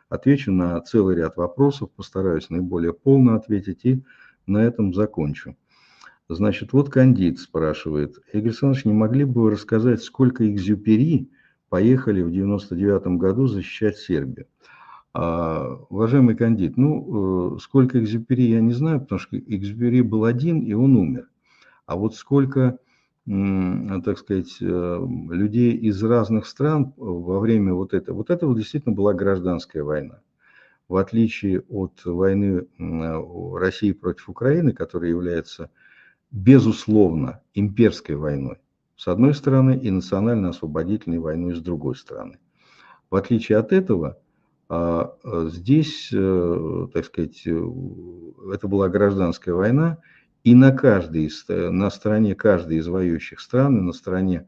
отвечу 0.08 0.52
на 0.52 0.80
целый 0.82 1.16
ряд 1.16 1.36
вопросов, 1.36 1.90
постараюсь 1.92 2.50
наиболее 2.52 2.94
полно 2.94 3.36
ответить 3.36 3.86
и 3.86 4.04
на 4.46 4.60
этом 4.60 4.94
закончу. 4.94 5.58
Значит, 6.30 6.74
вот 6.74 6.92
Кандид 6.92 7.40
спрашивает, 7.40 8.20
Игорь 8.34 8.50
Александрович, 8.50 8.86
не 8.86 8.94
могли 8.94 9.24
бы 9.24 9.42
вы 9.42 9.52
рассказать, 9.52 10.04
сколько 10.04 10.48
экзюпери 10.48 11.32
поехали 11.70 12.22
в 12.22 12.32
99 12.32 13.18
году 13.18 13.48
защищать 13.48 13.98
Сербию? 13.98 14.46
А, 15.12 15.80
уважаемый 15.90 16.36
кандид, 16.36 16.78
ну, 16.78 17.56
э, 17.56 17.60
сколько 17.60 18.00
Экзюпери 18.00 18.44
я 18.44 18.62
не 18.62 18.74
знаю, 18.74 19.02
потому 19.02 19.18
что 19.18 19.40
Экзюпери 19.40 20.02
был 20.02 20.26
один, 20.26 20.60
и 20.60 20.74
он 20.74 20.96
умер. 20.96 21.28
А 21.88 21.96
вот 21.96 22.14
сколько, 22.16 22.78
так 23.30 24.18
сказать, 24.18 24.58
э, 24.60 25.08
людей 25.30 25.74
из 25.74 26.02
разных 26.04 26.48
стран 26.48 26.94
во 26.98 27.40
время 27.40 27.76
вот 27.76 27.94
этого, 27.94 28.18
вот 28.18 28.32
это 28.32 28.52
действительно 28.56 28.96
была 28.96 29.14
гражданская 29.14 29.84
война. 29.84 30.22
В 30.88 30.96
отличие 30.96 31.60
от 31.70 32.04
войны 32.06 32.66
России 32.80 33.92
против 33.92 34.30
Украины, 34.30 34.72
которая 34.72 35.12
является, 35.12 35.70
безусловно, 36.32 37.42
имперской 37.54 38.16
войной, 38.16 38.58
с 38.96 39.08
одной 39.08 39.36
стороны, 39.36 39.78
и 39.78 39.92
национально-освободительной 39.92 41.20
войной 41.20 41.56
с 41.56 41.60
другой 41.60 41.96
стороны. 41.96 42.40
В 43.12 43.16
отличие 43.16 43.60
от 43.60 43.72
этого, 43.72 44.18
а, 44.70 45.14
а 45.24 45.46
здесь, 45.50 46.10
э, 46.12 46.88
так 46.96 47.06
сказать, 47.06 47.44
э, 47.46 47.72
это 48.52 48.68
была 48.68 48.90
гражданская 48.90 49.54
война, 49.54 50.00
и 50.44 50.56
на, 50.56 50.72
каждой, 50.72 51.32
на 51.48 51.90
стороне 51.90 52.36
каждой 52.36 52.78
из 52.78 52.88
воюющих 52.88 53.40
стран, 53.40 53.86
на 53.86 53.94
стороне, 53.94 54.48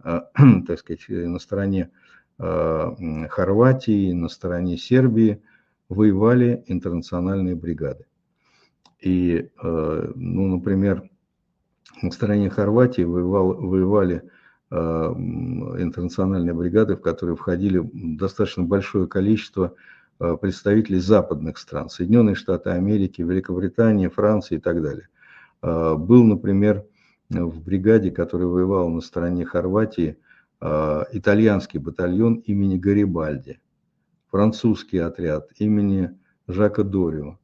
а, 0.00 0.28
так 0.66 0.78
сказать, 0.78 1.04
на 1.08 1.38
стороне 1.38 1.90
Хорватии, 2.38 4.12
на 4.12 4.28
стороне 4.28 4.76
Сербии 4.76 5.40
воевали 5.88 6.64
интернациональные 6.66 7.54
бригады. 7.54 8.04
И, 9.00 9.48
э, 9.62 10.12
ну, 10.14 10.46
например, 10.48 11.08
на 12.02 12.10
стороне 12.10 12.50
Хорватии 12.50 13.02
воевал, 13.02 13.54
воевали 13.54 14.30
Э, 14.68 15.12
интернациональные 15.14 16.52
бригады, 16.52 16.96
в 16.96 17.00
которые 17.00 17.36
входили 17.36 17.80
достаточно 17.92 18.64
большое 18.64 19.06
количество 19.06 19.76
э, 20.18 20.36
представителей 20.40 20.98
западных 20.98 21.58
стран, 21.58 21.88
Соединенные 21.88 22.34
Штаты 22.34 22.70
Америки, 22.70 23.22
Великобритания, 23.22 24.10
Франция 24.10 24.58
и 24.58 24.60
так 24.60 24.82
далее. 24.82 25.08
Э, 25.62 25.94
был, 25.96 26.24
например, 26.24 26.84
в 27.28 27.60
бригаде, 27.60 28.10
которая 28.10 28.48
воевала 28.48 28.88
на 28.88 29.00
стороне 29.00 29.44
Хорватии, 29.44 30.16
итальянский 30.60 31.78
батальон 31.80 32.36
имени 32.36 32.78
Гарибальди, 32.78 33.60
французский 34.30 34.98
отряд 34.98 35.48
имени 35.58 36.16
Жака 36.46 36.84
Дорио, 36.84 37.38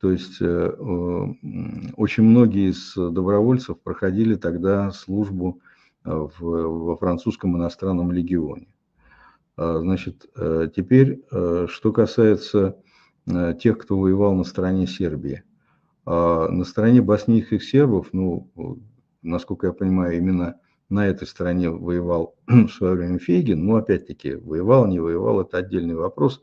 То 0.00 0.10
есть 0.10 0.42
очень 0.42 2.24
многие 2.24 2.70
из 2.70 2.94
добровольцев 2.96 3.80
проходили 3.80 4.34
тогда 4.34 4.90
службу 4.90 5.60
в, 6.04 6.40
во 6.40 6.96
французском 6.96 7.56
иностранном 7.56 8.10
легионе. 8.10 8.74
Значит, 9.56 10.26
теперь, 10.74 11.22
что 11.68 11.92
касается 11.92 12.76
тех, 13.60 13.78
кто 13.78 13.98
воевал 13.98 14.34
на 14.34 14.44
стороне 14.44 14.86
Сербии. 14.86 15.44
На 16.10 16.64
стороне 16.64 17.02
боснийских 17.02 17.62
сербов, 17.62 18.08
ну, 18.12 18.50
насколько 19.22 19.68
я 19.68 19.72
понимаю, 19.72 20.16
именно 20.16 20.56
на 20.88 21.06
этой 21.06 21.28
стороне 21.28 21.70
воевал 21.70 22.34
в 22.48 22.68
свое 22.68 22.94
время 22.94 23.20
Фейгин, 23.20 23.64
но 23.64 23.76
опять-таки 23.76 24.34
воевал, 24.34 24.88
не 24.88 24.98
воевал, 24.98 25.42
это 25.42 25.58
отдельный 25.58 25.94
вопрос. 25.94 26.42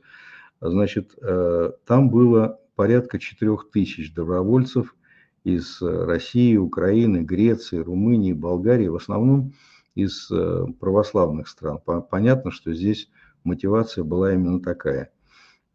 Значит, 0.61 1.15
э, 1.21 1.71
там 1.85 2.09
было 2.09 2.61
порядка 2.75 3.19
4000 3.19 4.13
добровольцев 4.13 4.95
из 5.43 5.81
России, 5.81 6.55
Украины, 6.55 7.17
Греции, 7.17 7.77
Румынии, 7.77 8.31
Болгарии, 8.31 8.87
в 8.87 8.95
основном 8.95 9.53
из 9.95 10.31
э, 10.31 10.65
православных 10.79 11.49
стран. 11.49 11.79
Понятно, 12.09 12.51
что 12.51 12.73
здесь 12.73 13.09
мотивация 13.43 14.03
была 14.05 14.33
именно 14.33 14.61
такая. 14.61 15.11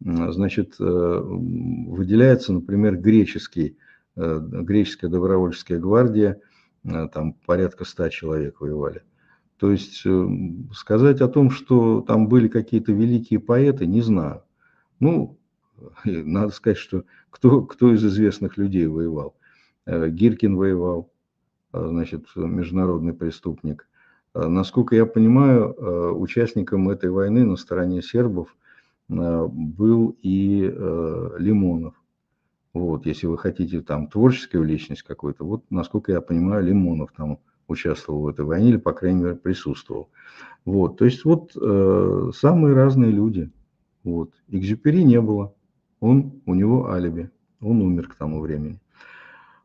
Значит, 0.03 0.75
э, 0.79 0.83
выделяется, 0.83 2.53
например, 2.53 2.97
греческий, 2.97 3.77
греческая 4.15 5.09
добровольческая 5.09 5.79
гвардия– 5.79 6.39
Э, 6.85 7.07
там 7.07 7.33
порядка 7.45 7.85
ста 7.85 8.09
человек 8.09 8.61
воевали. 8.61 9.03
То 9.57 9.71
есть 9.71 10.01
э, 10.05 10.27
сказать 10.73 11.21
о 11.21 11.27
том, 11.27 11.49
что 11.49 12.01
там 12.01 12.27
были 12.27 12.47
какие-то 12.47 12.91
великие 12.91 13.39
поэты, 13.39 13.85
не 13.85 14.01
знаю. 14.01 14.43
Ну, 14.99 15.39
надо 16.05 16.53
сказать, 16.53 16.77
что 16.77 17.05
кто, 17.29 17.61
кто 17.61 17.93
из 17.93 18.05
известных 18.05 18.57
людей 18.57 18.87
воевал. 18.87 19.35
Э, 19.85 20.09
Гиркин 20.09 20.55
воевал, 20.55 21.11
значит, 21.71 22.27
международный 22.35 23.13
преступник. 23.13 23.87
Насколько 24.35 24.95
я 24.95 25.05
понимаю, 25.05 26.19
участником 26.19 26.89
этой 26.89 27.11
войны 27.11 27.45
на 27.45 27.55
стороне 27.55 28.01
сербов 28.01 28.55
был 29.15 30.15
и 30.21 30.61
Лимонов. 31.37 31.95
Вот, 32.73 33.05
если 33.05 33.27
вы 33.27 33.37
хотите 33.37 33.81
там 33.81 34.07
творческую 34.07 34.63
личность 34.63 35.03
какой-то, 35.03 35.45
вот, 35.45 35.63
насколько 35.69 36.11
я 36.11 36.21
понимаю, 36.21 36.63
Лимонов 36.65 37.11
там 37.15 37.39
участвовал 37.67 38.21
в 38.21 38.27
этой 38.27 38.45
войне 38.45 38.69
или, 38.69 38.77
по 38.77 38.93
крайней 38.93 39.21
мере, 39.21 39.35
присутствовал. 39.35 40.09
Вот, 40.65 40.97
то 40.97 41.05
есть 41.05 41.23
вот 41.23 41.55
э, 41.55 42.31
самые 42.35 42.73
разные 42.73 43.11
люди. 43.11 43.51
Вот. 44.03 44.31
Экзюпери 44.47 45.03
не 45.03 45.21
было, 45.21 45.53
он, 45.99 46.41
у 46.45 46.55
него 46.55 46.89
алиби, 46.89 47.29
он 47.61 47.81
умер 47.81 48.09
к 48.09 48.15
тому 48.15 48.41
времени. 48.41 48.79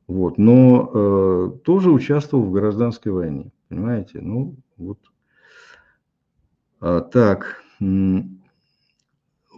Вот, 0.07 0.39
но 0.39 0.91
э, 0.93 1.59
тоже 1.65 1.91
участвовал 1.91 2.45
в 2.45 2.53
гражданской 2.53 3.13
войне, 3.13 3.51
понимаете? 3.69 4.21
Ну, 4.21 4.57
вот. 4.77 4.99
А, 6.81 7.01
так, 7.01 7.63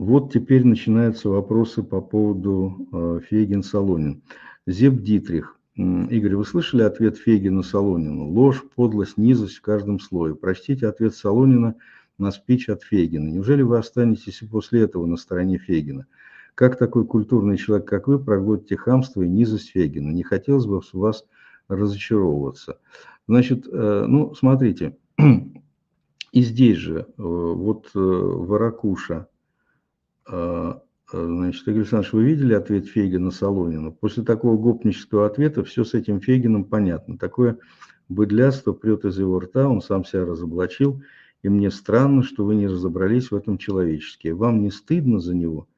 вот 0.01 0.33
теперь 0.33 0.65
начинаются 0.65 1.29
вопросы 1.29 1.83
по 1.83 2.01
поводу 2.01 2.89
э, 2.91 3.21
Фейгин-Солонин. 3.29 4.23
Зеб 4.67 5.03
Дитрих. 5.03 5.59
Игорь, 5.77 6.37
вы 6.37 6.47
слышали 6.47 6.83
ответ 6.83 7.19
Фейгина 7.19 7.63
Солонину? 7.63 8.31
Ложь, 8.31 8.65
подлость, 8.75 9.19
низость 9.19 9.57
в 9.57 9.61
каждом 9.61 10.01
слое. 10.01 10.35
Прочтите 10.35 10.87
ответ 10.87 11.15
Солонина 11.15 11.75
на 12.17 12.31
спич 12.31 12.71
от 12.71 12.83
Фейгина. 12.83 13.29
Неужели 13.29 13.61
вы 13.61 13.77
останетесь 13.77 14.41
и 14.41 14.47
после 14.47 14.81
этого 14.81 15.05
на 15.05 15.19
стороне 15.19 15.59
Фейгина? 15.59 16.07
Как 16.55 16.79
такой 16.79 17.05
культурный 17.05 17.59
человек, 17.59 17.87
как 17.87 18.09
вы, 18.09 18.19
проглотите 18.19 18.79
хамство 18.79 19.21
и 19.21 19.29
низость 19.29 19.73
Фейгина? 19.73 20.13
Не 20.13 20.23
хотелось 20.23 20.65
бы 20.65 20.81
в 20.81 20.95
вас 20.95 21.27
разочаровываться. 21.69 22.79
Значит, 23.29 23.69
э, 23.71 24.05
ну, 24.09 24.35
смотрите, 24.35 24.97
и 26.33 26.41
здесь 26.41 26.79
же, 26.79 27.01
э, 27.01 27.05
вот 27.19 27.91
Варакуша, 27.93 29.27
значит, 30.27 31.69
Игорь 31.69 31.81
Александрович, 31.81 32.13
вы 32.13 32.25
видели 32.25 32.55
ответ 32.55 32.87
Фейгина 32.87 33.31
Солонину? 33.31 33.93
После 33.93 34.23
такого 34.23 34.57
гопнического 34.57 35.27
ответа 35.27 35.65
все 35.65 35.85
с 35.85 35.95
этим 35.95 36.21
Фейгином 36.21 36.65
понятно. 36.65 37.19
Такое 37.19 37.59
быдлятство 38.09 38.73
прет 38.73 39.05
из 39.05 39.19
его 39.19 39.41
рта, 39.41 39.69
он 39.69 39.81
сам 39.81 40.05
себя 40.05 40.25
разоблачил. 40.25 41.03
И 41.43 41.49
мне 41.49 41.71
странно, 41.71 42.23
что 42.23 42.45
вы 42.45 42.55
не 42.55 42.67
разобрались 42.67 43.31
в 43.31 43.35
этом 43.35 43.57
человечески. 43.57 44.29
Вам 44.29 44.63
не 44.63 44.71
стыдно 44.71 45.21
за 45.21 45.35
него? 45.35 45.69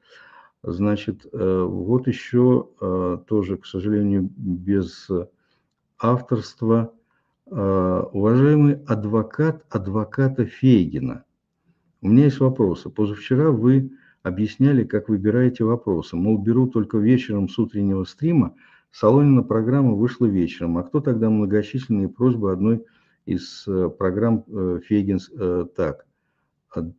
Значит, 0.61 1.25
э, 1.31 1.63
вот 1.67 2.07
еще 2.07 2.69
э, 2.79 3.17
тоже, 3.27 3.57
к 3.57 3.65
сожалению, 3.65 4.29
без 4.35 5.09
авторства. 5.97 6.93
Э, 7.45 8.03
уважаемый 8.11 8.75
адвокат 8.85 9.65
адвоката 9.69 10.45
Фейгина, 10.45 11.23
у 12.01 12.07
меня 12.07 12.25
есть 12.25 12.39
вопросы. 12.39 12.89
Позавчера 12.89 13.51
вы 13.51 13.91
объясняли, 14.23 14.85
как 14.85 15.09
выбираете 15.09 15.65
вопросы. 15.65 16.15
Мол, 16.15 16.37
беру 16.37 16.67
только 16.67 16.97
вечером 16.97 17.49
с 17.49 17.59
утреннего 17.59 18.05
стрима, 18.05 18.55
Солонина 18.91 19.43
программа 19.43 19.93
вышла 19.93 20.25
вечером. 20.25 20.77
А 20.77 20.83
кто 20.83 21.01
тогда 21.01 21.29
многочисленные 21.29 22.09
просьбы 22.09 22.51
одной 22.51 22.85
из 23.25 23.67
э, 23.67 23.89
программ 23.89 24.45
э, 24.47 24.79
Фейгинс? 24.85 25.31
Э, 25.33 25.65
так, 25.75 26.05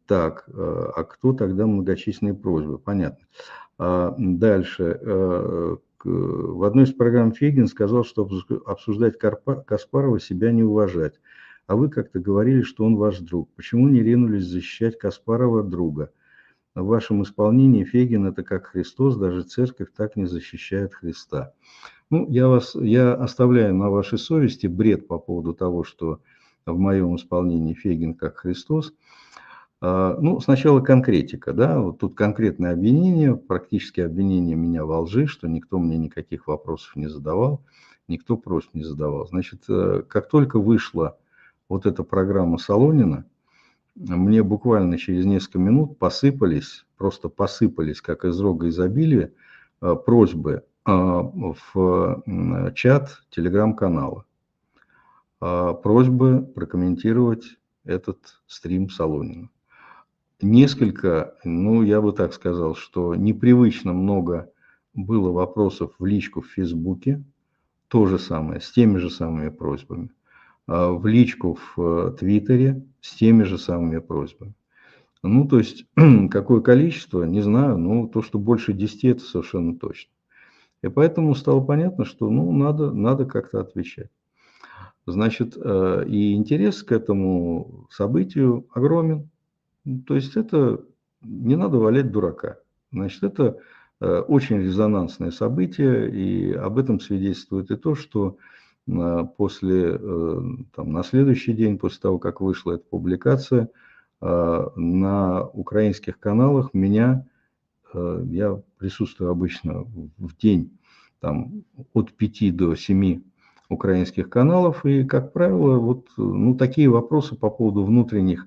так, 0.07 0.49
а 0.55 1.03
кто 1.03 1.33
тогда 1.33 1.67
многочисленные 1.67 2.35
просьбы? 2.35 2.79
Понятно. 2.79 3.27
А 3.77 4.15
дальше. 4.17 5.01
В 6.05 6.65
одной 6.65 6.85
из 6.85 6.93
программ 6.93 7.33
Фейгин 7.33 7.67
сказал, 7.67 8.05
что 8.05 8.29
обсуждать 8.67 9.19
Каспарова 9.19 10.21
себя 10.21 10.53
не 10.53 10.63
уважать. 10.63 11.15
А 11.67 11.75
вы 11.75 11.89
как-то 11.89 12.21
говорили, 12.21 12.63
что 12.63 12.85
он 12.85 12.95
ваш 12.95 13.19
друг. 13.19 13.51
Почему 13.57 13.89
не 13.89 14.01
ринулись 14.01 14.45
защищать 14.45 14.97
Каспарова 14.97 15.65
друга? 15.65 16.13
В 16.75 16.87
вашем 16.87 17.23
исполнении 17.23 17.85
Фегин 17.85 18.27
это 18.27 18.43
как 18.43 18.67
Христос, 18.67 19.17
даже 19.17 19.43
церковь 19.43 19.89
так 19.97 20.17
не 20.17 20.27
защищает 20.27 20.95
Христа. 20.95 21.53
Ну, 22.11 22.29
я, 22.29 22.49
вас, 22.49 22.75
я 22.75 23.15
оставляю 23.15 23.75
на 23.75 23.91
вашей 23.91 24.19
совести 24.19 24.67
бред 24.67 25.07
по 25.07 25.19
поводу 25.19 25.55
того, 25.55 25.85
что 25.85 26.21
в 26.67 26.79
моем 26.79 27.17
исполнении 27.17 27.75
Фегин 27.75 28.15
как 28.15 28.39
Христос. 28.39 28.93
А, 29.81 30.17
ну, 30.21 30.41
сначала 30.41 30.81
конкретика, 30.81 31.53
да, 31.53 31.81
вот 31.81 31.99
тут 31.99 32.15
конкретное 32.15 32.73
обвинение, 32.73 33.37
практически 33.37 34.01
обвинение 34.01 34.57
меня 34.57 34.85
во 34.85 35.01
лжи, 35.01 35.27
что 35.27 35.47
никто 35.49 35.79
мне 35.79 35.97
никаких 35.97 36.47
вопросов 36.47 36.97
не 36.97 37.09
задавал, 37.09 37.63
никто 38.09 38.37
просьб 38.37 38.75
не 38.75 38.83
задавал. 38.83 39.27
Значит, 39.27 39.65
э, 39.69 40.03
как 40.09 40.29
только 40.29 40.59
вышла 40.59 41.19
вот 41.69 41.87
эта 41.87 42.03
программа 42.03 42.59
Солонина, 42.59 43.27
мне 43.97 44.43
буквально 44.43 44.99
через 44.99 45.25
несколько 45.25 45.59
минут 45.59 45.99
посыпались, 45.99 46.85
просто 46.97 47.29
посыпались, 47.29 48.01
как 48.01 48.25
из 48.25 48.39
рога 48.41 48.69
изобилия, 48.69 49.33
э, 49.81 49.95
просьбы 49.95 50.65
э, 50.87 50.91
в 50.91 52.23
чат 52.75 53.23
телеграм-канала. 53.31 54.25
Э, 55.41 55.75
просьбы 55.81 56.43
прокомментировать 56.43 57.45
этот 57.85 58.41
стрим 58.47 58.91
Солонина. 58.91 59.51
Несколько, 60.41 61.37
ну, 61.45 61.83
я 61.83 62.01
бы 62.01 62.13
так 62.13 62.35
сказал, 62.35 62.75
что 62.75 63.15
непривычно 63.15 63.93
много 63.93 64.51
было 64.93 65.31
вопросов 65.31 65.95
в 65.99 66.05
личку 66.05 66.41
в 66.41 66.49
Фейсбуке, 66.49 67.23
то 67.89 68.07
же 68.07 68.19
самое, 68.19 68.61
с 68.61 68.73
теми 68.73 68.99
же 68.99 69.11
самыми 69.11 69.51
просьбами. 69.51 70.11
В 70.67 71.07
личку 71.07 71.59
в 71.77 72.13
Твиттере 72.19 72.83
с 73.01 73.15
теми 73.17 73.43
же 73.43 73.59
самыми 73.59 73.99
просьбами. 73.99 74.55
Ну, 75.23 75.49
то 75.49 75.59
есть, 75.59 75.87
какое 76.31 76.61
количество, 76.61 77.25
не 77.25 77.41
знаю, 77.41 77.79
но 77.79 78.07
то, 78.07 78.23
что 78.23 78.39
больше 78.39 78.75
10, 78.75 79.05
это 79.05 79.21
совершенно 79.23 79.75
точно. 79.75 80.13
И 80.83 80.89
поэтому 80.89 81.35
стало 81.35 81.61
понятно, 81.61 82.05
что, 82.05 82.29
ну, 82.29 82.53
надо, 82.53 82.93
надо 82.93 83.25
как-то 83.25 83.61
отвечать. 83.61 84.11
Значит, 85.07 85.57
э, 85.57 86.05
и 86.07 86.35
интерес 86.35 86.83
к 86.83 86.93
этому 86.93 87.87
событию 87.91 88.67
огромен. 88.75 89.31
То 90.07 90.15
есть, 90.15 90.37
это 90.37 90.85
не 91.23 91.57
надо 91.57 91.79
валять 91.79 92.11
дурака. 92.11 92.59
Значит, 92.93 93.23
это 93.23 93.59
э, 94.01 94.19
очень 94.19 94.59
резонансное 94.59 95.31
событие, 95.31 96.11
и 96.11 96.53
об 96.53 96.77
этом 96.77 97.01
свидетельствует 97.01 97.71
и 97.71 97.77
то, 97.77 97.95
что 97.95 98.37
после, 98.87 99.97
э, 99.99 100.41
там, 100.75 100.93
на 100.93 101.03
следующий 101.03 101.53
день, 101.53 101.79
после 101.79 102.01
того, 102.01 102.19
как 102.19 102.41
вышла 102.41 102.73
эта 102.73 102.85
публикация, 102.85 103.71
э, 104.21 104.67
на 104.77 105.45
украинских 105.49 106.19
каналах 106.19 106.75
меня, 106.75 107.27
э, 107.93 108.25
я 108.27 108.61
присутствую 108.79 109.31
обычно 109.31 109.85
в 110.19 110.37
день 110.37 110.79
там, 111.21 111.65
от 111.95 112.13
5 112.13 112.51
до 112.51 112.75
7 112.75 113.23
украинских 113.71 114.29
каналов, 114.29 114.85
и, 114.85 115.05
как 115.05 115.33
правило, 115.33 115.79
вот 115.79 116.09
ну, 116.19 116.55
такие 116.55 116.89
вопросы 116.91 117.35
по 117.35 117.51
поводу 117.51 117.85
внутренних 117.85 118.47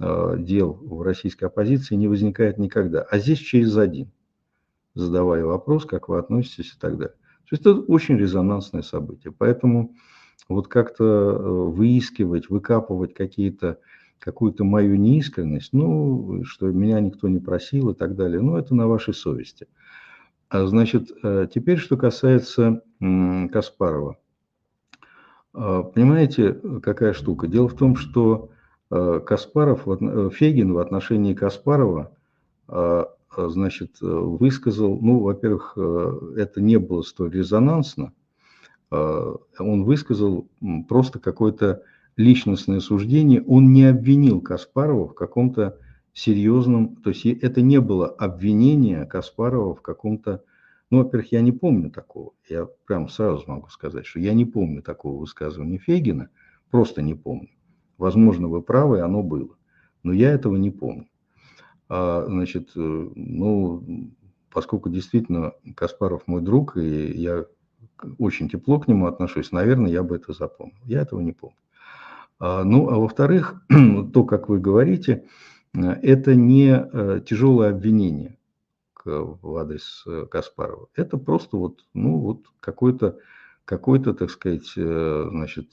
дел 0.00 0.72
в 0.82 1.02
российской 1.02 1.44
оппозиции 1.44 1.94
не 1.94 2.08
возникает 2.08 2.58
никогда. 2.58 3.02
А 3.02 3.18
здесь 3.18 3.38
через 3.38 3.76
один. 3.76 4.10
задавая 4.94 5.44
вопрос, 5.44 5.84
как 5.84 6.08
вы 6.08 6.18
относитесь 6.18 6.72
и 6.72 6.78
так 6.80 6.98
далее. 6.98 7.14
То 7.48 7.52
есть 7.52 7.62
это 7.62 7.74
очень 7.74 8.16
резонансное 8.16 8.82
событие. 8.82 9.32
Поэтому 9.36 9.94
вот 10.48 10.68
как-то 10.68 11.04
э, 11.04 11.48
выискивать, 11.70 12.48
выкапывать 12.48 13.14
какие-то 13.14 13.78
какую-то 14.18 14.64
мою 14.64 14.96
неискренность, 14.96 15.74
ну, 15.74 16.44
что 16.44 16.68
меня 16.68 16.98
никто 17.00 17.28
не 17.28 17.40
просил 17.40 17.90
и 17.90 17.94
так 17.94 18.16
далее, 18.16 18.40
ну, 18.40 18.56
это 18.56 18.74
на 18.74 18.88
вашей 18.88 19.12
совести. 19.12 19.66
А, 20.48 20.66
значит, 20.66 21.10
э, 21.22 21.46
теперь, 21.52 21.78
что 21.78 21.96
касается 21.98 22.82
Каспарова. 23.00 24.16
А, 25.52 25.82
понимаете, 25.82 26.54
какая 26.82 27.12
штука? 27.12 27.48
Дело 27.48 27.68
в 27.68 27.74
том, 27.74 27.96
что 27.96 28.50
э, 28.90 29.20
Каспаров, 29.26 29.86
Фегин 30.34 30.72
в 30.72 30.78
отношении 30.78 31.34
Каспарова, 31.34 32.16
значит, 33.36 34.00
высказал, 34.00 34.98
ну, 35.00 35.20
во-первых, 35.20 35.76
это 36.36 36.60
не 36.60 36.78
было 36.78 37.02
столь 37.02 37.32
резонансно, 37.32 38.12
он 38.90 39.84
высказал 39.84 40.48
просто 40.88 41.18
какой-то 41.18 41.82
личностное 42.16 42.80
суждение, 42.80 43.42
он 43.42 43.72
не 43.72 43.84
обвинил 43.84 44.40
Каспарова 44.40 45.08
в 45.08 45.14
каком-то 45.14 45.78
серьезном, 46.12 46.96
то 46.96 47.10
есть 47.10 47.26
это 47.26 47.60
не 47.60 47.80
было 47.80 48.06
обвинение 48.06 49.04
Каспарова 49.04 49.74
в 49.74 49.82
каком-то, 49.82 50.44
ну, 50.90 50.98
во-первых, 50.98 51.32
я 51.32 51.40
не 51.40 51.50
помню 51.50 51.90
такого, 51.90 52.34
я 52.48 52.68
прям 52.86 53.08
сразу 53.08 53.44
могу 53.48 53.68
сказать, 53.68 54.06
что 54.06 54.20
я 54.20 54.32
не 54.32 54.44
помню 54.44 54.80
такого 54.80 55.18
высказывания 55.18 55.78
Фегина, 55.78 56.28
просто 56.70 57.02
не 57.02 57.14
помню. 57.14 57.48
Возможно, 57.98 58.48
вы 58.48 58.62
правы, 58.62 59.00
оно 59.00 59.22
было, 59.22 59.56
но 60.04 60.12
я 60.12 60.30
этого 60.30 60.56
не 60.56 60.70
помню. 60.70 61.08
А, 61.88 62.24
значит, 62.26 62.70
э, 62.76 62.80
ну, 63.14 64.10
поскольку 64.52 64.88
действительно 64.88 65.52
Каспаров 65.76 66.26
мой 66.26 66.40
друг, 66.40 66.76
и 66.76 67.12
я 67.12 67.46
очень 68.18 68.48
тепло 68.48 68.80
к 68.80 68.88
нему 68.88 69.06
отношусь, 69.06 69.52
наверное, 69.52 69.90
я 69.90 70.02
бы 70.02 70.16
это 70.16 70.32
запомнил. 70.32 70.76
Я 70.84 71.02
этого 71.02 71.20
не 71.20 71.32
помню. 71.32 71.56
А, 72.38 72.64
ну, 72.64 72.88
а 72.88 72.98
во-вторых, 72.98 73.62
то, 74.12 74.24
как 74.24 74.48
вы 74.48 74.60
говорите, 74.60 75.26
э, 75.74 75.80
это 75.80 76.34
не 76.34 76.70
э, 76.70 77.20
тяжелое 77.26 77.70
обвинение 77.70 78.38
в 79.04 79.58
адрес 79.58 80.02
Каспарова. 80.30 80.88
Это 80.94 81.18
просто 81.18 81.58
вот, 81.58 81.84
ну, 81.92 82.16
вот 82.20 82.46
какой-то, 82.58 83.18
какой-то, 83.66 84.14
так 84.14 84.30
сказать, 84.30 84.72
значит, 84.74 85.72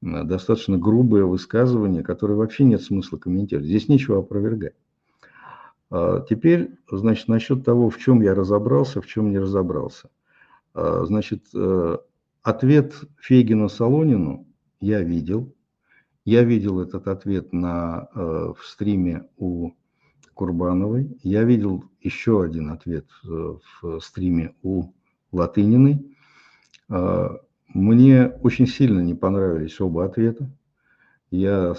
достаточно 0.00 0.78
грубое 0.78 1.24
высказывание, 1.24 2.04
которое 2.04 2.34
вообще 2.34 2.62
нет 2.62 2.80
смысла 2.80 3.16
комментировать. 3.16 3.66
Здесь 3.66 3.88
нечего 3.88 4.20
опровергать. 4.20 4.74
А, 5.90 6.20
теперь, 6.20 6.78
значит, 6.90 7.28
насчет 7.28 7.64
того, 7.64 7.90
в 7.90 7.98
чем 7.98 8.22
я 8.22 8.34
разобрался, 8.34 9.00
в 9.00 9.06
чем 9.06 9.30
не 9.30 9.38
разобрался. 9.38 10.10
А, 10.74 11.04
значит, 11.04 11.46
ответ 12.42 12.94
Фейгина 13.20 13.68
Солонину 13.68 14.46
я 14.80 15.02
видел, 15.02 15.52
я 16.28 16.44
видел 16.44 16.80
этот 16.82 17.08
ответ 17.08 17.54
на, 17.54 18.10
э, 18.14 18.52
в 18.54 18.62
стриме 18.66 19.24
у 19.38 19.70
Курбановой. 20.34 21.18
Я 21.22 21.44
видел 21.44 21.84
еще 22.02 22.42
один 22.42 22.70
ответ 22.70 23.06
э, 23.24 23.54
в 23.80 24.00
стриме 24.00 24.54
у 24.62 24.92
Латыниной. 25.32 26.14
Э, 26.90 27.30
мне 27.68 28.26
очень 28.42 28.66
сильно 28.66 29.00
не 29.00 29.14
понравились 29.14 29.80
оба 29.80 30.04
ответа. 30.04 30.50
Я 31.30 31.74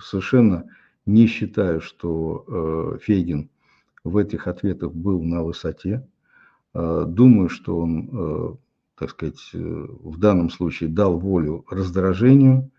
совершенно 0.00 0.66
не 1.06 1.26
считаю, 1.26 1.80
что 1.80 2.98
Фейгин 3.02 3.50
в 4.04 4.16
этих 4.16 4.46
ответах 4.46 4.92
был 4.92 5.22
на 5.22 5.42
высоте. 5.42 6.06
Думаю, 6.72 7.48
что 7.48 7.78
он, 7.78 8.58
так 8.96 9.10
сказать, 9.10 9.40
в 9.52 10.18
данном 10.18 10.50
случае 10.50 10.88
дал 10.88 11.18
волю 11.18 11.64
раздражению, 11.68 12.70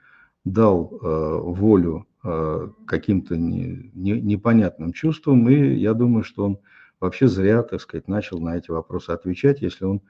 дал 0.45 0.91
э, 0.91 1.39
волю 1.39 2.07
э, 2.23 2.69
каким-то 2.85 3.37
не, 3.37 3.91
не, 3.93 4.19
непонятным 4.19 4.93
чувствам, 4.93 5.47
и 5.49 5.75
я 5.75 5.93
думаю, 5.93 6.23
что 6.23 6.45
он 6.45 6.59
вообще 6.99 7.27
зря, 7.27 7.63
так 7.63 7.81
сказать, 7.81 8.07
начал 8.07 8.39
на 8.39 8.57
эти 8.57 8.71
вопросы 8.71 9.11
отвечать, 9.11 9.61
если 9.61 9.85
он 9.85 10.01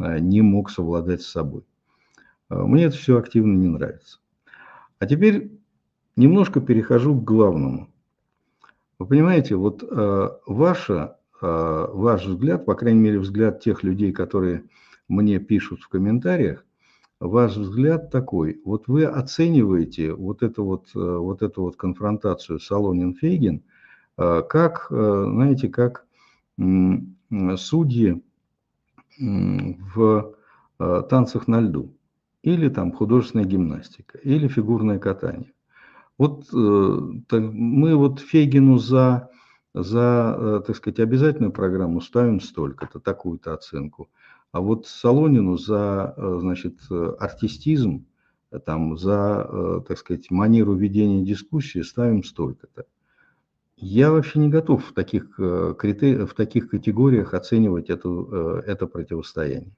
э, 0.00 0.18
не 0.18 0.42
мог 0.42 0.70
совладать 0.70 1.22
с 1.22 1.28
собой. 1.28 1.64
Э, 2.50 2.62
мне 2.62 2.84
это 2.84 2.96
все 2.96 3.18
активно 3.18 3.56
не 3.56 3.68
нравится. 3.68 4.18
А 4.98 5.06
теперь 5.06 5.52
немножко 6.16 6.60
перехожу 6.60 7.14
к 7.14 7.24
главному. 7.24 7.88
Вы 8.98 9.06
понимаете, 9.06 9.56
вот 9.56 9.82
э, 9.82 10.28
ваша, 10.46 11.18
э, 11.42 11.86
ваш 11.92 12.26
взгляд, 12.26 12.64
по 12.64 12.74
крайней 12.74 13.00
мере 13.00 13.18
взгляд 13.18 13.60
тех 13.60 13.82
людей, 13.82 14.12
которые 14.12 14.64
мне 15.08 15.38
пишут 15.38 15.80
в 15.82 15.88
комментариях, 15.88 16.64
ваш 17.20 17.56
взгляд 17.56 18.10
такой. 18.10 18.60
Вот 18.64 18.88
вы 18.88 19.04
оцениваете 19.04 20.12
вот 20.12 20.42
эту 20.42 20.64
вот, 20.64 20.88
э, 20.94 20.98
вот 20.98 21.42
эту 21.42 21.62
вот 21.62 21.76
конфронтацию 21.76 22.58
Солонин-Фейгин 22.58 23.62
э, 24.18 24.42
как, 24.48 24.86
э, 24.90 25.24
знаете, 25.28 25.68
как 25.68 26.06
судьи 27.56 28.22
в 29.18 30.34
танцах 30.78 31.48
на 31.48 31.60
льду, 31.60 31.92
или 32.42 32.70
там 32.70 32.92
художественная 32.92 33.44
гимнастика, 33.44 34.16
или 34.16 34.48
фигурное 34.48 34.98
катание. 34.98 35.52
Вот 36.18 36.46
мы 36.52 37.94
вот 37.94 38.20
Фейгину 38.20 38.78
за, 38.78 39.30
за, 39.74 40.62
так 40.66 40.76
сказать, 40.76 41.00
обязательную 41.00 41.52
программу 41.52 42.00
ставим 42.00 42.40
столько-то, 42.40 43.00
такую-то 43.00 43.52
оценку. 43.52 44.08
А 44.56 44.60
вот 44.60 44.86
Солонину 44.86 45.58
за, 45.58 46.14
э, 46.16 46.38
значит, 46.40 46.78
артистизм, 47.18 48.06
там, 48.64 48.96
за, 48.96 49.46
э, 49.46 49.80
так 49.86 49.98
сказать, 49.98 50.30
манеру 50.30 50.74
ведения 50.74 51.22
дискуссии 51.22 51.82
ставим 51.82 52.24
столько-то. 52.24 52.86
Я 53.76 54.10
вообще 54.10 54.38
не 54.38 54.48
готов 54.48 54.82
в 54.82 54.94
таких, 54.94 55.38
э, 55.38 55.74
в 55.74 56.34
таких 56.34 56.70
категориях 56.70 57.34
оценивать 57.34 57.90
это, 57.90 58.62
это 58.66 58.86
противостояние. 58.86 59.74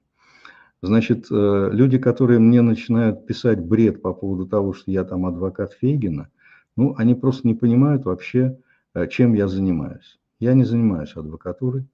Значит, 0.81 1.27
люди, 1.29 1.97
которые 1.97 2.39
мне 2.39 2.61
начинают 2.61 3.25
писать 3.25 3.59
бред 3.59 4.01
по 4.01 4.13
поводу 4.13 4.47
того, 4.47 4.73
что 4.73 4.91
я 4.91 5.03
там 5.03 5.25
адвокат 5.25 5.73
Фейгина, 5.73 6.29
ну, 6.77 6.95
они 6.97 7.15
просто 7.15 7.47
не 7.47 7.53
понимают 7.53 8.05
вообще, 8.05 8.57
чем 9.09 9.33
я 9.33 9.49
занимаюсь. 9.49 10.19
Я 10.39 10.53
не 10.53 10.63
занимаюсь 10.63 11.15
адвокатурой 11.15 11.85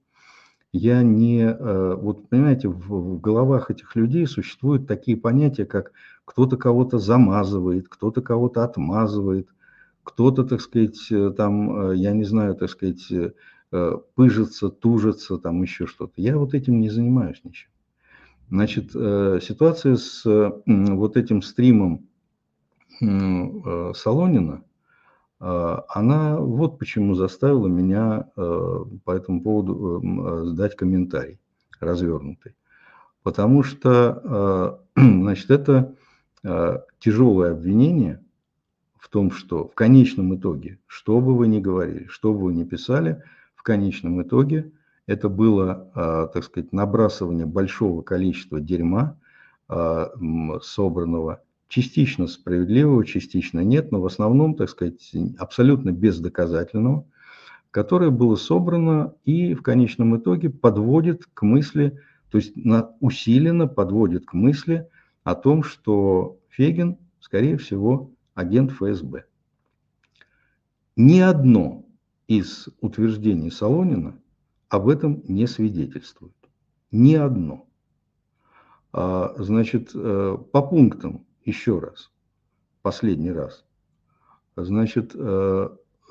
я 0.76 1.02
не... 1.02 1.42
Э, 1.42 1.94
вот 1.94 2.28
понимаете, 2.28 2.68
в, 2.68 3.20
головах 3.20 3.70
этих 3.70 3.96
людей 3.96 4.26
существуют 4.26 4.86
такие 4.86 5.16
понятия, 5.16 5.64
как 5.64 5.92
кто-то 6.24 6.56
кого-то 6.56 6.98
замазывает, 6.98 7.88
кто-то 7.88 8.20
кого-то 8.22 8.64
отмазывает, 8.64 9.48
кто-то, 10.02 10.44
так 10.44 10.60
сказать, 10.60 10.98
э, 11.10 11.32
там, 11.36 11.90
э, 11.90 11.96
я 11.96 12.12
не 12.12 12.24
знаю, 12.24 12.54
так 12.54 12.70
сказать, 12.70 13.12
пыжится, 14.14 14.68
тужится, 14.68 15.38
там 15.38 15.60
еще 15.60 15.86
что-то. 15.86 16.12
Я 16.16 16.38
вот 16.38 16.54
этим 16.54 16.80
не 16.80 16.88
занимаюсь 16.88 17.40
ничем. 17.42 17.68
Значит, 18.48 18.92
ситуация 18.92 19.96
с 19.96 20.22
вот 20.24 21.16
этим 21.16 21.42
стримом 21.42 22.06
Солонина– 23.00 24.62
а, 25.38 25.84
она 25.88 26.38
вот 26.38 26.78
почему 26.78 27.14
заставила 27.14 27.66
меня 27.66 28.28
э, 28.36 28.84
по 29.04 29.10
этому 29.10 29.42
поводу 29.42 30.00
э, 30.02 30.44
сдать 30.46 30.76
комментарий 30.76 31.38
развернутый. 31.78 32.54
Потому 33.22 33.62
что, 33.62 34.80
э, 34.96 35.00
значит, 35.00 35.50
это 35.50 35.94
тяжелое 37.00 37.50
обвинение 37.50 38.22
в 39.00 39.08
том, 39.08 39.32
что 39.32 39.66
в 39.66 39.74
конечном 39.74 40.36
итоге, 40.36 40.78
что 40.86 41.20
бы 41.20 41.36
вы 41.36 41.48
ни 41.48 41.58
говорили, 41.58 42.06
что 42.06 42.32
бы 42.32 42.44
вы 42.44 42.54
ни 42.54 42.62
писали, 42.62 43.20
в 43.56 43.64
конечном 43.64 44.22
итоге 44.22 44.70
это 45.06 45.28
было, 45.28 46.30
так 46.32 46.44
сказать, 46.44 46.72
набрасывание 46.72 47.46
большого 47.46 48.02
количества 48.02 48.60
дерьма, 48.60 49.18
собранного 50.62 51.42
частично 51.68 52.26
справедливого, 52.28 53.04
частично 53.04 53.60
нет, 53.60 53.90
но 53.90 54.00
в 54.00 54.06
основном, 54.06 54.54
так 54.54 54.68
сказать, 54.70 55.12
абсолютно 55.38 55.90
бездоказательного, 55.90 57.04
которое 57.72 58.10
было 58.10 58.36
собрано 58.36 59.14
и 59.24 59.54
в 59.54 59.62
конечном 59.62 60.16
итоге 60.16 60.50
подводит 60.50 61.26
к 61.34 61.42
мысли, 61.42 62.00
то 62.30 62.38
есть 62.38 62.54
усиленно 63.00 63.66
подводит 63.66 64.26
к 64.26 64.32
мысли 64.32 64.88
о 65.24 65.34
том, 65.34 65.62
что 65.62 66.38
Фегин, 66.50 66.98
скорее 67.20 67.56
всего, 67.58 68.10
агент 68.34 68.70
ФСБ. 68.70 69.24
Ни 70.94 71.18
одно 71.18 71.84
из 72.28 72.68
утверждений 72.80 73.50
Солонина 73.50 74.14
об 74.68 74.88
этом 74.88 75.22
не 75.28 75.46
свидетельствует. 75.46 76.34
Ни 76.90 77.14
одно. 77.14 77.66
А, 78.92 79.34
значит, 79.36 79.90
э, 79.94 80.38
по 80.52 80.62
пунктам 80.62 81.26
еще 81.44 81.78
раз, 81.78 82.10
последний 82.82 83.30
раз. 83.30 83.64
Значит, 84.56 85.12
э, 85.14 85.68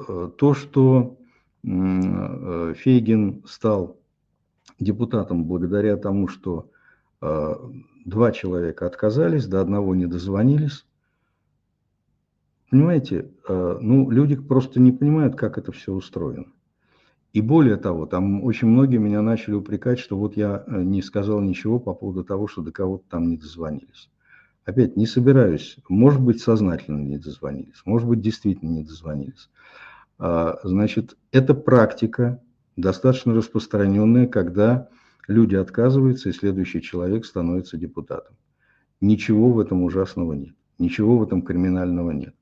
э, 0.08 0.30
то, 0.38 0.54
что 0.54 1.18
Фейгин 1.64 3.44
стал 3.48 4.00
депутатом 4.80 5.46
благодаря 5.46 5.98
тому, 5.98 6.28
что 6.28 6.70
два 7.20 8.32
человека 8.32 8.86
отказались, 8.86 9.48
до 9.48 9.62
одного 9.62 9.96
не 9.96 10.06
дозвонились. 10.06 10.86
Понимаете, 12.70 13.32
ну, 13.48 14.12
люди 14.12 14.36
просто 14.36 14.80
не 14.80 14.92
понимают, 14.92 15.36
как 15.36 15.58
это 15.58 15.72
все 15.72 15.92
устроено. 15.92 16.54
И 17.36 17.42
более 17.42 17.76
того, 17.76 18.06
там 18.06 18.46
очень 18.46 18.70
многие 18.70 18.96
меня 18.96 19.22
начали 19.22 19.56
упрекать, 19.56 20.00
что 20.00 20.18
вот 20.18 20.38
я 20.38 20.64
э, 20.66 20.84
не 20.84 21.02
сказал 21.02 21.42
ничего 21.42 21.80
по 21.80 21.94
поводу 21.94 22.24
того, 22.24 22.48
что 22.48 22.62
до 22.62 22.72
кого-то 22.72 23.04
там 23.10 23.28
не 23.28 23.36
дозвонились. 23.36 24.10
Опять 24.64 24.96
не 24.96 25.06
собираюсь, 25.06 25.76
может 25.90 26.22
быть, 26.22 26.42
сознательно 26.42 27.02
не 27.02 27.18
дозвонились, 27.18 27.82
может 27.84 28.08
быть, 28.08 28.22
действительно 28.22 28.70
не 28.70 28.84
дозвонились. 28.84 29.50
А, 30.18 30.60
значит, 30.64 31.18
это 31.34 31.54
практика 31.54 32.42
достаточно 32.78 33.34
распространенная, 33.34 34.28
когда 34.28 34.88
люди 35.28 35.56
отказываются, 35.56 36.30
и 36.30 36.32
следующий 36.32 36.82
человек 36.82 37.26
становится 37.26 37.76
депутатом. 37.76 38.38
Ничего 39.02 39.52
в 39.52 39.60
этом 39.60 39.84
ужасного 39.84 40.32
нет, 40.32 40.56
ничего 40.80 41.18
в 41.18 41.24
этом 41.24 41.42
криминального 41.42 42.12
нет. 42.12 42.34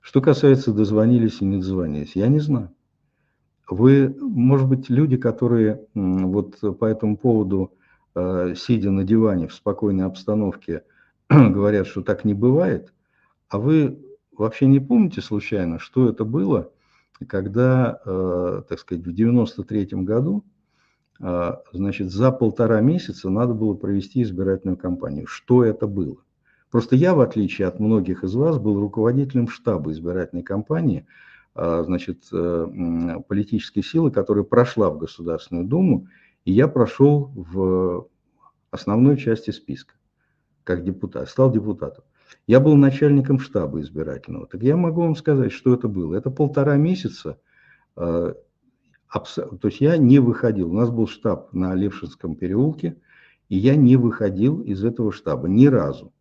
Что 0.00 0.20
касается 0.20 0.72
дозвонились 0.72 1.40
и 1.40 1.44
не 1.44 1.56
дозвонились, 1.56 2.14
я 2.14 2.28
не 2.28 2.38
знаю. 2.38 2.70
Вы, 3.68 4.14
может 4.20 4.68
быть, 4.68 4.88
люди, 4.90 5.16
которые 5.16 5.84
вот 5.94 6.60
по 6.78 6.84
этому 6.84 7.16
поводу, 7.16 7.72
э, 8.14 8.54
сидя 8.56 8.90
на 8.90 9.02
диване 9.02 9.48
в 9.48 9.54
спокойной 9.54 10.04
обстановке, 10.04 10.84
говорят, 11.28 11.88
что 11.88 12.02
так 12.02 12.24
не 12.24 12.34
бывает, 12.34 12.92
а 13.48 13.58
вы 13.58 13.98
вообще 14.36 14.66
не 14.66 14.78
помните 14.78 15.20
случайно, 15.20 15.80
что 15.80 16.08
это 16.08 16.24
было, 16.24 16.70
когда, 17.26 18.00
э, 18.04 18.62
так 18.68 18.78
сказать, 18.78 19.04
в 19.04 19.12
93 19.12 20.04
году, 20.04 20.44
э, 21.20 21.52
значит, 21.72 22.12
за 22.12 22.30
полтора 22.30 22.80
месяца 22.80 23.30
надо 23.30 23.52
было 23.54 23.74
провести 23.74 24.22
избирательную 24.22 24.76
кампанию. 24.76 25.26
Что 25.26 25.64
это 25.64 25.88
было? 25.88 26.18
Просто 26.70 26.94
я, 26.94 27.14
в 27.14 27.20
отличие 27.20 27.66
от 27.66 27.80
многих 27.80 28.22
из 28.22 28.34
вас, 28.36 28.58
был 28.58 28.78
руководителем 28.78 29.48
штаба 29.48 29.90
избирательной 29.90 30.44
кампании– 30.44 31.04
значит, 31.56 32.24
э, 32.32 33.16
политической 33.28 33.82
силы, 33.82 34.10
которая 34.10 34.44
прошла 34.44 34.90
в 34.90 34.98
Государственную 34.98 35.66
Думу, 35.66 36.08
и 36.44 36.52
я 36.52 36.68
прошел 36.68 37.32
в 37.34 38.08
основной 38.70 39.16
части 39.16 39.50
списка, 39.50 39.94
как 40.64 40.84
депутат, 40.84 41.28
стал 41.28 41.50
депутатом. 41.50 42.04
Я 42.46 42.60
был 42.60 42.76
начальником 42.76 43.38
штаба 43.38 43.80
избирательного. 43.80 44.46
Так 44.46 44.62
я 44.62 44.76
могу 44.76 45.02
вам 45.02 45.16
сказать, 45.16 45.52
что 45.52 45.74
это 45.74 45.88
было. 45.88 46.14
Это 46.14 46.30
полтора 46.30 46.76
месяца, 46.76 47.40
э, 47.96 48.34
то 49.12 49.68
есть 49.68 49.80
я 49.80 49.96
не 49.96 50.18
выходил. 50.18 50.70
У 50.70 50.74
нас 50.74 50.90
был 50.90 51.06
штаб 51.06 51.52
на 51.52 51.74
Левшинском 51.74 52.36
переулке, 52.36 53.00
и 53.48 53.56
я 53.56 53.76
не 53.76 53.96
выходил 53.96 54.60
из 54.60 54.84
этого 54.84 55.12
штаба 55.12 55.48
ни 55.48 55.66
разу. 55.66 56.12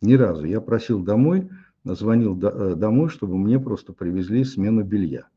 Ни 0.00 0.14
разу. 0.14 0.44
Я 0.44 0.60
просил 0.60 1.02
домой, 1.02 1.50
звонил 1.94 2.38
э, 2.40 2.74
домой, 2.74 3.08
чтобы 3.08 3.36
мне 3.36 3.58
просто 3.58 3.92
привезли 3.92 4.44
смену 4.44 4.82
белья. 4.82 5.28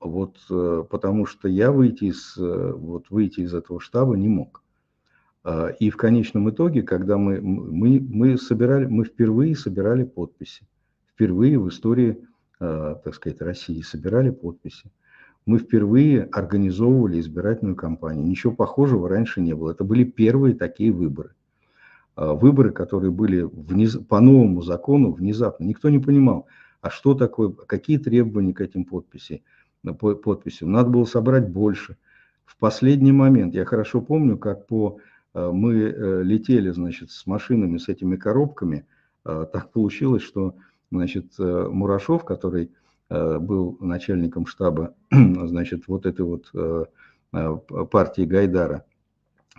Вот, 0.00 0.36
э, 0.50 0.84
потому 0.88 1.26
что 1.26 1.48
я 1.48 1.72
выйти 1.72 2.06
из, 2.06 2.36
э, 2.36 2.72
вот, 2.72 3.10
выйти 3.10 3.40
из 3.40 3.54
этого 3.54 3.80
штаба 3.80 4.16
не 4.16 4.28
мог. 4.28 4.62
А, 5.42 5.68
и 5.68 5.90
в 5.90 5.96
конечном 5.96 6.50
итоге, 6.50 6.82
когда 6.82 7.18
мы, 7.18 7.40
мы, 7.40 8.00
мы, 8.00 8.38
собирали, 8.38 8.86
мы 8.86 9.04
впервые 9.04 9.54
собирали 9.56 10.04
подписи, 10.04 10.66
впервые 11.06 11.58
в 11.58 11.68
истории, 11.68 12.26
так 12.58 13.14
сказать, 13.14 13.42
России 13.42 13.82
собирали 13.82 14.30
подписи, 14.30 14.90
мы 15.44 15.58
впервые 15.58 16.22
организовывали 16.22 17.20
избирательную 17.20 17.76
кампанию. 17.76 18.26
Ничего 18.26 18.54
похожего 18.54 19.08
раньше 19.08 19.42
не 19.42 19.54
было. 19.54 19.72
Это 19.72 19.84
были 19.84 20.04
первые 20.04 20.54
такие 20.54 20.92
выборы. 20.92 21.34
А, 22.16 22.32
выборы, 22.34 22.70
которые 22.70 23.10
были 23.10 23.42
вниз, 23.42 23.96
по 23.96 24.20
новому 24.20 24.62
закону 24.62 25.12
внезапно. 25.12 25.64
Никто 25.64 25.88
не 25.88 25.98
понимал, 25.98 26.46
а 26.80 26.90
что 26.90 27.14
такое, 27.14 27.50
какие 27.50 27.98
требования 27.98 28.54
к 28.54 28.60
этим 28.60 28.84
подписи, 28.84 29.42
подписям. 29.82 30.70
Надо 30.70 30.90
было 30.90 31.04
собрать 31.04 31.48
больше. 31.48 31.96
В 32.44 32.56
последний 32.56 33.12
момент, 33.12 33.54
я 33.54 33.64
хорошо 33.64 34.00
помню, 34.00 34.38
как 34.38 34.66
по, 34.66 34.98
а, 35.32 35.50
мы 35.50 35.74
э, 35.74 36.22
летели, 36.22 36.70
значит, 36.70 37.10
с 37.10 37.26
машинами, 37.26 37.78
с 37.78 37.88
этими 37.88 38.16
коробками, 38.16 38.86
а, 39.24 39.46
так 39.46 39.70
получилось, 39.70 40.22
что, 40.22 40.54
значит, 40.92 41.32
э, 41.38 41.68
Мурашов, 41.68 42.24
который 42.24 42.70
э, 43.10 43.38
был 43.38 43.76
начальником 43.80 44.46
штаба, 44.46 44.94
значит, 45.10 45.88
вот 45.88 46.06
этой 46.06 46.24
вот 46.24 46.52
партии 47.90 48.22
Гайдара, 48.22 48.84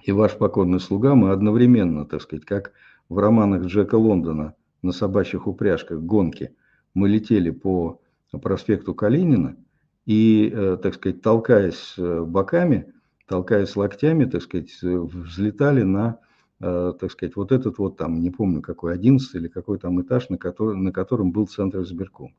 и 0.03 0.11
ваш 0.11 0.37
покорный 0.37 0.79
слуга, 0.79 1.15
мы 1.15 1.31
одновременно, 1.31 2.05
так 2.05 2.21
сказать, 2.21 2.45
как 2.45 2.73
в 3.09 3.17
романах 3.17 3.65
Джека 3.65 3.95
Лондона 3.95 4.55
на 4.81 4.91
собачьих 4.91 5.47
упряжках 5.47 5.99
гонки, 5.99 6.55
мы 6.93 7.09
летели 7.09 7.49
по 7.49 8.01
проспекту 8.41 8.93
Калинина 8.93 9.57
и, 10.05 10.51
э, 10.53 10.77
так 10.81 10.95
сказать, 10.95 11.21
толкаясь 11.21 11.95
э, 11.97 12.21
боками, 12.21 12.93
толкаясь 13.27 13.75
локтями, 13.75 14.25
так 14.25 14.43
сказать, 14.43 14.71
взлетали 14.81 15.81
на, 15.81 16.19
э, 16.59 16.93
так 16.99 17.11
сказать, 17.11 17.35
вот 17.35 17.51
этот 17.51 17.77
вот 17.79 17.97
там, 17.97 18.21
не 18.21 18.29
помню 18.29 18.61
какой, 18.61 18.93
11 18.93 19.33
или 19.35 19.47
какой 19.47 19.79
там 19.79 20.01
этаж, 20.01 20.29
на, 20.29 20.37
который, 20.37 20.77
на 20.77 20.91
котором 20.91 21.31
был 21.31 21.47
центр 21.47 21.81
избирком. 21.81 22.35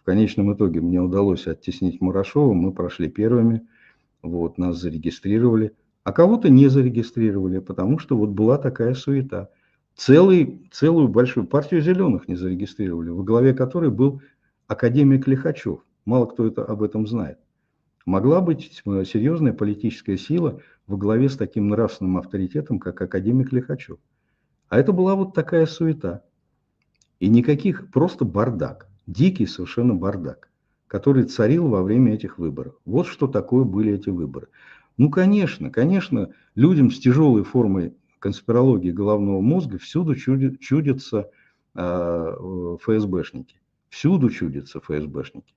В 0.00 0.04
конечном 0.04 0.54
итоге 0.54 0.80
мне 0.80 1.00
удалось 1.00 1.46
оттеснить 1.46 2.00
Мурашова, 2.00 2.52
мы 2.52 2.72
прошли 2.72 3.08
первыми, 3.08 3.66
вот, 4.22 4.56
нас 4.56 4.78
зарегистрировали– 4.78 5.72
а 6.04 6.12
кого-то 6.12 6.50
не 6.50 6.68
зарегистрировали, 6.68 7.58
потому 7.58 7.98
что 7.98 8.16
вот 8.16 8.30
была 8.30 8.58
такая 8.58 8.94
суета. 8.94 9.48
Целый, 9.96 10.68
целую 10.70 11.08
большую 11.08 11.46
партию 11.46 11.80
зеленых 11.80 12.28
не 12.28 12.36
зарегистрировали, 12.36 13.08
во 13.08 13.22
главе 13.22 13.54
которой 13.54 13.90
был 13.90 14.20
академик 14.66 15.26
Лихачев. 15.26 15.80
Мало 16.04 16.26
кто 16.26 16.46
это, 16.46 16.64
об 16.64 16.82
этом 16.82 17.06
знает. 17.06 17.38
Могла 18.04 18.42
быть 18.42 18.82
э, 18.84 19.04
серьезная 19.06 19.54
политическая 19.54 20.18
сила 20.18 20.60
во 20.86 20.98
главе 20.98 21.30
с 21.30 21.36
таким 21.36 21.68
нравственным 21.68 22.18
авторитетом, 22.18 22.78
как 22.78 23.00
академик 23.00 23.52
Лихачев. 23.52 23.98
А 24.68 24.78
это 24.78 24.92
была 24.92 25.14
вот 25.14 25.32
такая 25.32 25.64
суета. 25.64 26.22
И 27.18 27.28
никаких, 27.28 27.90
просто 27.90 28.26
бардак, 28.26 28.88
дикий 29.06 29.46
совершенно 29.46 29.94
бардак, 29.94 30.50
который 30.86 31.24
царил 31.24 31.68
во 31.68 31.82
время 31.82 32.14
этих 32.14 32.36
выборов. 32.36 32.74
Вот 32.84 33.06
что 33.06 33.26
такое 33.26 33.64
были 33.64 33.94
эти 33.94 34.10
выборы. 34.10 34.48
Ну, 34.96 35.10
конечно, 35.10 35.70
конечно, 35.70 36.30
людям 36.54 36.90
с 36.90 36.98
тяжелой 37.00 37.42
формой 37.42 37.94
конспирологии 38.20 38.90
головного 38.90 39.40
мозга 39.40 39.78
всюду 39.78 40.14
чудятся 40.14 41.30
э, 41.74 42.76
ФСБшники. 42.80 43.60
Всюду 43.88 44.30
чудятся 44.30 44.80
ФСБшники. 44.80 45.54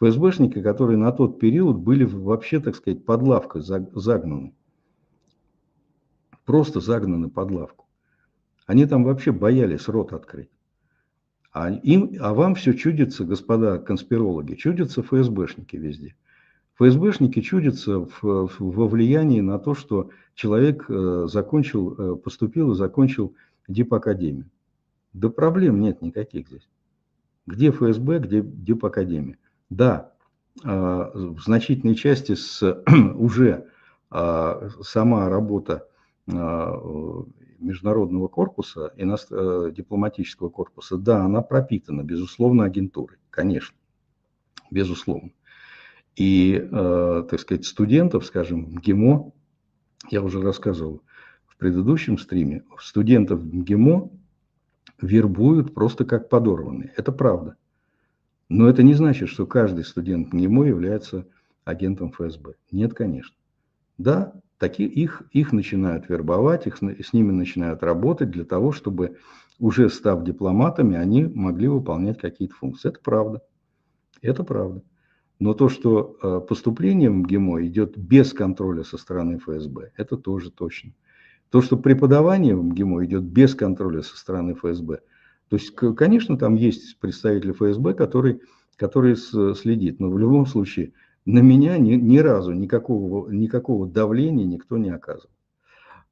ФСБшники, 0.00 0.62
которые 0.62 0.98
на 0.98 1.10
тот 1.12 1.38
период 1.40 1.78
были 1.78 2.04
вообще, 2.04 2.60
так 2.60 2.76
сказать, 2.76 3.04
под 3.04 3.22
лавкой 3.22 3.62
загнаны. 3.62 4.54
Просто 6.44 6.80
загнаны 6.80 7.28
под 7.28 7.50
лавку. 7.50 7.86
Они 8.66 8.86
там 8.86 9.04
вообще 9.04 9.32
боялись 9.32 9.88
рот 9.88 10.12
открыть. 10.12 10.50
А, 11.52 11.70
им, 11.70 12.12
а 12.20 12.34
вам 12.34 12.54
все 12.54 12.74
чудится, 12.74 13.24
господа 13.24 13.78
конспирологи, 13.78 14.54
чудятся 14.54 15.02
ФСБшники 15.02 15.76
везде. 15.76 16.14
ФСБшники 16.78 17.40
чудятся 17.40 18.00
в, 18.00 18.50
во 18.58 18.88
влиянии 18.88 19.40
на 19.40 19.58
то, 19.58 19.74
что 19.74 20.10
человек 20.34 20.84
э, 20.88 21.26
закончил, 21.28 21.94
э, 21.94 22.16
поступил 22.16 22.72
и 22.72 22.76
закончил 22.76 23.34
дипакадемию. 23.66 24.50
Да 25.14 25.30
проблем 25.30 25.80
нет 25.80 26.02
никаких 26.02 26.48
здесь. 26.48 26.68
Где 27.46 27.70
ФСБ, 27.70 28.18
где 28.18 28.42
дипакадемия? 28.42 29.38
Да, 29.70 30.12
э, 30.62 30.68
в 30.68 31.40
значительной 31.40 31.94
части 31.94 32.34
с, 32.34 32.62
уже 33.14 33.66
сама 34.82 35.28
работа 35.28 35.88
международного 37.58 38.28
корпуса, 38.28 38.92
дипломатического 38.96 40.48
корпуса, 40.48 40.96
да, 40.96 41.24
она 41.24 41.42
пропитана, 41.42 42.02
безусловно, 42.02 42.64
агентурой, 42.64 43.18
конечно, 43.30 43.76
безусловно. 44.70 45.32
И, 46.16 46.54
э, 46.58 47.24
так 47.30 47.40
сказать, 47.40 47.66
студентов, 47.66 48.24
скажем, 48.24 48.70
МГИМО, 48.72 49.32
я 50.10 50.22
уже 50.22 50.40
рассказывал 50.40 51.02
в 51.46 51.56
предыдущем 51.58 52.18
стриме, 52.18 52.64
студентов 52.80 53.42
МГИМО 53.44 54.10
вербуют 55.00 55.74
просто 55.74 56.04
как 56.06 56.28
подорванные. 56.30 56.92
Это 56.96 57.12
правда. 57.12 57.56
Но 58.48 58.68
это 58.68 58.82
не 58.82 58.94
значит, 58.94 59.28
что 59.28 59.46
каждый 59.46 59.84
студент 59.84 60.32
МГИМО 60.32 60.64
является 60.64 61.26
агентом 61.64 62.12
ФСБ. 62.12 62.54
Нет, 62.70 62.94
конечно. 62.94 63.36
Да, 63.98 64.32
такие, 64.58 64.88
их, 64.88 65.22
их 65.32 65.52
начинают 65.52 66.08
вербовать, 66.08 66.66
их, 66.66 66.78
с 66.78 67.12
ними 67.12 67.32
начинают 67.32 67.82
работать 67.82 68.30
для 68.30 68.44
того, 68.44 68.72
чтобы 68.72 69.18
уже 69.58 69.90
став 69.90 70.24
дипломатами, 70.24 70.96
они 70.96 71.24
могли 71.24 71.68
выполнять 71.68 72.18
какие-то 72.18 72.54
функции. 72.54 72.88
Это 72.88 73.00
правда. 73.00 73.42
Это 74.22 74.44
правда. 74.44 74.82
Но 75.38 75.52
то, 75.52 75.68
что 75.68 76.16
э, 76.22 76.40
поступление 76.46 77.10
в 77.10 77.14
МГИМО 77.14 77.66
идет 77.66 77.96
без 77.96 78.32
контроля 78.32 78.84
со 78.84 78.96
стороны 78.96 79.38
ФСБ, 79.38 79.92
это 79.96 80.16
тоже 80.16 80.50
точно. 80.50 80.92
То, 81.50 81.60
что 81.60 81.76
преподавание 81.76 82.56
в 82.56 82.64
МГИМО 82.64 83.04
идет 83.04 83.22
без 83.22 83.54
контроля 83.54 84.02
со 84.02 84.16
стороны 84.16 84.54
ФСБ. 84.54 85.00
То 85.48 85.56
есть, 85.56 85.74
конечно, 85.74 86.38
там 86.38 86.54
есть 86.54 86.98
представитель 86.98 87.52
ФСБ, 87.52 87.94
который, 87.94 88.40
который 88.76 89.16
следит, 89.16 90.00
но 90.00 90.10
в 90.10 90.18
любом 90.18 90.46
случае 90.46 90.92
на 91.26 91.40
меня 91.40 91.76
ни, 91.76 91.94
ни 91.94 92.18
разу 92.18 92.52
никакого, 92.52 93.30
никакого 93.30 93.86
давления 93.86 94.46
никто 94.46 94.78
не 94.78 94.90
оказывал. 94.90 95.30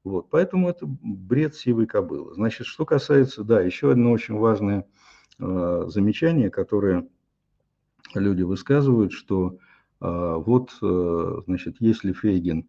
Вот, 0.03 0.29
поэтому 0.29 0.69
это 0.69 0.85
бред 0.87 1.55
сивой 1.55 1.87
кобылы. 1.87 2.35
Значит, 2.35 2.67
что 2.67 2.85
касается, 2.85 3.43
да, 3.43 3.63
еще 3.63 3.93
одно 3.93 4.13
очень 4.13 4.37
важное 4.37 4.87
э, 5.39 5.85
замечание, 5.89 6.51
которое 6.51 7.09
люди 8.21 8.43
высказывают, 8.43 9.13
что 9.13 9.59
э, 10.01 10.35
вот, 10.47 10.71
э, 10.83 11.43
значит, 11.47 11.77
если 11.81 12.13
Фейгин 12.13 12.67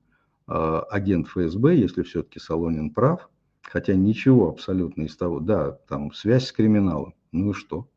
э, 0.47 0.81
агент 0.89 1.27
ФСБ, 1.27 1.75
если 1.75 2.03
все-таки 2.03 2.39
Солонин 2.39 2.91
прав, 2.91 3.29
хотя 3.61 3.93
ничего 3.95 4.49
абсолютно 4.49 5.03
из 5.03 5.15
того, 5.17 5.39
да, 5.39 5.71
там 5.87 6.13
связь 6.13 6.47
с 6.47 6.51
криминалом, 6.51 7.13
ну 7.31 7.51
и 7.51 7.53
что? 7.53 7.87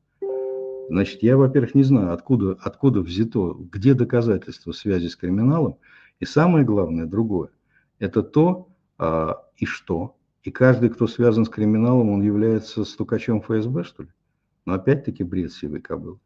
Значит, 0.89 1.23
я, 1.23 1.37
во-первых, 1.37 1.75
не 1.75 1.83
знаю, 1.83 2.15
откуда, 2.15 2.57
откуда 2.61 3.01
взято, 3.01 3.55
где 3.59 3.93
доказательства 3.93 4.73
связи 4.73 5.09
с 5.09 5.17
криминалом, 5.17 5.77
и 6.19 6.25
самое 6.25 6.65
главное, 6.65 7.05
другое, 7.05 7.51
это 7.99 8.23
то, 8.23 8.69
а, 8.97 9.45
и 9.59 9.67
что? 9.67 10.17
И 10.43 10.51
каждый, 10.51 10.89
кто 10.89 11.07
связан 11.07 11.45
с 11.45 11.49
криминалом, 11.51 12.11
он 12.11 12.23
является 12.23 12.85
стукачом 12.85 13.43
ФСБ, 13.43 13.85
что 13.85 14.05
ли? 14.05 14.09
Но 14.65 14.75
опять-таки 14.75 15.25
бред 15.25 15.53
сивой 15.53 15.81
кобылы. 15.81 16.19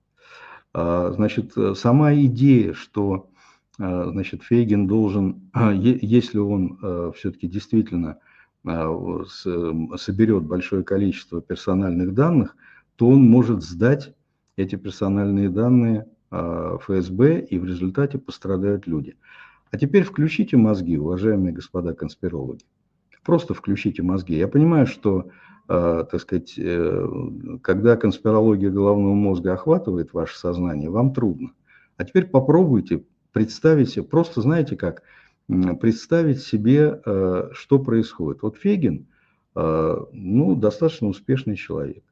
А, 0.73 1.13
значит, 1.13 1.55
сама 1.77 2.15
идея, 2.15 2.73
что 2.73 3.31
а, 3.79 4.11
значит, 4.11 4.43
Фейгин 4.43 4.87
должен, 4.87 5.51
если 5.75 6.39
он 6.39 7.13
все-таки 7.17 7.49
действительно 7.49 8.19
соберет 8.65 10.45
большое 10.45 10.85
количество 10.85 11.43
персональных 11.43 12.15
данных, 12.15 12.57
то 12.95 13.09
он 13.09 13.29
может 13.29 13.65
сдать 13.65 14.15
эти 14.57 14.77
персональные 14.77 15.49
данные 15.49 16.07
ФСБ, 16.31 17.41
и 17.41 17.59
в 17.59 17.65
результате 17.65 18.19
пострадают 18.19 18.87
люди. 18.87 19.17
А 19.73 19.79
теперь 19.79 20.05
включите 20.05 20.57
мозги, 20.59 20.99
уважаемые 20.99 21.53
господа 21.53 21.95
конспирологи. 21.95 22.65
Просто 23.25 23.55
включите 23.55 24.03
мозги. 24.03 24.37
Я 24.37 24.47
понимаю, 24.47 24.87
что, 24.87 25.29
э, 25.29 25.31
так 25.73 26.21
сказать, 26.21 26.55
э, 26.59 27.09
когда 27.63 27.97
конспирология 27.97 28.71
головного 28.71 29.15
мозга 29.15 29.55
охватывает 29.55 30.13
ваше 30.13 30.39
сознание, 30.39 30.91
вам 30.91 31.15
трудно. 31.15 31.53
А 31.97 32.05
теперь 32.05 32.27
попробуйте 32.27 33.05
представить 33.33 33.91
себе, 33.91 34.05
просто 34.05 34.43
знаете 34.43 34.77
как, 34.77 35.03
представить 35.81 36.43
себе, 36.43 37.01
э, 37.05 37.49
что 37.53 37.79
происходит. 37.79 38.43
Вот 38.43 38.57
Фегин, 38.57 39.07
э, 39.55 39.97
ну, 40.13 40.55
достаточно 40.55 41.09
успешный 41.09 41.57
человек. 41.57 42.05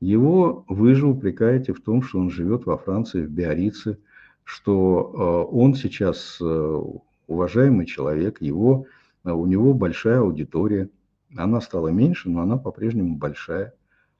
Его 0.00 0.64
вы 0.68 0.94
же 0.94 1.06
упрекаете 1.06 1.72
в 1.72 1.80
том, 1.80 2.02
что 2.02 2.18
он 2.18 2.30
живет 2.30 2.66
во 2.66 2.76
Франции, 2.76 3.24
в 3.24 3.30
Биорице, 3.30 3.98
что 4.44 5.46
э, 5.50 5.54
он 5.56 5.74
сейчас 5.74 6.38
э, 6.40 6.82
уважаемый 7.26 7.86
человек, 7.86 8.40
его, 8.40 8.86
э, 9.24 9.30
у 9.30 9.46
него 9.46 9.72
большая 9.72 10.20
аудитория. 10.20 10.90
Она 11.36 11.60
стала 11.60 11.88
меньше, 11.88 12.30
но 12.30 12.42
она 12.42 12.56
по-прежнему 12.56 13.16
большая. 13.16 13.74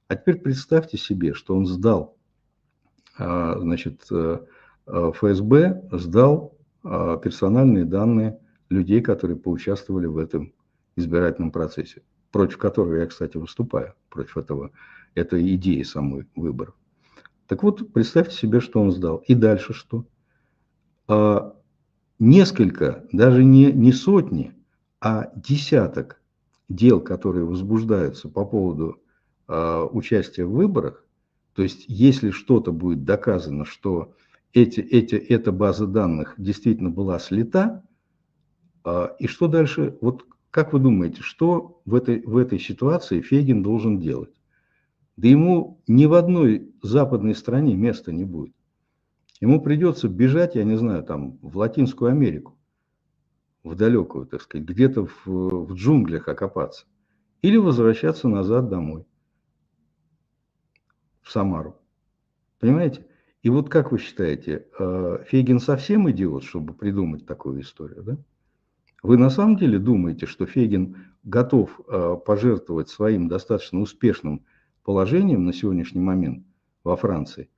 А 0.08 0.16
теперь 0.16 0.36
представьте 0.36 0.98
себе, 0.98 1.32
что 1.32 1.56
он 1.56 1.66
сдал, 1.66 2.16
значит, 3.16 4.06
ФСБ 4.86 5.88
сдал 5.92 6.58
персональные 6.82 7.84
данные 7.84 8.38
людей, 8.68 9.00
которые 9.00 9.36
поучаствовали 9.36 10.06
в 10.06 10.18
этом 10.18 10.52
избирательном 10.96 11.50
процессе, 11.50 12.02
против 12.30 12.58
которого 12.58 12.96
я, 12.96 13.06
кстати, 13.06 13.36
выступаю, 13.36 13.94
против 14.10 14.36
этого, 14.36 14.72
этой 15.14 15.54
идеи 15.54 15.82
самой 15.82 16.26
выборов. 16.34 16.74
Так 17.46 17.62
вот, 17.62 17.92
представьте 17.92 18.36
себе, 18.36 18.60
что 18.60 18.80
он 18.80 18.90
сдал. 18.90 19.18
И 19.26 19.34
дальше 19.34 19.72
что? 19.72 20.06
А, 21.08 21.54
несколько, 22.18 23.04
даже 23.12 23.44
не, 23.44 23.72
не 23.72 23.92
сотни, 23.92 24.54
а 25.00 25.30
десяток 25.36 26.20
дел, 26.68 27.00
которые 27.00 27.44
возбуждаются 27.44 28.28
по 28.28 28.44
поводу 28.44 29.02
э, 29.48 29.82
участия 29.90 30.44
в 30.44 30.52
выборах, 30.52 31.04
то 31.54 31.62
есть 31.62 31.84
если 31.88 32.30
что-то 32.30 32.72
будет 32.72 33.04
доказано, 33.04 33.64
что 33.64 34.14
эти, 34.52 34.80
эти, 34.80 35.14
эта 35.14 35.52
база 35.52 35.86
данных 35.86 36.34
действительно 36.38 36.90
была 36.90 37.18
слита, 37.18 37.82
э, 38.84 39.08
и 39.18 39.26
что 39.26 39.48
дальше, 39.48 39.96
вот 40.00 40.26
как 40.50 40.72
вы 40.72 40.78
думаете, 40.78 41.20
что 41.22 41.80
в 41.84 41.94
этой, 41.94 42.22
в 42.22 42.36
этой 42.36 42.60
ситуации 42.60 43.20
Фегин 43.20 43.62
должен 43.62 43.98
делать? 43.98 44.34
Да 45.16 45.28
ему 45.28 45.80
ни 45.86 46.06
в 46.06 46.14
одной 46.14 46.72
западной 46.82 47.34
стране 47.34 47.74
места 47.74 48.12
не 48.12 48.24
будет. 48.24 48.54
Ему 49.40 49.60
придется 49.60 50.08
бежать, 50.08 50.54
я 50.54 50.64
не 50.64 50.76
знаю, 50.76 51.02
там, 51.02 51.38
в 51.42 51.58
Латинскую 51.58 52.10
Америку, 52.10 52.56
в 53.64 53.74
далекую, 53.74 54.26
так 54.26 54.42
сказать, 54.42 54.66
где-то 54.66 55.06
в, 55.06 55.26
в 55.26 55.74
джунглях 55.74 56.28
окопаться. 56.28 56.86
Или 57.42 57.56
возвращаться 57.56 58.28
назад 58.28 58.68
домой, 58.68 59.06
в 61.22 61.30
Самару. 61.30 61.76
Понимаете? 62.60 63.06
И 63.42 63.50
вот 63.50 63.68
как 63.68 63.92
вы 63.92 63.98
считаете, 63.98 64.66
э, 64.78 65.18
Фейгин 65.26 65.58
совсем 65.58 66.10
идиот, 66.10 66.44
чтобы 66.44 66.74
придумать 66.74 67.26
такую 67.26 67.60
историю, 67.60 68.02
да? 68.02 68.18
Вы 69.02 69.18
на 69.18 69.28
самом 69.28 69.56
деле 69.56 69.78
думаете, 69.78 70.24
что 70.24 70.46
Фейгин 70.46 70.96
готов 71.24 71.78
э, 71.88 72.16
пожертвовать 72.24 72.88
своим 72.88 73.28
достаточно 73.28 73.80
успешным 73.80 74.46
положением 74.82 75.44
на 75.44 75.52
сегодняшний 75.52 76.00
момент 76.00 76.46
во 76.84 76.96
Франции 76.96 77.50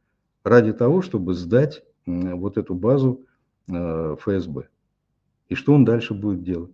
ради 0.42 0.72
того, 0.72 1.02
чтобы 1.02 1.34
сдать 1.34 1.84
вот 2.06 2.56
эту 2.56 2.74
базу 2.74 3.26
э, 3.68 4.16
ФСБ. 4.20 4.68
И 5.48 5.54
что 5.54 5.74
он 5.74 5.84
дальше 5.84 6.14
будет 6.14 6.42
делать? 6.42 6.72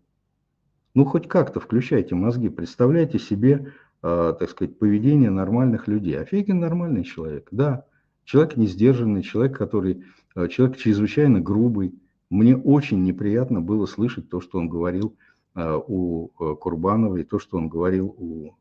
Ну, 0.94 1.04
хоть 1.04 1.28
как-то 1.28 1.60
включайте 1.60 2.14
мозги, 2.14 2.48
представляйте 2.48 3.18
себе, 3.18 3.72
э, 4.02 4.34
так 4.38 4.50
сказать, 4.50 4.78
поведение 4.78 5.30
нормальных 5.30 5.88
людей. 5.88 6.18
А 6.18 6.24
Фейгин 6.24 6.60
нормальный 6.60 7.04
человек, 7.04 7.48
да. 7.50 7.86
Человек 8.24 8.56
не 8.56 8.66
сдержанный, 8.66 9.22
человек, 9.22 9.56
который, 9.56 10.04
э, 10.34 10.48
человек 10.48 10.76
чрезвычайно 10.76 11.40
грубый. 11.40 11.94
Мне 12.30 12.56
очень 12.56 13.02
неприятно 13.02 13.60
было 13.60 13.86
слышать 13.86 14.28
то, 14.28 14.40
что 14.40 14.58
он 14.58 14.68
говорил 14.68 15.16
у 15.54 16.28
Курбановой, 16.28 17.24
то, 17.24 17.38
что 17.38 17.58
он 17.58 17.68
говорил 17.68 18.06
у 18.06 18.52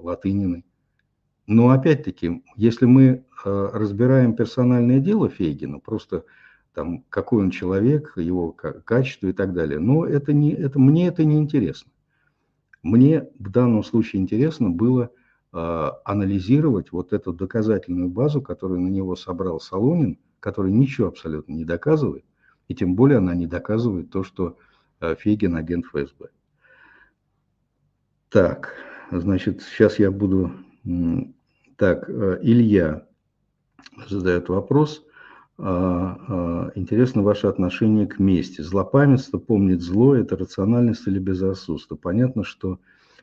Латыниной. 0.00 0.64
Но 1.46 1.70
опять-таки, 1.70 2.42
если 2.56 2.86
мы 2.86 3.04
э, 3.44 3.68
разбираем 3.72 4.34
персональное 4.34 4.98
дело 4.98 5.28
Фейгина, 5.28 5.78
просто 5.78 6.24
там, 6.76 7.04
какой 7.08 7.42
он 7.42 7.50
человек, 7.50 8.12
его 8.16 8.52
качество 8.52 9.28
и 9.28 9.32
так 9.32 9.54
далее, 9.54 9.78
но 9.78 10.04
это 10.04 10.34
не, 10.34 10.52
это, 10.52 10.78
мне 10.78 11.08
это 11.08 11.24
не 11.24 11.38
интересно. 11.38 11.90
Мне 12.82 13.30
в 13.38 13.50
данном 13.50 13.82
случае 13.82 14.20
интересно 14.20 14.68
было 14.68 15.10
э, 15.54 15.90
анализировать 16.04 16.92
вот 16.92 17.14
эту 17.14 17.32
доказательную 17.32 18.10
базу, 18.10 18.42
которую 18.42 18.82
на 18.82 18.88
него 18.88 19.16
собрал 19.16 19.58
Солонин, 19.58 20.18
который 20.38 20.70
ничего 20.70 21.08
абсолютно 21.08 21.54
не 21.54 21.64
доказывает, 21.64 22.26
и 22.68 22.74
тем 22.74 22.94
более 22.94 23.18
она 23.18 23.34
не 23.34 23.46
доказывает 23.46 24.10
то, 24.10 24.22
что 24.22 24.58
э, 25.00 25.14
Фейгин 25.18 25.56
агент 25.56 25.86
ФСБ. 25.86 26.28
Так, 28.28 28.74
значит, 29.10 29.62
сейчас 29.62 29.98
я 29.98 30.10
буду 30.10 30.52
так, 31.78 32.06
э, 32.10 32.38
Илья 32.42 33.06
задает 34.06 34.50
вопрос. 34.50 35.06
А, 35.58 36.18
а, 36.28 36.72
интересно 36.74 37.22
ваше 37.22 37.46
отношение 37.46 38.06
к 38.06 38.18
мести. 38.18 38.60
Злопамятство, 38.60 39.38
помнит 39.38 39.80
зло, 39.80 40.14
это 40.14 40.36
рациональность 40.36 41.06
или 41.06 41.18
безрассудство. 41.18 41.96
Понятно, 41.96 42.44
что 42.44 42.78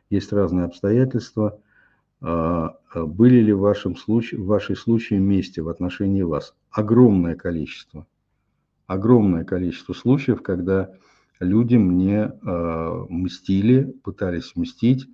есть 0.09 0.33
разные 0.33 0.65
обстоятельства. 0.65 1.59
А, 2.21 2.75
были 2.95 3.39
ли 3.39 3.53
в, 3.53 3.59
вашем 3.59 3.95
случае, 3.95 4.41
в 4.41 4.45
вашей 4.47 4.75
случае 4.75 5.19
мести 5.19 5.59
в 5.59 5.69
отношении 5.69 6.23
вас? 6.23 6.55
Огромное 6.71 7.35
количество. 7.35 8.07
Огромное 8.87 9.43
количество 9.43 9.93
случаев, 9.93 10.41
когда 10.41 10.91
люди 11.39 11.75
мне 11.75 12.33
мстили, 13.09 13.95
пытались 14.03 14.55
мстить, 14.55 15.07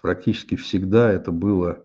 практически 0.00 0.54
всегда 0.54 1.10
это 1.10 1.32
было 1.32 1.84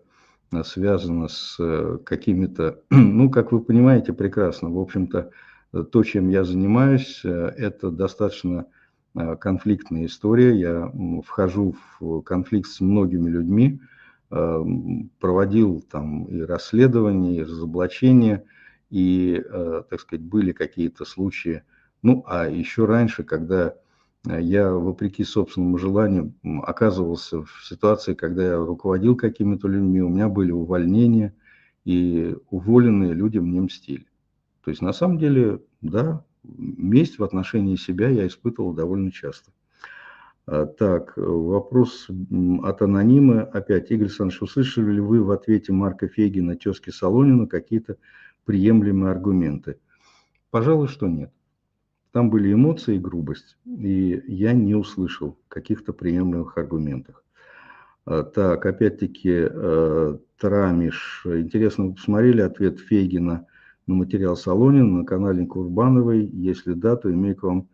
связано 0.64 1.28
с 1.28 1.56
э, 1.58 1.98
какими-то, 2.04 2.82
ну, 2.90 3.30
как 3.30 3.52
вы 3.52 3.60
понимаете 3.60 4.12
прекрасно, 4.12 4.70
в 4.70 4.78
общем-то, 4.78 5.30
э, 5.72 5.84
то, 5.90 6.02
чем 6.02 6.28
я 6.28 6.44
занимаюсь, 6.44 7.20
это 7.24 7.90
достаточно 7.90 8.66
конфликтная 9.40 10.06
история. 10.06 10.54
Я 10.54 10.92
вхожу 11.26 11.74
в 11.98 12.20
конфликт 12.20 12.68
с 12.68 12.80
многими 12.80 13.28
людьми, 13.28 13.80
проводил 14.28 15.84
там 15.90 16.26
и 16.26 16.40
расследования, 16.42 17.38
и 17.38 17.42
разоблачения, 17.42 18.44
и, 18.88 19.42
так 19.90 19.98
сказать, 19.98 20.24
были 20.24 20.52
какие-то 20.52 21.04
случаи, 21.04 21.64
ну, 22.02 22.22
а 22.28 22.48
еще 22.48 22.84
раньше, 22.84 23.24
когда 23.24 23.74
я, 24.26 24.72
вопреки 24.72 25.24
собственному 25.24 25.78
желанию, 25.78 26.34
оказывался 26.62 27.42
в 27.42 27.64
ситуации, 27.64 28.14
когда 28.14 28.44
я 28.44 28.56
руководил 28.56 29.16
какими-то 29.16 29.68
людьми, 29.68 30.02
у 30.02 30.08
меня 30.08 30.28
были 30.28 30.50
увольнения, 30.50 31.34
и 31.84 32.36
уволенные 32.50 33.14
люди 33.14 33.38
мне 33.38 33.60
мстили. 33.60 34.06
То 34.62 34.70
есть, 34.70 34.82
на 34.82 34.92
самом 34.92 35.18
деле, 35.18 35.62
да, 35.80 36.24
месть 36.42 37.18
в 37.18 37.24
отношении 37.24 37.76
себя 37.76 38.08
я 38.08 38.26
испытывал 38.26 38.74
довольно 38.74 39.10
часто. 39.10 39.52
А, 40.46 40.66
так, 40.66 41.14
вопрос 41.16 42.08
от 42.62 42.82
анонима. 42.82 43.42
Опять, 43.42 43.90
Игорь 43.90 44.06
Александрович, 44.06 44.42
услышали 44.42 44.92
ли 44.92 45.00
вы 45.00 45.22
в 45.22 45.30
ответе 45.30 45.72
Марка 45.72 46.08
Фегина, 46.08 46.56
тезки 46.56 46.90
Солонина, 46.90 47.46
какие-то 47.46 47.96
приемлемые 48.44 49.12
аргументы? 49.12 49.78
Пожалуй, 50.50 50.88
что 50.88 51.06
нет. 51.06 51.32
Там 52.12 52.28
были 52.30 52.52
эмоции 52.52 52.96
и 52.96 53.00
грубость, 53.00 53.56
и 53.64 54.22
я 54.26 54.52
не 54.52 54.74
услышал 54.74 55.38
каких-то 55.48 55.92
приемлемых 55.92 56.58
аргументов. 56.58 57.22
А, 58.04 58.24
так, 58.24 58.66
опять-таки, 58.66 59.48
э, 59.48 60.18
Трамиш. 60.38 61.22
Интересно, 61.24 61.86
вы 61.86 61.94
посмотрели 61.94 62.40
ответ 62.40 62.80
Фейгина 62.80 63.46
на 63.86 63.94
материал 63.94 64.36
Солонина 64.36 64.98
на 64.98 65.04
канале 65.04 65.46
Курбановой? 65.46 66.26
Если 66.26 66.72
да, 66.72 66.96
то 66.96 67.12
имею 67.12 67.36
к 67.36 67.44
вам 67.44 67.68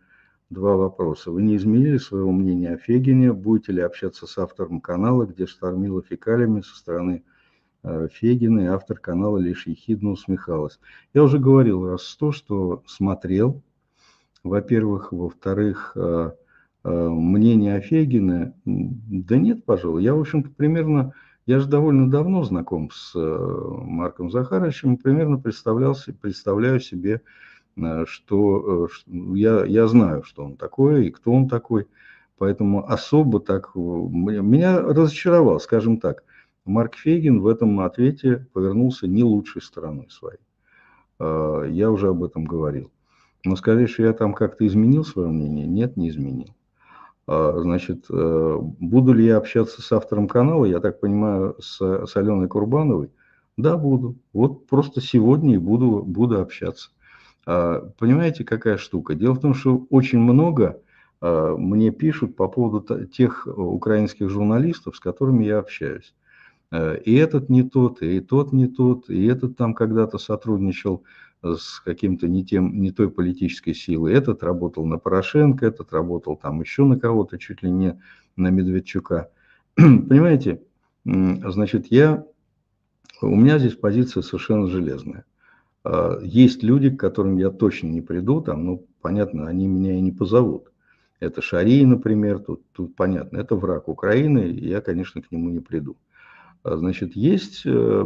два 0.50 0.76
вопроса. 0.76 1.30
Вы 1.30 1.42
не 1.42 1.56
изменили 1.56 1.96
своего 1.96 2.32
мнения 2.32 2.74
о 2.74 2.78
Фегине? 2.78 3.32
Будете 3.32 3.72
ли 3.72 3.80
общаться 3.80 4.26
с 4.26 4.36
автором 4.38 4.80
канала, 4.80 5.24
где 5.24 5.46
штормило 5.46 6.02
фекалиями 6.02 6.60
со 6.60 6.76
стороны 6.76 7.24
э, 7.82 8.08
Фегина, 8.12 8.60
и 8.60 8.66
автор 8.66 8.98
канала 8.98 9.38
лишь 9.38 9.66
ехидно 9.66 10.10
усмехалась? 10.10 10.78
Я 11.14 11.22
уже 11.22 11.38
говорил 11.38 11.86
раз 11.88 12.02
сто, 12.02 12.32
что 12.32 12.82
смотрел, 12.86 13.62
во-первых. 14.48 15.12
Во-вторых, 15.12 15.92
э, 15.96 16.32
э, 16.84 17.08
мнение 17.08 17.76
о 17.76 17.80
Фегине, 17.80 18.54
да 18.64 19.36
нет, 19.36 19.64
пожалуй. 19.64 20.02
Я, 20.02 20.14
в 20.14 20.20
общем-то, 20.20 20.50
примерно, 20.50 21.12
я 21.46 21.60
же 21.60 21.68
довольно 21.68 22.10
давно 22.10 22.42
знаком 22.42 22.90
с 22.92 23.12
Марком 23.14 24.30
Захаровичем, 24.30 24.96
примерно 24.96 25.38
представлял, 25.38 25.96
представляю 26.20 26.80
себе 26.80 27.22
Э, 27.76 28.04
что 28.06 28.86
э, 28.86 29.12
я, 29.34 29.64
я 29.64 29.86
знаю, 29.86 30.22
что 30.22 30.44
он 30.44 30.56
такой 30.56 31.06
и 31.06 31.10
кто 31.10 31.32
он 31.32 31.48
такой. 31.48 31.86
Поэтому 32.38 32.86
особо 32.86 33.40
так 33.40 33.74
меня 33.74 34.80
разочаровал, 34.80 35.60
скажем 35.60 35.98
так. 35.98 36.22
Марк 36.64 36.96
Фейгин 36.96 37.40
в 37.40 37.46
этом 37.46 37.80
ответе 37.80 38.46
повернулся 38.52 39.06
не 39.06 39.22
лучшей 39.22 39.62
стороной 39.62 40.08
своей. 40.10 40.40
Э, 41.18 41.66
я 41.70 41.90
уже 41.90 42.08
об 42.08 42.24
этом 42.24 42.44
говорил. 42.44 42.90
Но 43.46 43.56
сказать, 43.56 43.88
что 43.88 44.02
я 44.02 44.12
там 44.12 44.34
как-то 44.34 44.66
изменил 44.66 45.04
свое 45.04 45.28
мнение, 45.28 45.66
нет, 45.66 45.96
не 45.96 46.10
изменил. 46.10 46.54
Значит, 47.26 48.06
буду 48.08 49.12
ли 49.12 49.24
я 49.24 49.38
общаться 49.38 49.82
с 49.82 49.90
автором 49.90 50.28
канала, 50.28 50.64
я 50.64 50.78
так 50.78 51.00
понимаю, 51.00 51.56
с, 51.60 51.78
с 52.06 52.16
Аленой 52.16 52.46
Курбановой? 52.46 53.10
Да, 53.56 53.76
буду. 53.76 54.16
Вот 54.32 54.66
просто 54.66 55.00
сегодня 55.00 55.54
и 55.54 55.58
буду, 55.58 56.02
буду 56.02 56.40
общаться. 56.40 56.90
А, 57.46 57.90
понимаете, 57.98 58.44
какая 58.44 58.76
штука? 58.76 59.14
Дело 59.14 59.34
в 59.34 59.40
том, 59.40 59.54
что 59.54 59.86
очень 59.88 60.18
много 60.18 60.82
а, 61.20 61.56
мне 61.56 61.90
пишут 61.90 62.36
по 62.36 62.48
поводу 62.48 63.06
тех 63.06 63.46
украинских 63.46 64.28
журналистов, 64.28 64.96
с 64.96 65.00
которыми 65.00 65.44
я 65.44 65.58
общаюсь. 65.58 66.14
А, 66.70 66.94
и 66.94 67.14
этот 67.14 67.48
не 67.48 67.62
тот, 67.62 68.02
и 68.02 68.20
тот 68.20 68.52
не 68.52 68.66
тот, 68.66 69.08
и 69.08 69.24
этот 69.26 69.56
там 69.56 69.74
когда-то 69.74 70.18
сотрудничал 70.18 71.04
с 71.54 71.80
каким-то 71.80 72.28
не, 72.28 72.44
тем, 72.44 72.80
не 72.80 72.90
той 72.90 73.10
политической 73.10 73.74
силой. 73.74 74.14
Этот 74.14 74.42
работал 74.42 74.84
на 74.84 74.98
Порошенко, 74.98 75.66
этот 75.66 75.92
работал 75.92 76.36
там 76.36 76.60
еще 76.60 76.84
на 76.84 76.98
кого-то, 76.98 77.38
чуть 77.38 77.62
ли 77.62 77.70
не 77.70 78.00
на 78.36 78.48
Медведчука. 78.48 79.30
Понимаете, 79.74 80.62
значит, 81.04 81.86
я, 81.90 82.24
у 83.22 83.36
меня 83.36 83.58
здесь 83.58 83.74
позиция 83.74 84.22
совершенно 84.22 84.66
железная. 84.66 85.24
А, 85.84 86.18
есть 86.20 86.62
люди, 86.62 86.90
к 86.90 86.98
которым 86.98 87.36
я 87.36 87.50
точно 87.50 87.88
не 87.88 88.00
приду, 88.00 88.40
там, 88.40 88.64
ну, 88.64 88.86
понятно, 89.00 89.46
они 89.46 89.68
меня 89.68 89.96
и 89.96 90.00
не 90.00 90.12
позовут. 90.12 90.72
Это 91.20 91.40
Шарий, 91.40 91.84
например, 91.86 92.40
тут, 92.40 92.62
тут 92.72 92.96
понятно, 92.96 93.38
это 93.38 93.54
враг 93.54 93.88
Украины, 93.88 94.50
и 94.50 94.68
я, 94.68 94.80
конечно, 94.80 95.22
к 95.22 95.30
нему 95.30 95.50
не 95.50 95.60
приду. 95.60 95.96
А, 96.64 96.76
значит, 96.76 97.14
есть, 97.14 97.62
э, 97.64 98.04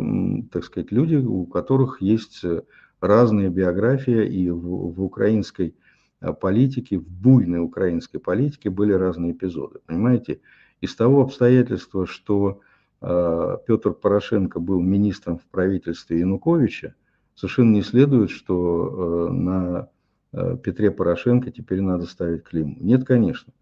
так 0.53 0.65
сказать, 0.65 0.93
люди, 0.93 1.17
у 1.17 1.47
которых 1.47 2.03
есть 2.03 2.45
э, 2.45 2.63
разные 3.01 3.49
биографии, 3.49 4.27
и 4.27 4.51
в, 4.51 4.93
в 4.93 5.03
украинской 5.03 5.75
э, 6.21 6.33
политике, 6.33 6.99
в 6.99 7.09
буйной 7.09 7.61
украинской 7.61 8.19
политике 8.19 8.71
были 8.71 8.93
разные 8.93 9.33
эпизоды. 9.33 9.81
Понимаете, 9.87 10.41
из 10.81 10.95
того 10.97 11.23
обстоятельства, 11.23 12.07
что 12.07 12.61
Петр 13.01 13.93
Порошенко 13.93 14.61
был 14.61 14.81
министром 14.81 15.39
в 15.39 15.45
правительстве 15.45 16.21
Януковича, 16.21 16.95
совершенно 17.41 17.73
не 17.73 17.83
следует, 17.83 18.31
что 18.31 19.29
э, 19.29 19.33
на 19.33 19.89
э, 20.33 20.59
Петре 20.63 20.91
Порошенко 20.91 21.51
теперь 21.51 21.81
надо 21.81 22.05
ставить 22.05 22.45
клейму. 22.45 22.77
Нет, 22.81 23.07
конечно. 23.07 23.55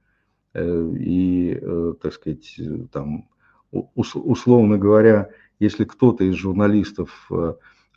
Э, 0.53 0.93
и, 0.99 1.61
так 2.03 2.13
сказать, 2.13 2.61
там, 2.91 3.29
условно 3.71 4.79
говоря, 4.79 5.31
если 5.61 5.85
кто-то 5.85 6.25
из 6.25 6.35
журналистов 6.35 7.31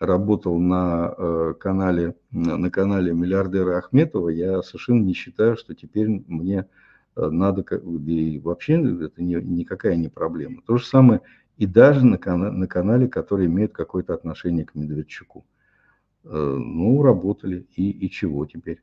работал 0.01 0.59
на 0.59 1.53
канале, 1.59 2.15
на 2.31 2.69
канале 2.69 3.13
миллиардера 3.13 3.77
Ахметова, 3.77 4.29
я 4.29 4.61
совершенно 4.61 5.01
не 5.01 5.13
считаю, 5.13 5.55
что 5.55 5.73
теперь 5.73 6.23
мне 6.27 6.67
надо, 7.15 7.61
и 7.61 8.39
вообще 8.39 8.73
это 8.73 9.21
не, 9.21 9.35
никакая 9.35 9.95
не 9.95 10.09
проблема. 10.09 10.61
То 10.65 10.77
же 10.77 10.85
самое 10.85 11.21
и 11.61 11.67
даже 11.67 12.03
на, 12.03 12.17
канале, 12.17 12.51
на 12.51 12.67
канале, 12.67 13.07
который 13.07 13.45
имеет 13.45 13.71
какое-то 13.71 14.15
отношение 14.15 14.65
к 14.65 14.73
Медведчуку. 14.73 15.45
Э, 16.23 16.29
ну, 16.29 17.03
работали. 17.03 17.67
И, 17.75 17.91
и 17.91 18.09
чего 18.09 18.47
теперь? 18.47 18.81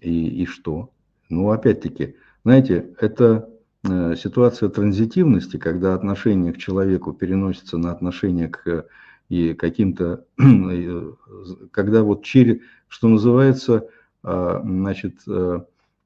И, 0.00 0.42
и 0.42 0.46
что? 0.46 0.90
Ну, 1.28 1.50
опять-таки, 1.50 2.14
знаете, 2.44 2.94
это 3.00 3.50
э, 3.82 4.14
ситуация 4.16 4.68
транзитивности, 4.68 5.56
когда 5.56 5.94
отношение 5.94 6.52
к 6.52 6.58
человеку 6.58 7.12
переносится 7.12 7.76
на 7.76 7.90
отношение 7.90 8.48
к 8.48 8.86
и 9.28 9.54
каким-то, 9.54 10.24
когда 11.70 12.02
вот 12.02 12.24
через, 12.24 12.60
что 12.88 13.08
называется, 13.08 13.88
а, 14.22 14.60
значит, 14.64 15.16
э, 15.26 15.60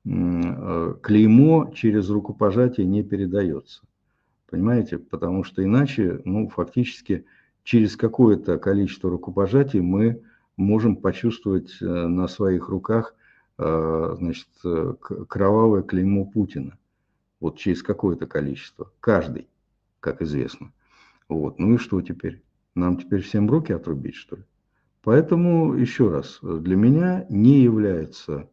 клеймо 0.05 1.73
через 1.74 2.11
рукопожатие 2.11 2.86
не 2.86 3.03
передается. 3.03 3.82
Понимаете? 4.51 4.99
Потому 4.99 5.44
что 5.44 5.65
иначе, 5.65 6.20
ну, 6.24 6.49
фактически 6.49 7.24
через 7.62 7.97
какое-то 7.97 8.59
количество 8.59 9.09
рукопожатий 9.11 9.81
мы 9.81 10.23
можем 10.57 10.97
почувствовать 10.97 11.81
э, 11.81 11.85
на 11.86 12.28
своих 12.28 12.69
руках 12.69 13.15
э, 13.59 14.15
значит, 14.19 14.49
э, 14.65 14.94
кровавое 15.28 15.82
клеймо 15.82 16.27
Путина. 16.27 16.77
Вот 17.40 17.59
через 17.59 17.82
какое-то 17.82 18.27
количество. 18.27 18.93
Каждый, 19.01 19.49
как 20.01 20.23
известно. 20.23 20.73
Вот. 21.28 21.59
Ну 21.59 21.74
и 21.74 21.78
что 21.78 22.01
теперь? 22.03 22.43
Нам 22.74 22.99
теперь 22.99 23.23
всем 23.23 23.51
руки 23.51 23.73
отрубить, 23.73 24.15
что 24.15 24.36
ли? 24.36 24.43
Поэтому, 25.03 25.74
еще 25.74 26.11
раз, 26.11 26.39
для 26.43 26.77
меня 26.77 27.27
не 27.28 27.61
является 27.61 28.49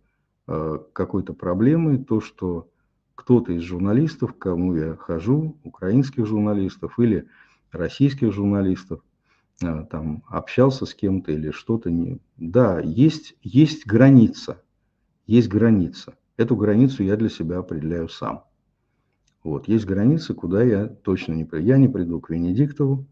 какой-то 0.45 1.33
проблемой 1.33 2.03
то, 2.03 2.21
что 2.21 2.69
кто-то 3.13 3.53
из 3.53 3.61
журналистов, 3.61 4.33
к 4.33 4.39
кому 4.39 4.75
я 4.75 4.95
хожу, 4.95 5.57
украинских 5.63 6.25
журналистов 6.25 6.97
или 6.97 7.27
российских 7.71 8.33
журналистов, 8.33 9.01
а, 9.61 9.83
там 9.83 10.23
общался 10.27 10.85
с 10.85 10.95
кем-то 10.95 11.31
или 11.31 11.51
что-то 11.51 11.91
не... 11.91 12.19
Да, 12.37 12.79
есть, 12.79 13.35
есть 13.43 13.85
граница, 13.85 14.63
есть 15.27 15.49
граница. 15.49 16.15
Эту 16.37 16.55
границу 16.55 17.03
я 17.03 17.17
для 17.17 17.29
себя 17.29 17.57
определяю 17.57 18.07
сам. 18.07 18.45
Вот, 19.43 19.67
есть 19.67 19.85
границы, 19.85 20.33
куда 20.33 20.63
я 20.63 20.87
точно 20.87 21.33
не 21.33 21.43
приду. 21.43 21.65
Я 21.65 21.77
не 21.77 21.89
приду 21.89 22.21
к 22.21 22.29
Венедиктову. 22.29 23.05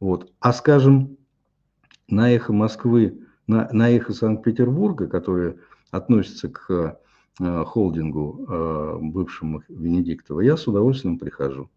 Вот. 0.00 0.32
А 0.40 0.52
скажем, 0.52 1.18
на 2.08 2.32
эхо 2.32 2.52
Москвы, 2.52 3.20
на, 3.46 3.68
на 3.72 3.90
эхо 3.90 4.12
Санкт-Петербурга, 4.12 5.06
которые 5.06 5.58
относятся 5.90 6.48
к 6.48 6.98
э, 7.40 7.64
холдингу 7.64 8.46
э, 8.48 8.98
бывшему 9.00 9.62
Венедиктова, 9.68 10.40
я 10.40 10.56
с 10.56 10.66
удовольствием 10.66 11.18
прихожу. 11.18 11.70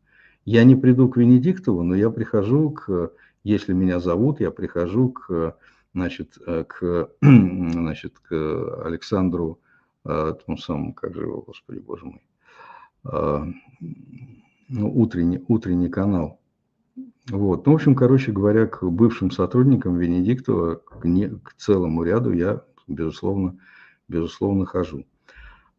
Я 0.46 0.64
не 0.64 0.76
приду 0.76 1.10
к 1.10 1.18
Венедиктову, 1.18 1.84
но 1.84 1.96
я 1.96 2.10
прихожу 2.10 2.72
к, 2.72 3.12
если 3.44 3.74
меня 3.74 4.00
зовут, 4.00 4.40
я 4.40 4.52
прихожу 4.52 5.10
к, 5.10 5.58
значит, 5.94 6.38
э, 6.46 6.64
к, 6.64 7.10
значит, 7.22 8.20
к 8.20 8.86
Александру, 8.86 9.60
э, 10.06 10.36
тому 10.46 10.58
самому, 10.58 10.94
как 10.94 11.14
же 11.14 11.22
его, 11.22 11.42
господи, 11.42 11.80
боже 11.80 12.06
мой, 12.06 12.22
э, 13.06 13.46
ну, 14.70 14.98
утренний, 14.98 15.44
утренний 15.48 15.90
канал, 15.90 16.40
Вот. 17.30 17.66
Ну, 17.66 17.72
в 17.72 17.76
общем, 17.76 17.96
короче 17.96 18.32
говоря, 18.32 18.68
к 18.68 18.84
бывшим 18.84 19.32
сотрудникам 19.32 19.98
Венедиктова, 19.98 20.76
к, 20.76 21.06
не, 21.06 21.30
к 21.30 21.54
целому 21.58 22.04
ряду 22.04 22.34
я, 22.34 22.64
безусловно, 22.88 23.58
безусловно, 24.08 24.66
хожу. 24.66 25.06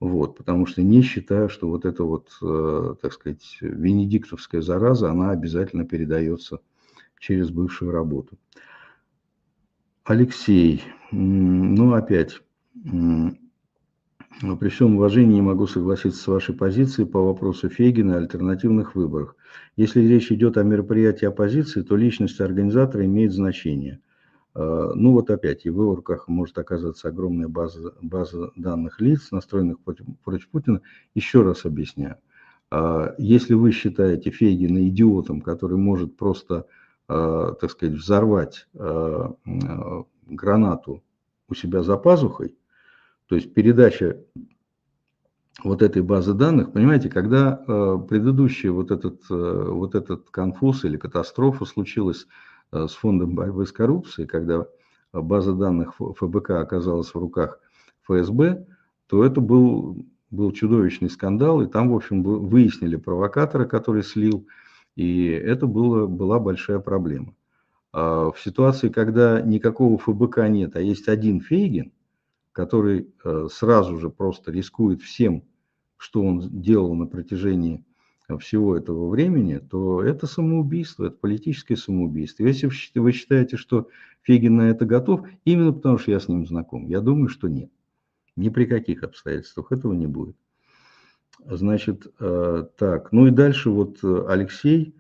Вот, 0.01 0.37
потому 0.37 0.67
что 0.67 0.83
не 0.83 1.03
считаю, 1.03 1.49
что 1.49 1.69
вот 1.69 1.85
эта 1.85 2.05
вот, 2.05 2.31
э, 2.43 2.95
так 3.01 3.13
сказать, 3.13 3.59
венедиктовская 3.61 4.61
зараза, 4.61 5.11
она 5.11 5.31
обязательно 5.31 5.85
передается 5.85 6.61
через 7.19 7.51
бывшую 7.51 7.91
работу. 7.91 8.37
Алексей, 10.05 10.83
ну 11.11 11.95
опять, 11.95 12.43
при 14.41 14.69
всем 14.69 14.97
уважении 14.97 15.35
не 15.35 15.43
могу 15.43 15.67
согласиться 15.67 16.21
с 16.21 16.27
вашей 16.27 16.55
позицией 16.55 17.07
по 17.07 17.21
вопросу 17.21 17.69
Фейгина 17.69 18.13
и 18.15 18.17
альтернативных 18.17 18.95
выборах. 18.95 19.37
Если 19.77 20.01
речь 20.01 20.33
идет 20.33 20.57
о 20.57 20.65
мероприятии 20.65 21.27
оппозиции, 21.27 21.83
то 21.83 21.97
личность 21.97 22.41
организатора 22.41 23.05
имеет 23.05 23.33
значение. 23.33 24.01
А, 24.55 24.93
ну 24.95 25.13
вот 25.13 25.31
опять, 25.31 25.67
и 25.67 25.71
в 25.71 25.81
его 25.81 26.03
может 26.27 26.59
оказаться 26.59 27.09
огромная 27.09 27.49
база, 27.49 27.95
база 28.03 28.51
данных 28.57 29.01
лиц, 29.01 29.31
настроенных 29.31 29.81
против, 29.81 30.07
против 30.25 30.49
Путина. 30.49 30.81
Еще 31.15 31.43
раз 31.43 31.65
объясняю. 31.65 32.17
А, 32.71 33.15
если 33.19 33.55
вы 33.55 33.71
считаете 33.73 34.31
Фейгина 34.31 34.89
идиотом, 34.89 35.41
который 35.43 35.77
может 35.77 36.17
просто, 36.17 36.67
а, 37.09 37.53
так 37.53 37.71
сказать, 37.71 37.95
взорвать 37.95 38.69
гранату 40.27 41.03
у 41.49 41.55
себя 41.55 41.83
за 41.83 41.97
пазухой, 41.97 42.57
то 43.35 43.39
есть 43.39 43.53
передача 43.53 44.17
вот 45.65 45.83
этой 45.83 46.03
базы 46.03 46.35
данных, 46.35 46.73
понимаете, 46.73 47.09
когда 47.09 47.65
э, 47.67 47.99
предыдущий 48.09 48.69
вот 48.69 48.93
этот, 48.93 49.23
э, 49.29 49.69
вот 49.71 49.97
этот 49.97 50.31
конфуз 50.31 50.85
или 50.85 50.97
катастрофа 50.97 51.65
случилась 51.65 52.29
э, 52.71 52.87
с 52.89 52.93
фондом 52.95 53.35
борьбы 53.35 53.67
с 53.67 53.73
коррупцией, 53.73 54.29
когда 54.29 54.69
база 55.13 55.53
данных 55.53 55.97
ФБК 55.97 56.51
оказалась 56.51 57.09
в 57.09 57.17
руках 57.17 57.59
ФСБ, 58.03 58.67
то 59.09 59.25
это 59.25 59.41
был, 59.41 60.07
был 60.31 60.53
чудовищный 60.53 61.11
скандал, 61.11 61.61
и 61.61 61.67
там, 61.67 61.91
в 61.91 61.97
общем, 61.97 62.23
выяснили 62.23 62.95
провокатора, 62.95 63.65
который 63.65 64.05
слил, 64.05 64.47
и 64.95 65.27
это 65.27 65.67
было, 65.67 66.07
была 66.07 66.39
большая 66.39 66.79
проблема. 66.79 67.35
А 67.93 68.31
в 68.31 68.39
ситуации, 68.39 68.91
когда 68.91 69.41
никакого 69.41 69.99
ФБК 69.99 70.47
нет, 70.49 70.77
а 70.77 70.81
есть 70.81 71.09
один 71.09 71.41
Фейгин– 71.41 71.91
который 72.55 73.13
э, 73.25 73.49
сразу 73.51 73.99
же 73.99 74.09
просто 74.09 74.53
рискует 74.53 75.03
всем, 75.03 75.43
что 75.97 76.23
он 76.23 76.41
делал 76.63 76.95
на 76.95 77.07
протяжении 77.07 77.85
э, 78.29 78.39
всего 78.39 78.77
этого 78.77 79.09
времени, 79.11 79.59
то 79.59 80.03
это 80.03 80.29
самоубийство, 80.29 81.07
это 81.07 81.17
политическое 81.17 81.77
самоубийство. 81.77 82.45
Если 82.45 82.99
вы 83.01 83.13
считаете, 83.13 83.57
что 83.57 83.89
Фегин 84.23 84.57
на 84.57 84.71
это 84.71 84.87
готов, 84.87 85.27
именно 85.45 85.73
потому 85.73 85.99
что 85.99 86.13
я 86.13 86.21
с 86.21 86.29
ним 86.29 86.47
знаком, 86.47 86.87
я 86.87 87.01
думаю, 87.01 87.29
что 87.29 87.49
нет. 87.49 87.71
Ни 88.37 88.49
при 88.51 88.67
каких 88.67 89.03
обстоятельствах 89.03 89.73
этого 89.73 89.93
не 89.93 90.07
будет. 90.07 90.37
Значит, 91.45 92.07
э, 92.21 92.67
так, 92.79 93.11
ну 93.11 93.27
и 93.27 93.31
дальше 93.31 93.71
вот 93.71 93.99
Алексей 94.03 94.95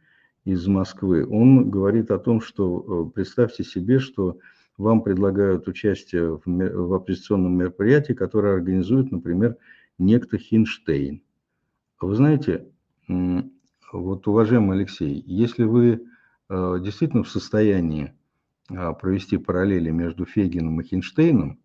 из 0.44 0.66
Москвы, 0.66 1.24
он 1.24 1.70
говорит 1.70 2.10
о 2.10 2.18
том, 2.18 2.40
что 2.40 3.06
представьте 3.14 3.62
себе, 3.62 4.00
что 4.00 4.40
вам 4.76 5.02
предлагают 5.02 5.68
участие 5.68 6.36
в, 6.36 6.42
в 6.46 6.94
оппозиционном 6.94 7.56
мероприятии, 7.56 8.12
которое 8.12 8.54
организует, 8.54 9.12
например, 9.12 9.56
некто 9.98 10.38
Хинштейн. 10.38 11.22
Вы 12.00 12.14
знаете, 12.16 12.68
вот, 13.92 14.26
уважаемый 14.26 14.76
Алексей, 14.76 15.22
если 15.26 15.64
вы 15.64 16.06
э, 16.48 16.78
действительно 16.82 17.22
в 17.22 17.30
состоянии 17.30 18.12
э, 18.68 18.92
провести 19.00 19.38
параллели 19.38 19.90
между 19.90 20.26
Фегином 20.26 20.80
и 20.80 20.84
Хинштейном, 20.84 21.60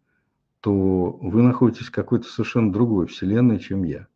то 0.61 1.11
вы 1.11 1.41
находитесь 1.41 1.87
в 1.87 1.91
какой-то 1.91 2.27
совершенно 2.27 2.71
другой 2.71 3.07
вселенной, 3.07 3.59
чем 3.59 3.83
я. 3.83 4.07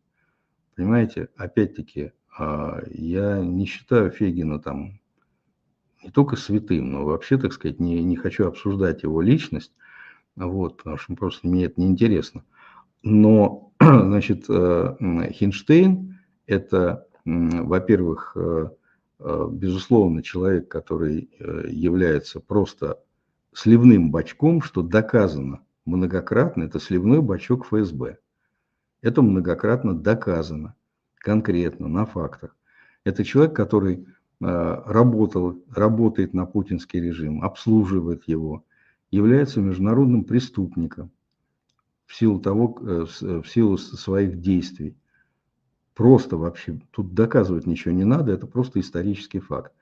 Понимаете, 0.76 1.28
опять-таки, 1.36 2.12
э, 2.38 2.82
я 2.90 3.40
не 3.40 3.66
считаю 3.66 4.10
Фегина 4.10 4.60
там 4.60 5.00
не 6.04 6.10
только 6.10 6.36
святым, 6.36 6.92
но 6.92 7.04
вообще, 7.04 7.38
так 7.38 7.52
сказать, 7.52 7.80
не, 7.80 8.02
не 8.02 8.16
хочу 8.16 8.46
обсуждать 8.46 9.02
его 9.02 9.20
личность, 9.20 9.72
вот, 10.36 10.78
потому 10.78 10.98
что 10.98 11.14
просто 11.14 11.46
мне 11.48 11.64
это 11.64 11.80
неинтересно. 11.80 12.44
Но, 13.02 13.72
значит, 13.80 14.44
э, 14.48 14.96
Хинштейн– 15.32 16.18
это, 16.46 17.06
во-первых, 17.24 18.32
э, 18.36 18.68
э, 19.20 19.48
безусловно, 19.50 20.22
человек, 20.22 20.68
который 20.68 21.30
является 21.68 22.40
просто 22.40 22.98
сливным 23.52 24.10
бачком, 24.10 24.62
что 24.62 24.82
доказано 24.82 25.60
многократно, 25.84 26.64
это 26.64 26.80
сливной 26.80 27.20
бачок 27.20 27.66
ФСБ. 27.66 28.18
Это 29.02 29.22
многократно 29.22 29.94
доказано, 29.94 30.74
конкретно, 31.16 31.88
на 31.88 32.06
фактах. 32.06 32.56
Это 33.04 33.22
человек, 33.22 33.54
который 33.54 34.06
работал, 34.46 35.62
работает 35.70 36.34
на 36.34 36.44
путинский 36.44 37.00
режим, 37.00 37.42
обслуживает 37.42 38.24
его, 38.26 38.64
является 39.10 39.60
международным 39.60 40.24
преступником 40.24 41.10
в 42.06 42.14
силу, 42.14 42.40
того, 42.40 42.78
э, 42.80 43.06
в 43.40 43.46
силу 43.46 43.78
своих 43.78 44.40
действий. 44.40 44.96
Просто 45.94 46.36
вообще, 46.36 46.80
тут 46.90 47.14
доказывать 47.14 47.66
ничего 47.66 47.94
не 47.94 48.04
надо, 48.04 48.32
это 48.32 48.46
просто 48.46 48.80
исторический 48.80 49.40
факт. 49.40 49.72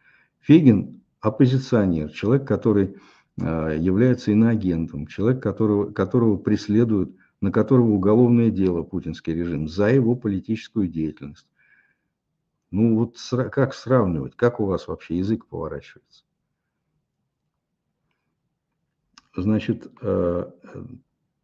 Фегин– 0.40 1.00
оппозиционер, 1.20 2.10
человек, 2.10 2.46
который 2.46 2.96
э, 3.40 3.76
является 3.78 4.32
иноагентом, 4.32 5.06
человек, 5.06 5.42
которого, 5.42 5.90
которого 5.90 6.36
преследуют, 6.36 7.16
на 7.40 7.50
которого 7.50 7.90
уголовное 7.90 8.50
дело 8.50 8.82
путинский 8.82 9.34
режим 9.34 9.68
за 9.68 9.88
его 9.88 10.14
политическую 10.14 10.88
деятельность. 10.88 11.46
Ну 12.72 12.96
вот 12.98 13.16
как 13.50 13.74
сравнивать, 13.74 14.34
как 14.34 14.58
у 14.58 14.66
вас 14.66 14.88
вообще 14.88 15.18
язык 15.18 15.46
поворачивается? 15.46 16.24
Значит, 19.36 19.86
э, 20.02 20.50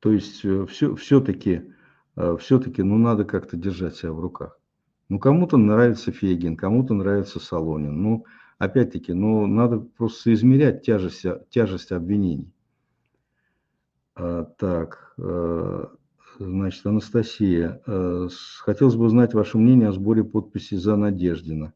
то 0.00 0.12
есть 0.12 0.36
все, 0.38 0.96
все-таки, 0.96 1.72
все-таки, 2.38 2.82
ну 2.82 2.98
надо 2.98 3.24
как-то 3.24 3.56
держать 3.56 3.96
себя 3.96 4.12
в 4.12 4.20
руках. 4.20 4.58
Ну 5.08 5.18
кому-то 5.18 5.56
нравится 5.56 6.12
Фегин, 6.12 6.56
кому-то 6.56 6.94
нравится 6.94 7.40
Солонин. 7.40 8.02
Ну 8.02 8.26
опять-таки, 8.58 9.12
ну 9.12 9.46
надо 9.46 9.78
просто 9.80 10.32
измерять 10.34 10.82
тяжесть, 10.82 11.24
тяжесть 11.50 11.92
обвинений. 11.92 12.52
А, 14.14 14.44
так, 14.44 15.14
э, 15.18 15.86
Значит, 16.40 16.86
Анастасия, 16.86 17.82
э, 17.84 18.28
хотелось 18.60 18.94
бы 18.94 19.06
узнать 19.06 19.34
ваше 19.34 19.58
мнение 19.58 19.88
о 19.88 19.92
сборе 19.92 20.22
подписей 20.22 20.76
за 20.76 20.94
Надеждина. 20.94 21.72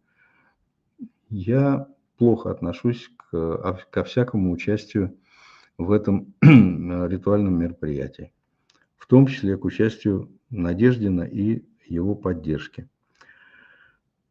Я 1.31 1.89
плохо 2.17 2.53
отношусь 2.53 3.11
к, 3.17 3.85
ко 3.91 4.05
всякому 4.05 4.53
участию 4.53 5.19
в 5.79 5.91
этом 5.91 6.35
ритуальном 6.43 7.59
мероприятии, 7.59 8.33
в 8.99 9.09
том 9.09 9.27
числе 9.27 9.57
к 9.57 9.65
участию 9.65 10.31
Надеждина 10.51 11.23
и 11.23 11.65
его 11.85 12.15
поддержки. 12.15 12.89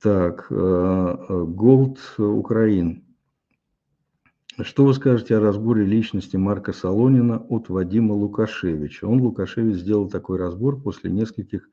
Так, 0.02 0.48
Голд 0.50 2.00
э, 2.18 2.24
Украин. 2.24 3.04
Что 4.64 4.86
вы 4.86 4.94
скажете 4.94 5.38
о 5.38 5.40
разборе 5.40 5.86
личности 5.86 6.36
Марка 6.36 6.74
Солонина 6.74 7.38
от 7.38 7.70
Вадима 7.70 8.14
Лукашевича? 8.14 9.06
Он, 9.06 9.22
Лукашевич, 9.22 9.78
сделал 9.78 10.10
такой 10.10 10.38
разбор 10.38 10.80
после 10.80 11.10
нескольких 11.10 11.70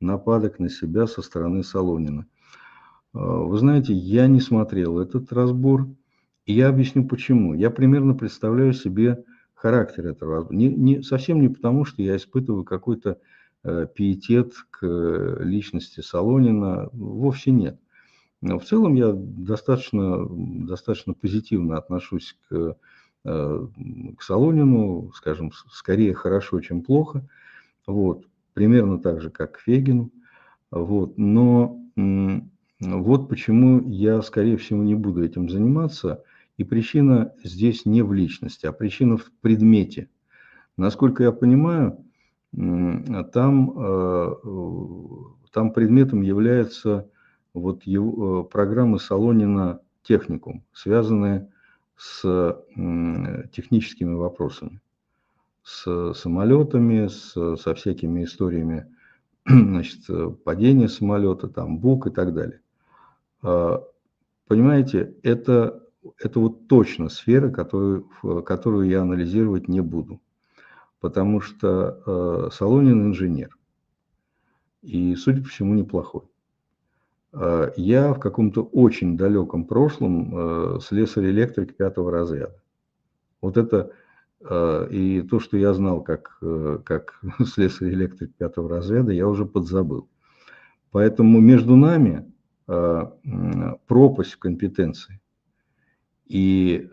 нападок 0.00 0.58
на 0.58 0.68
себя 0.68 1.06
со 1.06 1.22
стороны 1.22 1.62
Солонина. 1.62 2.26
А, 3.12 3.18
вы 3.18 3.58
знаете, 3.58 3.92
я 3.92 4.26
не 4.26 4.40
смотрел 4.40 4.98
этот 4.98 5.32
разбор, 5.32 5.86
и 6.46 6.54
я 6.54 6.68
объясню 6.68 7.06
почему. 7.06 7.54
Я 7.54 7.70
примерно 7.70 8.14
представляю 8.14 8.72
себе 8.72 9.24
характер 9.54 10.06
этого 10.06 10.36
разбора. 10.36 10.56
Не, 10.56 10.68
не, 10.68 11.02
совсем 11.02 11.40
не 11.40 11.48
потому, 11.48 11.84
что 11.84 12.02
я 12.02 12.16
испытываю 12.16 12.64
какой-то 12.64 13.18
э, 13.62 13.86
пиетет 13.94 14.54
к 14.70 14.84
э, 14.86 15.36
личности 15.40 16.00
Солонина, 16.00 16.88
вовсе 16.92 17.50
нет. 17.50 17.78
Но 18.44 18.58
в 18.58 18.64
целом 18.64 18.92
я 18.92 19.10
достаточно, 19.14 20.26
достаточно 20.28 21.14
позитивно 21.14 21.78
отношусь 21.78 22.36
к, 22.46 22.76
э, 23.24 23.66
к 24.18 24.22
Солонину, 24.22 25.12
скажем, 25.14 25.50
скорее 25.70 26.12
хорошо, 26.12 26.60
чем 26.60 26.82
плохо. 26.82 27.26
Вот. 27.86 28.26
Примерно 28.52 28.98
так 28.98 29.22
же, 29.22 29.30
как 29.30 29.52
к 29.52 29.60
Фегину. 29.60 30.10
Вот. 30.70 31.16
Но 31.16 31.80
вот 32.80 33.28
почему 33.30 33.80
я, 33.88 34.20
скорее 34.20 34.58
всего, 34.58 34.82
не 34.82 34.94
буду 34.94 35.24
этим 35.24 35.48
заниматься. 35.48 36.22
И 36.58 36.64
причина 36.64 37.32
здесь 37.42 37.86
не 37.86 38.02
в 38.02 38.12
личности, 38.12 38.66
а 38.66 38.72
причина 38.72 39.16
в 39.16 39.32
предмете. 39.40 40.10
Насколько 40.76 41.22
я 41.22 41.32
понимаю, 41.32 42.04
там, 42.52 43.72
э, 43.74 44.34
там 45.50 45.72
предметом 45.72 46.20
является 46.20 47.08
вот 47.54 47.84
его, 47.84 48.40
э, 48.40 48.44
программы 48.44 48.98
Солонина 48.98 49.80
техникум, 50.02 50.64
связанные 50.72 51.50
с 51.96 52.60
техническими 53.52 54.14
вопросами, 54.14 54.80
с 55.62 56.12
самолетами, 56.14 57.06
с, 57.06 57.56
со 57.56 57.74
всякими 57.74 58.24
историями 58.24 58.92
значит, 59.46 60.00
падения 60.44 60.88
самолета, 60.88 61.48
там, 61.48 61.78
бук 61.78 62.08
и 62.08 62.10
так 62.10 62.34
далее. 62.34 62.60
А, 63.42 63.84
понимаете, 64.48 65.14
это, 65.22 65.82
это 66.18 66.40
вот 66.40 66.66
точно 66.66 67.08
сфера, 67.08 67.50
которую, 67.50 68.08
которую 68.42 68.88
я 68.88 69.02
анализировать 69.02 69.68
не 69.68 69.80
буду, 69.80 70.20
потому 71.00 71.40
что 71.40 72.02
э, 72.06 72.50
Солонин 72.52 73.08
инженер, 73.08 73.56
и, 74.82 75.14
судя 75.14 75.42
по 75.42 75.48
всему, 75.48 75.74
неплохой. 75.74 76.22
Э, 77.34 77.72
я 77.76 78.14
в 78.14 78.20
каком-то 78.20 78.62
очень 78.62 79.16
далеком 79.16 79.64
прошлом 79.64 80.76
э, 80.76 80.80
слесарь-электрик 80.80 81.76
пятого 81.76 82.10
разряда. 82.10 82.62
Вот 83.40 83.56
это 83.56 83.90
э, 84.40 84.88
и 84.90 85.22
то, 85.22 85.40
что 85.40 85.56
я 85.56 85.74
знал 85.74 86.02
как, 86.02 86.38
как 86.84 87.20
слесарь-электрик 87.44 88.34
пятого 88.36 88.68
разряда, 88.68 89.12
я 89.12 89.26
уже 89.28 89.46
подзабыл. 89.46 90.08
Поэтому 90.90 91.40
между 91.40 91.76
нами 91.76 92.32
пропасть 92.66 94.32
в 94.32 94.38
компетенции. 94.38 95.20
И 96.24 96.88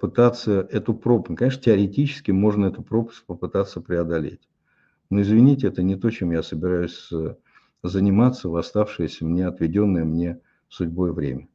пытаться 0.00 0.66
эту 0.70 0.94
пропасть, 0.94 1.38
конечно, 1.38 1.60
теоретически 1.60 2.30
можно 2.30 2.66
эту 2.66 2.82
пропасть 2.82 3.26
попытаться 3.26 3.82
преодолеть. 3.82 4.48
Но 5.10 5.20
извините, 5.20 5.66
это 5.66 5.82
не 5.82 5.96
то, 5.96 6.08
чем 6.08 6.30
я 6.30 6.42
собираюсь 6.42 7.10
заниматься 7.82 8.48
в 8.48 8.56
оставшееся 8.56 9.24
мне, 9.24 9.46
отведенное 9.46 10.04
мне 10.04 10.40
судьбой 10.68 11.12
время. 11.12 11.48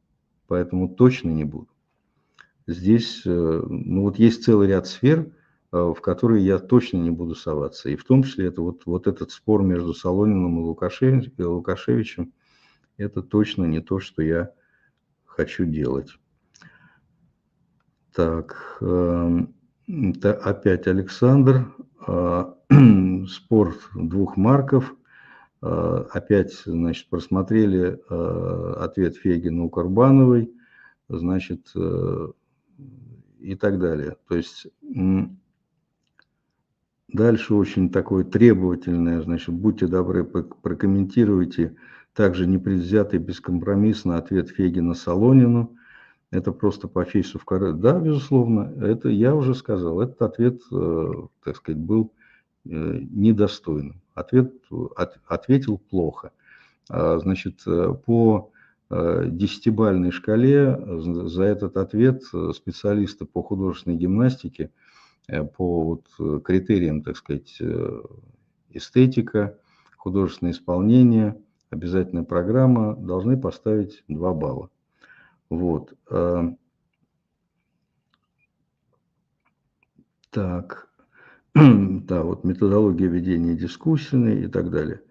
Поэтому 0.46 0.88
точно 0.88 1.30
не 1.30 1.44
буду. 1.44 1.68
Здесь, 2.66 3.22
э, 3.24 3.62
ну 3.68 4.02
вот 4.02 4.18
есть 4.18 4.44
целый 4.44 4.68
ряд 4.68 4.86
сфер, 4.86 5.30
э, 5.72 5.76
в 5.76 6.00
которые 6.00 6.44
я 6.44 6.58
точно 6.58 6.98
не 6.98 7.10
буду 7.10 7.34
соваться. 7.34 7.88
И 7.88 7.96
в 7.96 8.04
том 8.04 8.22
числе 8.22 8.46
это 8.46 8.60
вот, 8.60 8.82
вот 8.84 9.06
этот 9.06 9.30
спор 9.30 9.62
между 9.62 9.94
Солониным 9.94 10.58
и 10.58 10.62
Лукашевичем, 10.62 11.32
и 11.36 11.42
Лукашевичем, 11.42 12.32
это 12.98 13.22
точно 13.22 13.64
не 13.64 13.80
то, 13.80 14.00
что 14.00 14.22
я 14.22 14.52
хочу 15.24 15.64
делать. 15.64 16.10
Так, 18.14 18.78
эм, 18.80 19.54
это 19.86 20.34
опять 20.34 20.86
Александр. 20.86 21.72
Э, 22.06 22.52
спор 23.28 23.76
двух 23.94 24.36
марков. 24.36 24.94
Э, 25.60 26.04
опять, 26.12 26.52
значит, 26.64 27.08
просмотрели 27.08 27.98
э, 28.08 28.74
ответ 28.78 29.16
Фегина 29.16 29.64
у 29.64 29.70
Карбановой, 29.70 30.52
значит, 31.08 31.72
э, 31.74 32.28
и 33.40 33.54
так 33.56 33.80
далее. 33.80 34.16
То 34.28 34.36
есть 34.36 34.68
дальше 37.08 37.54
очень 37.54 37.90
такое 37.90 38.24
требовательное, 38.24 39.20
значит, 39.22 39.52
будьте 39.54 39.88
добры, 39.88 40.24
прокомментируйте 40.24 41.74
также 42.14 42.46
непредвзятый, 42.46 43.18
бескомпромиссный 43.18 44.16
ответ 44.16 44.50
Фегина 44.50 44.94
Солонину. 44.94 45.76
Это 46.30 46.52
просто 46.52 46.88
по 46.88 47.04
фейсу 47.04 47.38
в 47.38 47.44
коры. 47.44 47.72
Да, 47.72 47.98
безусловно, 47.98 48.74
это 48.80 49.08
я 49.08 49.34
уже 49.34 49.54
сказал. 49.54 50.00
Этот 50.02 50.20
ответ, 50.20 50.60
так 50.70 51.56
сказать, 51.56 51.80
был 51.80 52.12
недостойным 52.64 54.02
ответ, 54.18 54.52
от, 54.96 55.18
ответил 55.26 55.78
плохо. 55.78 56.32
А, 56.88 57.18
значит, 57.18 57.62
э, 57.66 57.94
по 58.06 58.50
э, 58.90 59.24
десятибальной 59.28 60.10
шкале 60.10 60.78
за 61.00 61.44
этот 61.44 61.76
ответ 61.76 62.22
специалисты 62.54 63.26
по 63.26 63.42
художественной 63.42 63.96
гимнастике, 63.96 64.70
э, 65.28 65.44
по 65.44 65.84
вот 65.84 66.42
критериям, 66.42 67.02
так 67.02 67.16
сказать, 67.16 67.60
эстетика, 68.70 69.58
художественное 69.96 70.52
исполнение, 70.52 71.40
обязательная 71.70 72.24
программа 72.24 72.96
должны 72.96 73.38
поставить 73.38 74.04
2 74.08 74.34
балла. 74.34 74.70
Вот. 75.50 75.92
Так, 80.30 80.87
да, 82.04 82.22
вот 82.22 82.44
методология 82.44 83.08
ведения 83.08 83.54
дискуссии 83.54 84.44
и 84.44 84.46
так 84.46 84.70
далее. 84.70 85.02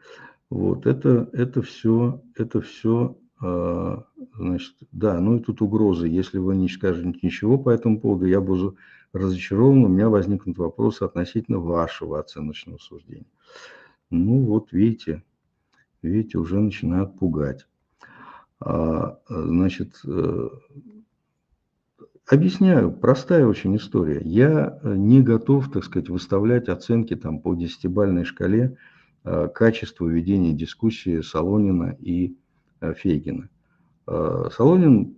Вот 0.49 0.85
это, 0.85 1.29
это 1.33 1.61
все, 1.61 2.21
это 2.35 2.61
все, 2.61 3.17
а, 3.41 4.05
значит, 4.35 4.75
да, 4.91 5.19
ну 5.19 5.37
и 5.37 5.39
тут 5.41 5.61
угрозы. 5.61 6.07
Если 6.07 6.37
вы 6.37 6.55
не 6.55 6.69
скажете 6.69 7.19
ничего 7.21 7.57
по 7.57 7.69
этому 7.69 7.99
поводу, 7.99 8.25
я 8.25 8.39
буду 8.39 8.77
разочарован, 9.11 9.83
у 9.83 9.87
меня 9.89 10.09
возникнут 10.09 10.57
вопросы 10.57 11.03
относительно 11.03 11.59
вашего 11.59 12.19
оценочного 12.19 12.77
суждения. 12.77 13.25
Ну 14.09 14.45
вот 14.45 14.71
видите, 14.71 15.23
видите, 16.01 16.37
уже 16.37 16.59
начинают 16.59 17.17
пугать. 17.19 17.67
А, 18.59 19.19
значит, 19.27 19.99
э, 20.05 20.49
Объясняю, 22.29 22.91
простая 22.91 23.45
очень 23.45 23.77
история. 23.77 24.21
Я 24.21 24.79
э, 24.83 24.95
не 24.97 25.21
готов, 25.21 25.71
так 25.71 25.85
сказать, 25.85 26.09
выставлять 26.09 26.67
оценки 26.67 27.15
там 27.15 27.39
по 27.39 27.55
десятибальной 27.55 28.25
шкале 28.25 28.75
э, 29.23 29.47
качеству 29.47 30.07
ведения 30.07 30.51
дискуссии 30.51 31.21
Солонина 31.21 31.95
и 31.99 32.35
э, 32.81 32.93
Фейгина. 32.93 33.49
Солонин 34.05 35.17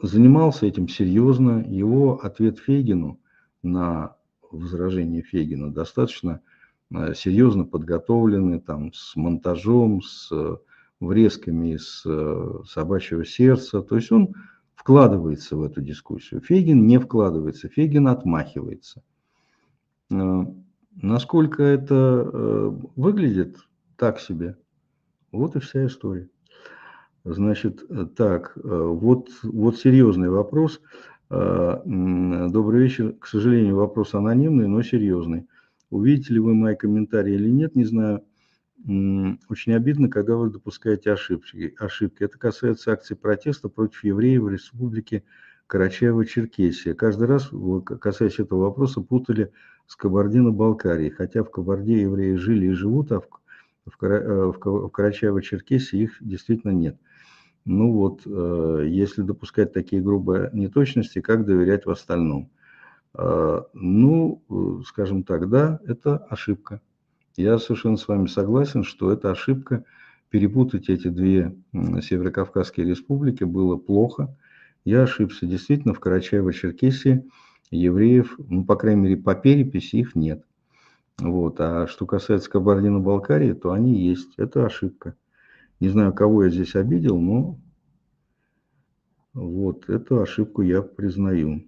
занимался 0.00 0.64
этим 0.64 0.88
серьезно. 0.88 1.62
Его 1.66 2.20
ответ 2.22 2.58
Фейгину 2.58 3.20
на 3.62 4.16
возражение 4.50 5.22
Фейгина 5.22 5.70
достаточно 5.70 6.40
серьезно 7.14 7.64
подготовленный, 7.64 8.58
там, 8.58 8.94
с 8.94 9.14
монтажом, 9.14 10.00
с 10.00 10.32
врезками 11.00 11.74
из 11.74 12.02
собачьего 12.66 13.26
сердца. 13.26 13.82
То 13.82 13.96
есть 13.96 14.10
он 14.10 14.32
вкладывается 14.80 15.56
в 15.58 15.62
эту 15.62 15.82
дискуссию. 15.82 16.40
Фейгин 16.40 16.86
не 16.86 16.98
вкладывается, 16.98 17.68
Фейгин 17.68 18.08
отмахивается. 18.08 19.02
Э, 20.10 20.44
насколько 21.02 21.62
это 21.62 21.94
э, 21.94 22.70
выглядит 22.96 23.58
так 23.96 24.18
себе, 24.18 24.56
вот 25.32 25.54
и 25.54 25.60
вся 25.60 25.84
история. 25.84 26.30
Значит, 27.24 27.84
э, 27.90 28.06
так, 28.16 28.56
вот, 28.56 29.28
вот 29.42 29.76
серьезный 29.76 30.30
вопрос. 30.30 30.80
Добрый 31.28 32.82
вечер. 32.82 33.12
К 33.20 33.26
сожалению, 33.26 33.76
вопрос 33.76 34.14
анонимный, 34.14 34.66
но 34.66 34.82
серьезный. 34.82 35.46
Увидите 35.90 36.34
ли 36.34 36.40
вы 36.40 36.54
мои 36.54 36.74
комментарии 36.74 37.34
или 37.34 37.50
нет, 37.50 37.76
не 37.76 37.84
знаю 37.84 38.24
очень 38.84 39.74
обидно, 39.74 40.08
когда 40.08 40.36
вы 40.36 40.50
допускаете 40.50 41.12
ошибки. 41.12 41.74
ошибки. 41.78 42.22
Это 42.22 42.38
касается 42.38 42.92
акций 42.92 43.16
протеста 43.16 43.68
против 43.68 44.04
евреев 44.04 44.42
в 44.42 44.48
республике 44.48 45.24
Карачаево-Черкесия. 45.68 46.94
Каждый 46.94 47.28
раз, 47.28 47.50
касаясь 48.00 48.38
этого 48.38 48.62
вопроса, 48.62 49.00
путали 49.00 49.52
с 49.86 49.96
Кабардино-Балкарией, 49.96 51.10
хотя 51.10 51.44
в 51.44 51.50
Кабарде 51.50 52.02
евреи 52.02 52.34
жили 52.34 52.66
и 52.66 52.72
живут, 52.72 53.12
а 53.12 53.20
в, 53.20 53.28
в, 53.86 54.04
э, 54.04 54.52
в 54.52 54.90
Карачаево-Черкесии 54.90 55.98
их 55.98 56.16
действительно 56.20 56.72
нет. 56.72 56.98
Ну 57.64 57.92
вот, 57.92 58.22
э, 58.24 58.84
если 58.88 59.22
допускать 59.22 59.72
такие 59.72 60.02
грубые 60.02 60.50
неточности, 60.52 61.20
как 61.20 61.44
доверять 61.44 61.86
в 61.86 61.90
остальном? 61.90 62.50
Э, 63.14 63.62
ну, 63.74 64.82
скажем 64.86 65.24
так, 65.24 65.48
да, 65.50 65.80
это 65.86 66.16
ошибка. 66.16 66.80
Я 67.40 67.58
совершенно 67.58 67.96
с 67.96 68.06
вами 68.06 68.26
согласен, 68.26 68.84
что 68.84 69.10
это 69.10 69.30
ошибка. 69.30 69.84
Перепутать 70.28 70.90
эти 70.90 71.08
две 71.08 71.56
северокавказские 71.72 72.86
республики 72.86 73.44
было 73.44 73.76
плохо. 73.76 74.36
Я 74.84 75.04
ошибся. 75.04 75.46
Действительно, 75.46 75.94
в 75.94 76.00
Карачаево-Черкесии 76.00 77.28
евреев, 77.70 78.38
ну, 78.38 78.64
по 78.64 78.76
крайней 78.76 79.00
мере, 79.00 79.16
по 79.16 79.34
переписи 79.34 79.96
их 79.96 80.14
нет. 80.14 80.44
Вот. 81.18 81.56
А 81.60 81.86
что 81.86 82.04
касается 82.04 82.50
Кабардино-Балкарии, 82.50 83.54
то 83.54 83.72
они 83.72 83.94
есть. 83.94 84.34
Это 84.36 84.66
ошибка. 84.66 85.16
Не 85.80 85.88
знаю, 85.88 86.12
кого 86.12 86.44
я 86.44 86.50
здесь 86.50 86.76
обидел, 86.76 87.18
но 87.18 87.58
вот 89.32 89.88
эту 89.88 90.20
ошибку 90.20 90.60
я 90.60 90.82
признаю. 90.82 91.66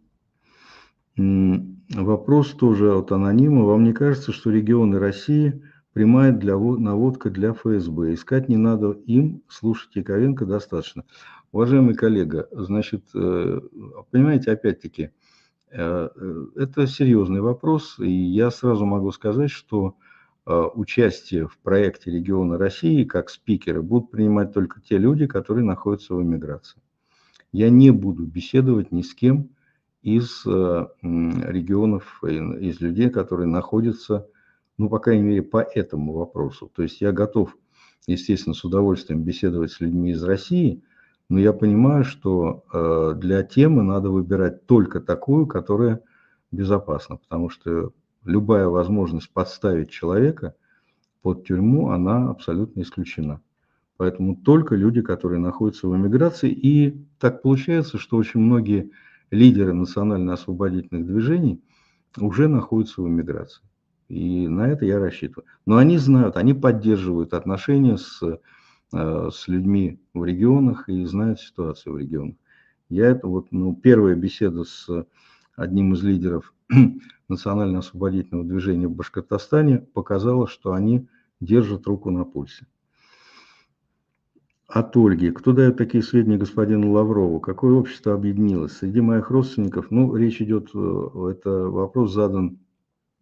Вопрос 1.16 2.52
тоже 2.52 2.94
от 2.94 3.12
анонима. 3.12 3.64
Вам 3.64 3.84
не 3.84 3.92
кажется, 3.92 4.32
что 4.32 4.50
регионы 4.50 4.98
России 4.98 5.62
прямая 5.92 6.32
для, 6.32 6.56
наводка 6.56 7.28
для 7.28 7.52
ФСБ? 7.52 8.14
Искать 8.14 8.48
не 8.48 8.56
надо 8.56 8.92
им, 9.06 9.42
слушать 9.48 9.94
Яковенко 9.94 10.46
достаточно. 10.46 11.04
Уважаемый 11.52 11.94
коллега, 11.94 12.48
значит, 12.50 13.04
э, 13.14 13.60
понимаете, 14.10 14.52
опять-таки, 14.52 15.10
э, 15.70 16.08
э, 16.16 16.46
это 16.56 16.86
серьезный 16.86 17.42
вопрос, 17.42 17.98
и 17.98 18.10
я 18.10 18.50
сразу 18.50 18.86
могу 18.86 19.12
сказать, 19.12 19.50
что 19.50 19.96
участие 20.44 21.46
в 21.46 21.56
проекте 21.58 22.10
региона 22.10 22.58
России 22.58 23.04
как 23.04 23.30
спикеры 23.30 23.80
будут 23.80 24.10
принимать 24.10 24.52
только 24.52 24.80
те 24.80 24.98
люди, 24.98 25.28
которые 25.28 25.64
находятся 25.64 26.16
в 26.16 26.22
эмиграции. 26.22 26.82
я 27.52 27.70
не 27.70 27.92
буду 27.92 28.24
беседовать 28.24 28.90
ни 28.90 29.02
с 29.02 29.14
кем 29.14 29.50
из 30.02 30.44
регионов, 30.44 32.22
из 32.24 32.80
людей, 32.80 33.10
которые 33.10 33.46
находятся, 33.46 34.26
ну, 34.78 34.88
по 34.88 34.98
крайней 34.98 35.22
мере, 35.22 35.42
по 35.42 35.62
этому 35.62 36.12
вопросу. 36.12 36.70
То 36.74 36.82
есть 36.82 37.00
я 37.00 37.12
готов, 37.12 37.56
естественно, 38.06 38.54
с 38.54 38.64
удовольствием 38.64 39.22
беседовать 39.22 39.70
с 39.70 39.80
людьми 39.80 40.10
из 40.10 40.22
России, 40.24 40.82
но 41.28 41.38
я 41.38 41.52
понимаю, 41.52 42.04
что 42.04 42.64
для 43.16 43.42
темы 43.42 43.82
надо 43.82 44.10
выбирать 44.10 44.66
только 44.66 45.00
такую, 45.00 45.46
которая 45.46 46.00
безопасна, 46.50 47.16
потому 47.16 47.48
что 47.48 47.92
любая 48.24 48.66
возможность 48.66 49.32
подставить 49.32 49.90
человека 49.90 50.54
под 51.22 51.46
тюрьму, 51.46 51.90
она 51.90 52.28
абсолютно 52.28 52.82
исключена. 52.82 53.40
Поэтому 53.96 54.34
только 54.34 54.74
люди, 54.74 55.00
которые 55.00 55.38
находятся 55.38 55.86
в 55.86 55.96
эмиграции. 55.96 56.50
И 56.50 57.06
так 57.20 57.42
получается, 57.42 57.98
что 57.98 58.16
очень 58.16 58.40
многие 58.40 58.90
лидеры 59.32 59.72
национально-освободительных 59.72 61.06
движений 61.06 61.64
уже 62.18 62.46
находятся 62.46 63.02
в 63.02 63.08
эмиграции. 63.08 63.64
И 64.08 64.46
на 64.46 64.68
это 64.68 64.84
я 64.84 65.00
рассчитываю. 65.00 65.46
Но 65.64 65.78
они 65.78 65.96
знают, 65.96 66.36
они 66.36 66.52
поддерживают 66.52 67.32
отношения 67.32 67.96
с, 67.96 68.20
э, 68.92 69.30
с 69.32 69.48
людьми 69.48 70.00
в 70.12 70.24
регионах 70.24 70.88
и 70.88 71.04
знают 71.06 71.40
ситуацию 71.40 71.94
в 71.94 71.98
регионах. 71.98 72.36
Я 72.90 73.06
это 73.06 73.26
вот, 73.26 73.50
ну, 73.52 73.74
первая 73.74 74.14
беседа 74.14 74.64
с 74.64 75.06
одним 75.56 75.94
из 75.94 76.02
лидеров 76.02 76.52
национально-освободительного 77.28 78.44
движения 78.44 78.86
в 78.86 78.94
Башкортостане 78.94 79.78
показала, 79.78 80.46
что 80.46 80.72
они 80.72 81.08
держат 81.40 81.86
руку 81.86 82.10
на 82.10 82.24
пульсе. 82.24 82.66
От 84.68 84.96
Ольги. 84.96 85.30
Кто 85.30 85.52
дает 85.52 85.76
такие 85.76 86.02
сведения 86.02 86.38
господину 86.38 86.92
Лаврову? 86.92 87.40
Какое 87.40 87.74
общество 87.74 88.14
объединилось? 88.14 88.72
Среди 88.72 89.00
моих 89.00 89.30
родственников, 89.30 89.90
ну, 89.90 90.14
речь 90.16 90.40
идет, 90.40 90.70
э, 90.74 91.30
это 91.30 91.50
вопрос 91.68 92.14
задан 92.14 92.58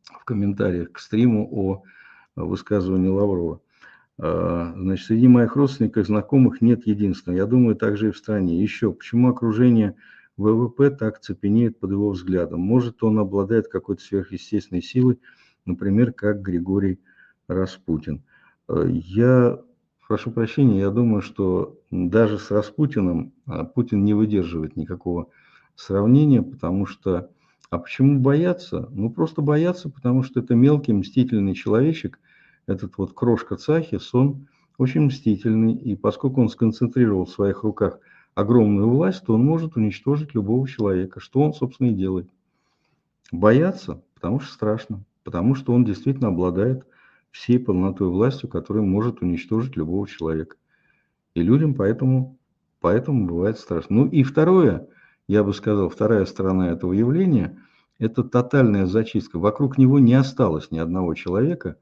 в 0.05 0.25
комментариях 0.25 0.93
к 0.93 0.99
стриму 0.99 1.49
о 1.51 1.83
высказывании 2.37 3.09
Лаврова. 3.09 3.61
А, 4.23 4.75
значит, 4.77 5.07
среди 5.07 5.29
моих 5.29 5.57
родственников, 5.57 6.07
знакомых 6.07 6.61
нет 6.61 6.87
единственного. 6.87 7.39
Я 7.39 7.47
думаю, 7.47 7.75
также 7.75 8.09
и 8.09 8.13
в 8.13 8.19
стране. 8.19 8.63
Еще, 8.63 8.93
почему 8.93 9.31
окружение 9.31 9.97
ВВП 10.37 10.91
так 10.91 11.21
цепенеет 11.21 11.79
под 11.81 11.91
его 11.91 12.11
взглядом. 12.11 12.61
Может, 12.61 13.03
он 13.03 13.19
обладает 13.19 13.69
какой-то 13.69 14.03
сверхъестественной 14.03 14.83
силой, 14.83 15.19
например, 15.65 16.13
как 16.13 16.43
Григорий 16.43 17.01
Распутин. 17.49 18.23
Э, 18.69 18.87
я 18.89 19.61
прошу 20.11 20.33
прощения, 20.33 20.81
я 20.81 20.91
думаю, 20.91 21.23
что 21.23 21.79
даже 21.93 22.41
с 22.41 22.51
Распутиным 22.51 23.33
а, 23.47 23.65
Путин 23.65 24.05
не 24.05 24.13
выдерживает 24.13 24.75
никакого 24.75 25.29
сравнения, 25.77 26.43
потому 26.43 26.85
что... 26.85 27.31
А 27.71 27.79
почему 27.79 28.19
бояться? 28.19 28.89
Ну, 28.91 29.11
просто 29.11 29.41
бояться, 29.41 29.89
потому 29.89 30.25
что 30.25 30.41
это 30.41 30.57
мелкий 30.57 30.93
мстительный 30.93 31.55
человечек, 31.55 32.19
этот 32.67 32.99
вот 32.99 33.13
крошка 33.13 33.55
Цахис, 33.55 34.13
он 34.13 34.49
очень 34.79 35.03
мстительный, 35.03 35.75
и 35.75 35.95
поскольку 35.95 36.41
он 36.41 36.49
сконцентрировал 36.49 37.27
в 37.27 37.31
своих 37.31 37.63
руках 37.63 38.01
огромную 38.35 38.89
власть, 38.89 39.25
то 39.25 39.35
он 39.35 39.45
может 39.45 39.77
уничтожить 39.77 40.35
любого 40.35 40.67
человека, 40.67 41.21
что 41.21 41.41
он, 41.41 41.55
собственно, 41.55 41.91
и 41.91 41.95
делает. 41.95 42.29
Бояться, 43.31 44.03
потому 44.15 44.41
что 44.41 44.53
страшно, 44.53 45.05
потому 45.23 45.55
что 45.55 45.73
он 45.73 45.85
действительно 45.85 46.31
обладает 46.31 46.85
всей 47.31 47.59
полнотой 47.59 48.09
властью, 48.09 48.49
которая 48.49 48.83
может 48.83 49.23
уничтожить 49.23 49.77
любого 49.77 50.07
человека. 50.09 50.57
И 51.35 51.43
людям 51.43 51.75
поэтому, 51.75 52.39
поэтому 52.81 53.27
бывает 53.27 53.59
страшно. 53.59 53.97
Ну 53.97 54.07
и 54.07 54.23
второе, 54.23 54.89
я 55.29 55.45
бы 55.45 55.55
сказал, 55.55 55.89
вторая 55.89 56.25
сторона 56.27 56.73
этого 56.73 56.93
явления– 56.93 57.59
это 57.99 58.25
тотальная 58.25 58.87
зачистка. 58.87 59.39
Вокруг 59.39 59.79
него 59.79 59.99
не 59.99 60.15
осталось 60.15 60.71
ни 60.71 60.79
одного 60.79 61.15
человека, 61.15 61.77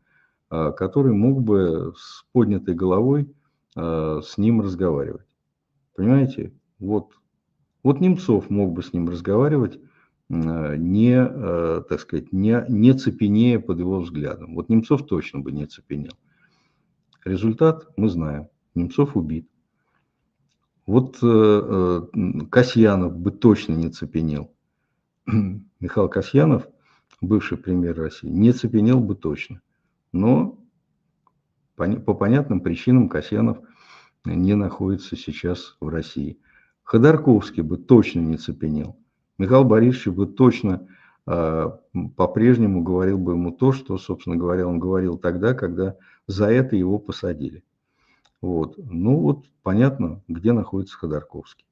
а, 0.50 0.72
который 0.72 1.12
мог 1.14 1.42
бы 1.42 1.94
с 1.96 2.24
поднятой 2.32 2.74
головой 2.74 3.32
а, 3.74 4.20
с 4.22 4.36
ним 4.36 4.60
разговаривать. 4.60 5.26
Понимаете? 5.94 6.52
Вот, 6.78 7.12
вот 7.82 8.00
Немцов 8.00 8.50
мог 8.50 8.72
бы 8.72 8.82
с 8.82 8.92
ним 8.92 9.08
разговаривать, 9.08 9.80
не, 10.28 11.14
э, 11.16 11.82
так 11.88 12.00
сказать, 12.00 12.32
не, 12.32 12.64
не 12.68 12.92
цепенея 12.92 13.58
под 13.60 13.78
его 13.78 14.00
взглядом. 14.00 14.54
Вот 14.54 14.68
Немцов 14.68 15.06
точно 15.06 15.40
бы 15.40 15.52
не 15.52 15.66
цепенел. 15.66 16.12
Результат 17.24 17.88
мы 17.96 18.08
знаем. 18.08 18.48
Немцов 18.74 19.16
убит. 19.16 19.48
Вот 20.86 21.18
э, 21.22 22.02
Касьянов 22.50 23.16
бы 23.16 23.30
точно 23.30 23.72
не 23.72 23.88
цепенел. 23.88 24.52
Михаил 25.80 26.08
Касьянов, 26.08 26.66
бывший 27.20 27.58
премьер 27.58 27.96
России, 27.96 28.28
не 28.28 28.52
цепенел 28.52 29.00
бы 29.00 29.14
точно. 29.14 29.60
Но 30.12 30.58
по 31.76 32.14
понятным 32.14 32.60
причинам 32.60 33.08
Касьянов– 33.08 33.58
не 34.24 34.54
находится 34.54 35.16
сейчас 35.16 35.76
в 35.80 35.88
России. 35.88 36.38
Ходорковский 36.82 37.62
бы 37.62 37.76
точно 37.76 38.20
не 38.20 38.36
цепенел. 38.36 38.98
Михаил 39.38 39.64
Борисович 39.64 40.08
бы 40.08 40.26
точно 40.26 40.88
э, 41.26 41.70
по-прежнему 42.16 42.82
говорил 42.82 43.18
бы 43.18 43.32
ему 43.32 43.52
то, 43.52 43.72
что, 43.72 43.96
собственно 43.96 44.36
говоря, 44.36 44.66
он 44.66 44.80
говорил 44.80 45.16
тогда, 45.16 45.54
когда 45.54 45.96
за 46.26 46.50
это 46.50 46.74
его 46.74 46.98
посадили. 46.98 47.62
Вот. 48.40 48.76
Ну 48.76 49.16
вот 49.20 49.46
понятно, 49.62 50.22
где 50.28 50.52
находится 50.52 50.96
Ходорковский. 50.98 51.66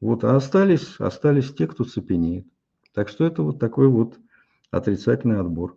Вот, 0.00 0.24
а 0.24 0.36
остались, 0.36 0.96
остались 0.98 1.54
те, 1.54 1.66
кто 1.66 1.84
цепенеет. 1.84 2.46
Так 2.94 3.08
что 3.08 3.24
это 3.24 3.42
вот 3.42 3.58
такой 3.58 3.88
вот 3.88 4.18
отрицательный 4.70 5.40
отбор. 5.40 5.76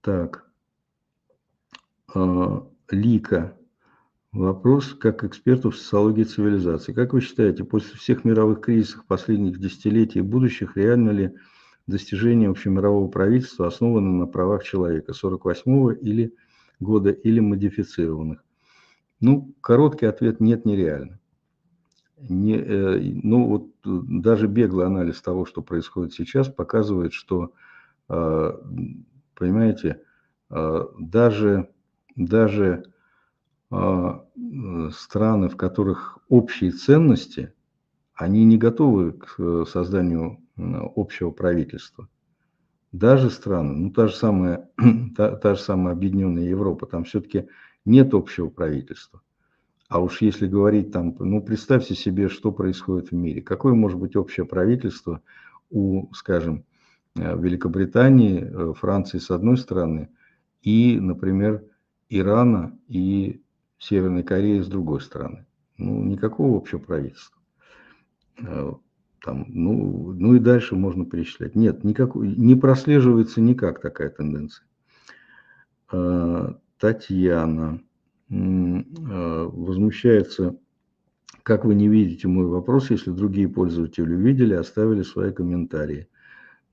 Так. 0.00 0.50
Э, 2.14 2.60
Лика. 2.90 3.57
Вопрос 4.38 4.94
как 4.94 5.24
эксперту 5.24 5.70
в 5.70 5.76
социологии 5.76 6.22
цивилизации. 6.22 6.92
Как 6.92 7.12
вы 7.12 7.20
считаете, 7.20 7.64
после 7.64 7.98
всех 7.98 8.24
мировых 8.24 8.60
кризисов 8.60 9.04
последних 9.04 9.58
десятилетий 9.58 10.20
и 10.20 10.22
будущих, 10.22 10.76
реально 10.76 11.10
ли 11.10 11.34
достижение 11.88 12.48
общемирового 12.48 13.08
правительства 13.08 13.66
основано 13.66 14.12
на 14.12 14.26
правах 14.28 14.62
человека 14.62 15.10
48-го 15.10 15.90
или 15.90 16.36
года 16.78 17.10
или 17.10 17.40
модифицированных? 17.40 18.44
Ну, 19.18 19.56
короткий 19.60 20.06
ответ– 20.06 20.38
нет, 20.40 20.64
нереально. 20.64 21.18
Не, 22.16 22.58
э, 22.58 23.00
ну, 23.00 23.44
вот 23.48 23.70
даже 23.82 24.46
беглый 24.46 24.86
анализ 24.86 25.20
того, 25.20 25.46
что 25.46 25.62
происходит 25.62 26.12
сейчас, 26.12 26.48
показывает, 26.48 27.12
что, 27.12 27.54
э, 28.08 28.52
понимаете, 29.34 30.00
э, 30.50 30.84
даже, 30.96 31.70
даже 32.14 32.84
страны, 33.70 35.48
в 35.48 35.56
которых 35.56 36.18
общие 36.28 36.70
ценности, 36.70 37.52
они 38.18 38.44
не 38.44 38.58
готовы 38.58 39.12
к 39.12 39.36
э, 39.38 39.64
созданию 39.68 40.38
общего 40.56 41.30
правительства. 41.30 42.08
Даже 42.90 43.30
страны, 43.30 43.76
ну 43.76 43.90
та 43.90 44.08
же 44.08 44.16
самая, 44.16 44.70
та, 45.16 45.36
та 45.36 45.54
же 45.54 45.60
самая 45.60 45.94
Объединенная 45.94 46.44
Европа, 46.44 46.86
там 46.86 47.04
все-таки 47.04 47.46
нет 47.84 48.14
общего 48.14 48.48
правительства. 48.48 49.22
А 49.88 50.00
уж 50.00 50.20
если 50.20 50.48
говорить 50.48 50.90
там, 50.90 51.14
ну 51.18 51.40
представьте 51.40 51.94
себе, 51.94 52.28
что 52.28 52.50
происходит 52.50 53.10
в 53.10 53.14
мире. 53.14 53.40
Какое 53.40 53.74
может 53.74 53.98
быть 53.98 54.16
общее 54.16 54.46
правительство 54.46 55.22
у, 55.70 56.12
скажем, 56.12 56.64
э, 57.14 57.38
Великобритании, 57.38 58.42
э, 58.42 58.74
Франции 58.74 59.18
с 59.18 59.30
одной 59.30 59.58
стороны 59.58 60.08
и, 60.62 60.98
например, 60.98 61.62
Ирана 62.08 62.76
и 62.88 63.42
Северной 63.78 64.22
Кореи 64.22 64.60
с 64.60 64.66
другой 64.66 65.00
стороны. 65.00 65.46
Ну, 65.76 66.02
никакого 66.04 66.56
общего 66.56 66.78
правительства. 66.78 67.38
Э, 68.40 68.72
там, 69.22 69.46
ну, 69.48 70.12
ну 70.12 70.34
и 70.34 70.38
дальше 70.38 70.76
можно 70.76 71.04
перечислять. 71.04 71.54
Нет, 71.54 71.84
никакой, 71.84 72.28
не 72.28 72.56
прослеживается 72.56 73.40
никак 73.40 73.80
такая 73.80 74.10
тенденция. 74.10 74.66
Э, 75.92 76.54
Татьяна 76.78 77.80
э, 78.30 78.32
возмущается, 78.32 80.56
как 81.42 81.64
вы 81.64 81.74
не 81.74 81.88
видите 81.88 82.28
мой 82.28 82.46
вопрос, 82.46 82.90
если 82.90 83.10
другие 83.10 83.48
пользователи 83.48 84.12
увидели, 84.12 84.54
оставили 84.54 85.02
свои 85.02 85.32
комментарии. 85.32 86.08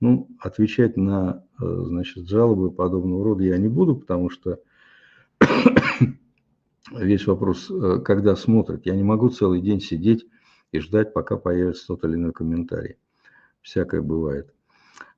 Ну, 0.00 0.28
отвечать 0.38 0.98
на 0.98 1.42
значит, 1.58 2.28
жалобы 2.28 2.70
подобного 2.70 3.24
рода 3.24 3.44
я 3.44 3.56
не 3.56 3.68
буду, 3.68 3.96
потому 3.96 4.28
что 4.28 4.60
весь 6.92 7.26
вопрос, 7.26 7.70
э, 7.70 8.00
когда 8.04 8.36
смотрят. 8.36 8.86
Я 8.86 8.94
не 8.94 9.02
могу 9.02 9.28
целый 9.28 9.60
день 9.60 9.80
сидеть 9.80 10.26
и 10.72 10.78
ждать, 10.80 11.12
пока 11.12 11.36
появится 11.36 11.86
тот 11.88 12.04
или 12.04 12.14
иной 12.14 12.32
комментарий. 12.32 12.96
Всякое 13.62 14.02
бывает. 14.02 14.52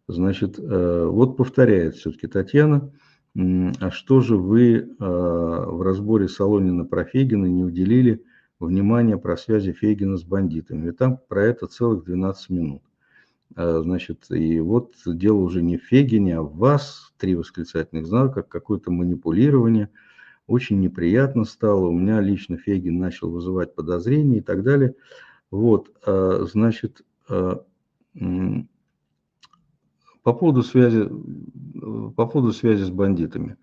Значит, 0.07 0.59
э, 0.59 1.05
вот 1.07 1.36
повторяет 1.36 1.97
все-таки 1.97 2.27
Татьяна. 2.27 2.90
А 3.35 3.90
что 3.90 4.20
же 4.20 4.36
вы 4.36 4.74
э, 4.78 4.85
в 4.99 5.82
разборе 5.82 6.28
Солонина 6.28 6.85
Профегина 6.85 7.47
не 7.47 7.62
уделили 7.62 8.24
внимание 8.59 9.19
про 9.19 9.36
связи 9.36 9.73
Фейгина 9.73 10.16
с 10.16 10.24
бандитами. 10.24 10.89
И 10.89 10.93
там 10.93 11.20
про 11.28 11.45
это 11.45 11.66
целых 11.66 12.05
12 12.05 12.51
минут. 12.51 12.82
Значит, 13.55 14.27
и 14.31 14.61
вот 14.61 14.95
дело 15.07 15.39
уже 15.39 15.62
не 15.62 15.78
в 15.78 15.85
Фегине, 15.85 16.36
а 16.36 16.43
в 16.43 16.57
вас, 16.57 17.12
три 17.16 17.35
восклицательных 17.35 18.07
знака, 18.07 18.43
какое-то 18.43 18.90
манипулирование. 18.90 19.89
Очень 20.49 20.81
неприятно 20.81 21.45
стало. 21.45 21.87
У 21.89 21.93
меня 21.93 22.20
лично 22.23 22.57
Фегин 22.57 22.99
начал 22.99 23.31
вызывать 23.31 23.75
подозрения 23.75 24.39
и 24.39 24.41
так 24.41 24.65
далее. 24.65 24.95
Вот, 25.51 25.93
а, 26.05 26.47
значит, 26.51 27.03
а, 27.29 27.62
по 30.23 30.33
поводу 30.33 30.62
связи, 30.62 31.07
по 32.16 32.27
поводу 32.27 32.53
связи 32.53 32.83
с 32.83 32.91
бандитами. 32.91 33.57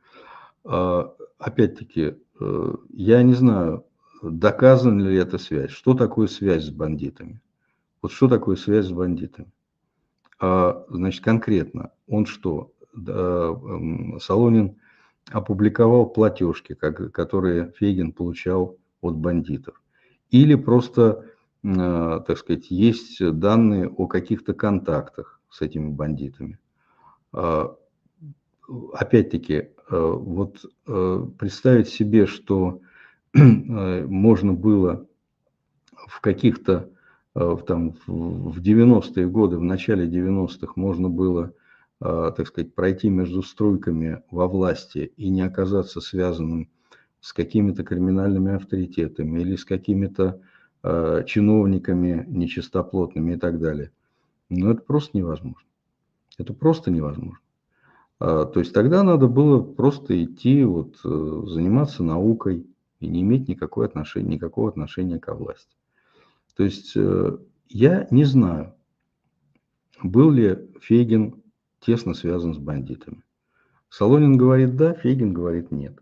Опять-таки, 0.64 2.16
э, 2.40 2.76
я 2.90 3.22
не 3.22 3.34
знаю, 3.34 3.86
доказана 4.24 5.02
ли 5.02 5.18
эта 5.18 5.38
связь. 5.38 5.70
Что 5.70 5.94
такое 5.94 6.28
связь 6.28 6.66
с 6.66 6.70
бандитами? 6.72 7.42
Вот 8.02 8.14
что 8.14 8.28
такое 8.28 8.56
связь 8.56 8.88
с 8.88 8.92
бандитами? 8.92 9.52
А, 10.40 10.86
значит, 10.90 11.24
конкретно, 11.24 11.92
он 12.08 12.26
что? 12.26 12.72
Солонин 12.96 14.78
опубликовал 15.32 16.08
платежки, 16.08 16.76
которые 16.76 17.72
Фейгин 17.78 18.12
получал 18.12 18.78
от 19.02 19.16
бандитов. 19.16 19.82
Или 20.32 20.56
просто, 20.56 21.26
э, 21.64 22.22
так 22.28 22.38
сказать, 22.38 22.70
есть 22.70 23.18
данные 23.40 23.88
о 23.90 24.08
каких-то 24.08 24.54
контактах 24.54 25.40
с 25.50 25.62
этими 25.62 25.90
бандитами. 25.90 26.60
А, 27.32 27.76
опять-таки, 28.94 29.54
э, 29.54 29.70
вот 29.90 30.66
э, 30.88 31.28
представить 31.38 31.90
себе, 31.90 32.26
что 32.26 32.82
можно 33.34 34.54
было 34.54 35.06
в 36.08 36.22
каких-то 36.22 36.90
Э, 37.36 37.58
там, 37.68 37.96
в 38.08 38.62
90-е 38.62 39.28
годы, 39.28 39.58
в 39.58 39.64
начале 39.64 40.08
90-х 40.08 40.74
можно 40.78 41.10
было, 41.10 41.48
э, 41.48 41.52
так 42.00 42.48
сказать, 42.48 42.76
пройти 42.76 43.10
между 43.10 43.42
струйками 43.42 44.22
во 44.30 44.48
власти 44.48 45.14
и 45.16 45.30
не 45.30 45.42
оказаться 45.42 46.02
связанным 46.02 46.70
с 47.22 47.34
какими-то 47.34 47.84
криминальными 47.84 48.54
авторитетами 48.54 49.40
или 49.40 49.56
с 49.56 49.66
какими-то 49.66 50.42
э, 50.84 51.24
чиновниками 51.26 52.26
нечистоплотными 52.28 53.34
и 53.34 53.38
так 53.38 53.60
далее. 53.60 53.92
Но 54.50 54.72
это 54.72 54.82
просто 54.82 55.18
невозможно. 55.18 55.68
Это 56.38 56.54
просто 56.54 56.92
невозможно. 56.92 57.40
То 58.20 58.54
есть 58.56 58.74
тогда 58.74 59.04
надо 59.04 59.28
было 59.28 59.62
просто 59.62 60.24
идти, 60.24 60.64
вот, 60.64 60.98
заниматься 61.02 62.02
наукой 62.04 62.66
и 63.00 63.08
не 63.08 63.22
иметь 63.22 63.48
никакого 63.48 63.86
отношения, 63.86 64.36
никакого 64.36 64.70
отношения 64.70 65.20
к 65.20 65.34
власти. 65.34 65.76
То 66.56 66.64
есть 66.64 66.94
э, 66.96 67.38
я 67.68 68.08
не 68.12 68.24
знаю, 68.24 68.74
был 70.02 70.32
ли 70.32 70.70
Фейгин 70.82 71.44
тесно 71.86 72.14
связан 72.14 72.54
с 72.54 72.58
бандитами. 72.58 73.24
Солонин 73.90 74.38
говорит 74.38 74.76
да, 74.76 74.94
Фейгин 74.94 75.34
говорит 75.34 75.72
нет. 75.72 76.00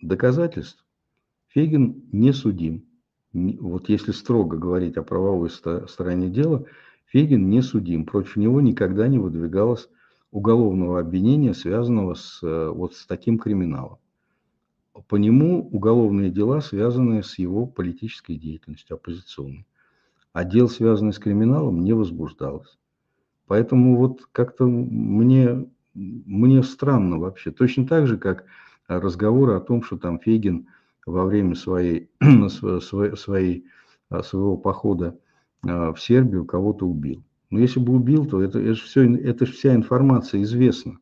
Доказательств 0.00 0.84
Фейгин 1.48 2.04
не 2.12 2.32
судим. 2.32 2.84
Вот 3.32 3.88
если 3.88 4.12
строго 4.12 4.56
говорить 4.56 4.96
о 4.96 5.02
правовой 5.02 5.50
стороне 5.50 6.28
дела, 6.28 6.64
Фейгин 7.06 7.48
не 7.48 7.62
судим. 7.62 8.04
Против 8.04 8.36
него 8.36 8.60
никогда 8.60 9.06
не 9.06 9.18
выдвигалось 9.18 9.88
уголовного 10.30 10.98
обвинения, 11.00 11.54
связанного 11.54 12.14
с, 12.14 12.42
э, 12.42 12.68
вот 12.68 12.94
с 12.94 13.06
таким 13.06 13.38
криминалом. 13.38 13.98
По 15.08 15.16
нему 15.16 15.68
уголовные 15.70 16.30
дела, 16.30 16.60
связанные 16.60 17.22
с 17.22 17.38
его 17.38 17.66
политической 17.66 18.36
деятельностью, 18.36 18.96
оппозиционной 18.96 19.66
а 20.32 20.44
дел, 20.44 20.68
связанных 20.68 21.14
с 21.14 21.18
криминалом, 21.18 21.84
не 21.84 21.92
возбуждалось. 21.92 22.78
Поэтому 23.52 23.98
вот 23.98 24.30
как-то 24.32 24.66
мне, 24.66 25.68
мне 25.92 26.62
странно 26.62 27.18
вообще. 27.18 27.50
Точно 27.50 27.86
так 27.86 28.06
же, 28.06 28.16
как 28.16 28.46
разговоры 28.88 29.52
о 29.52 29.60
том, 29.60 29.82
что 29.82 29.98
там 29.98 30.18
Фейгин 30.18 30.68
во 31.04 31.26
время 31.26 31.54
своей, 31.54 32.08
своей, 32.48 33.66
а, 34.08 34.22
своего 34.22 34.56
похода 34.56 35.18
а, 35.68 35.92
в 35.92 36.00
Сербию 36.00 36.46
кого-то 36.46 36.86
убил. 36.86 37.24
Но 37.50 37.58
если 37.58 37.78
бы 37.78 37.92
убил, 37.92 38.24
то 38.24 38.42
это, 38.42 38.58
это, 38.58 38.80
все, 38.80 39.14
это 39.16 39.44
вся 39.44 39.74
информация 39.74 40.40
известна, 40.44 40.96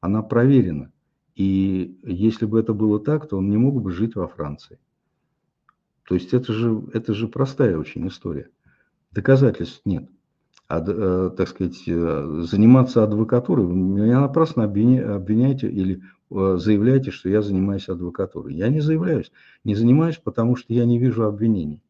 она 0.00 0.22
проверена. 0.22 0.90
И 1.34 1.98
если 2.04 2.46
бы 2.46 2.58
это 2.58 2.72
было 2.72 3.00
так, 3.00 3.28
то 3.28 3.36
он 3.36 3.50
не 3.50 3.58
мог 3.58 3.82
бы 3.82 3.92
жить 3.92 4.14
во 4.16 4.28
Франции. 4.28 4.78
То 6.04 6.14
есть 6.14 6.32
это 6.32 6.54
же, 6.54 6.84
это 6.94 7.12
же 7.12 7.28
простая 7.28 7.76
очень 7.76 8.08
история. 8.08 8.48
Доказательств 9.10 9.82
нет. 9.84 10.08
Э, 10.68 11.30
так 11.36 11.48
сказать, 11.48 11.82
э, 11.86 12.42
заниматься 12.44 13.04
адвокатурой, 13.04 13.66
вы 13.66 13.74
меня 13.74 14.20
напрасно 14.20 14.64
обвиняете 14.64 15.68
или 15.68 16.02
э, 16.30 16.56
заявляете, 16.58 17.10
что 17.10 17.28
я 17.28 17.42
занимаюсь 17.42 17.88
адвокатурой. 17.88 18.54
Я 18.54 18.68
не 18.68 18.80
заявляюсь. 18.80 19.30
Не 19.64 19.74
занимаюсь, 19.74 20.16
потому 20.16 20.56
что 20.56 20.72
я 20.72 20.86
не 20.86 20.98
вижу 20.98 21.24
обвинений. 21.24 21.82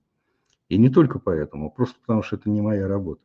И 0.69 0.79
не 0.79 0.89
только 0.89 1.19
поэтому, 1.19 1.71
просто 1.71 1.97
потому 2.01 2.23
что 2.23 2.37
это 2.37 2.51
не 2.51 2.61
моя 2.61 2.89
работа. 2.89 3.21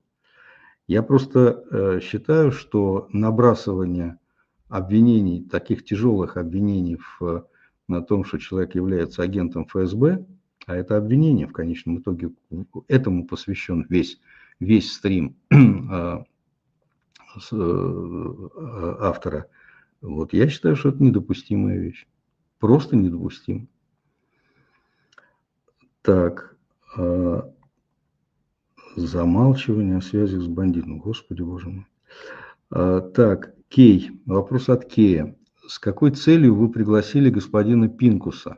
Я 0.88 1.02
просто 1.02 2.00
считаю, 2.02 2.52
что 2.52 3.08
набрасывание 3.12 4.20
обвинений, 4.70 5.44
таких 5.44 5.84
тяжелых 5.84 6.38
обвинений 6.38 6.98
в, 7.20 7.48
на 7.88 8.02
том, 8.02 8.24
что 8.26 8.38
человек 8.38 8.76
является 8.76 9.24
агентом 9.24 9.66
ФСБ, 9.66 10.26
а 10.66 10.76
это 10.76 10.98
обвинение 10.98 11.48
в 11.48 11.54
конечном 11.54 12.00
итоге, 12.00 12.32
этому 12.88 13.26
посвящен 13.26 13.86
весь, 13.90 14.20
весь 14.60 14.92
стрим 14.92 15.36
а, 15.52 16.24
э, 17.52 18.96
автора. 19.00 19.48
Вот 20.02 20.34
я 20.34 20.48
считаю, 20.50 20.76
что 20.76 20.90
это 20.90 21.02
недопустимая 21.04 21.78
вещь. 21.78 22.08
Просто 22.60 22.96
недопустим. 22.96 23.68
Так, 26.02 26.56
а, 26.96 27.52
замалчивание 28.96 29.98
о 29.98 30.02
связях 30.02 30.42
с 30.42 30.48
бандитом. 30.48 31.00
Господи, 31.00 31.42
боже 31.42 31.70
мой. 31.70 31.88
А, 32.72 33.02
так, 33.02 33.54
Кей, 33.70 34.12
вопрос 34.26 34.70
от 34.70 34.86
Кея. 34.86 35.36
С 35.68 35.80
какой 35.80 36.12
целью 36.12 36.56
вы 36.56 36.70
пригласили 36.70 37.30
господина 37.30 37.90
Пинкуса? 37.90 38.58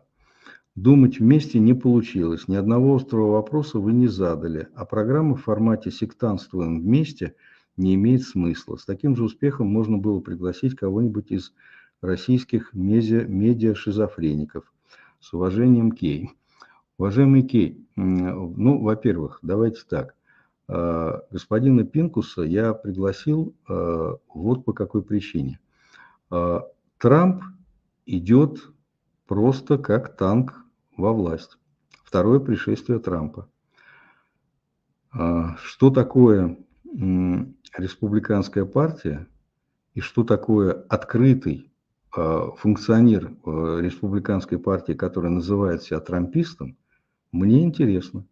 Думать 0.76 1.20
вместе 1.20 1.60
не 1.60 1.74
получилось, 1.74 2.48
ни 2.48 2.56
одного 2.56 2.96
острого 2.96 3.32
вопроса 3.34 3.80
вы 3.80 3.92
не 3.92 4.08
задали, 4.08 4.68
а 4.76 4.86
программа 4.86 5.36
в 5.36 5.44
формате 5.44 5.92
«сектантствуем 5.92 6.82
вместе» 6.82 7.36
не 7.76 7.96
имеет 7.96 8.24
смысла. 8.24 8.76
С 8.76 8.86
таким 8.86 9.16
же 9.16 9.24
успехом 9.24 9.68
можно 9.68 9.98
было 9.98 10.20
пригласить 10.20 10.76
кого-нибудь 10.76 11.32
из 11.32 11.54
российских 12.02 12.74
медиа, 12.74 13.26
медиа-шизофреников. 13.26 14.72
С 15.20 15.34
уважением, 15.34 15.92
Кей. 15.92 16.32
Уважаемый 16.98 17.44
Кей, 17.44 17.86
ну, 17.96 18.82
во-первых, 18.82 19.40
давайте 19.42 19.82
так. 19.90 20.16
А, 20.68 21.22
господина 21.32 21.84
Пинкуса 21.84 22.44
я 22.44 22.74
пригласил 22.74 23.56
а, 23.68 24.18
вот 24.34 24.66
по 24.66 24.74
какой 24.74 25.02
причине. 25.02 25.60
А, 26.30 26.68
Трамп 26.98 27.44
идет 28.06 28.60
просто 29.30 29.78
как 29.78 30.18
танк 30.18 30.66
во 30.98 31.14
власть. 31.14 31.60
Второе 32.04 32.40
пришествие 32.40 32.98
Трампа. 32.98 33.48
А, 35.12 35.56
что 35.58 35.92
такое 35.92 36.58
республиканская 37.78 38.66
партия 38.66 39.28
и 39.94 40.02
что 40.02 40.24
такое 40.24 40.74
открытый 40.90 41.72
а, 42.12 42.50
функционер 42.54 43.32
а, 43.46 43.78
республиканской 43.78 44.58
партии, 44.58 44.94
который 44.94 45.30
называет 45.30 45.84
себя 45.84 46.00
трампистом, 46.00 46.76
мне 47.32 47.62
интересно. 47.62 48.26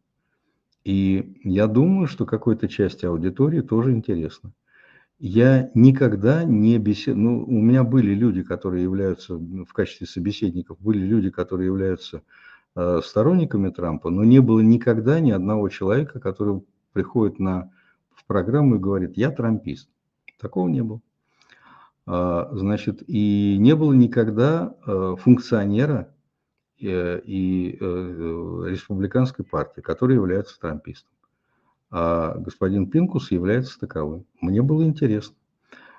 И 0.84 1.40
я 1.44 1.68
думаю, 1.68 2.08
что 2.08 2.26
какой-то 2.26 2.68
части 2.68 3.06
аудитории 3.06 3.62
тоже 3.62 3.92
интересно. 3.92 4.52
Я 5.20 5.72
никогда 5.74 6.44
не 6.44 6.78
беседовал, 6.78 7.22
ну, 7.22 7.44
у 7.46 7.62
меня 7.62 7.84
были 7.84 8.14
люди, 8.14 8.44
которые 8.44 8.84
являются 8.84 9.36
в 9.36 9.74
качестве 9.74 10.06
собеседников, 10.06 10.80
были 10.80 11.00
люди, 11.00 11.32
которые 11.32 11.68
являются 11.68 12.22
Э, 12.80 13.02
сторонниками 13.04 13.72
Трампа, 13.72 14.12
но 14.12 14.24
не 14.24 14.40
было 14.40 14.60
никогда 14.60 15.20
ни 15.20 15.32
одного 15.32 15.68
человека, 15.68 16.20
который 16.20 16.64
приходит 16.94 17.40
на, 17.40 17.72
в 18.14 18.24
программу 18.26 18.76
и 18.76 18.80
говорит, 18.80 19.18
я 19.18 19.32
трампист. 19.32 19.90
Такого 20.40 20.70
не 20.70 20.84
было. 20.84 21.02
А, 22.06 22.50
значит, 22.52 23.02
и 23.08 23.58
не 23.58 23.76
было 23.76 23.94
никогда 23.94 24.76
э, 24.86 25.16
функционера 25.20 26.14
э, 26.80 27.20
и 27.26 27.80
республиканской 27.80 29.44
партии, 29.44 29.82
который 29.82 30.14
является 30.14 30.60
трампистом. 30.60 31.17
А 31.90 32.36
господин 32.38 32.90
Пинкус 32.90 33.32
является 33.32 33.80
таковым. 33.80 34.26
Мне 34.42 34.62
было 34.62 34.84
интересно. 34.84 35.36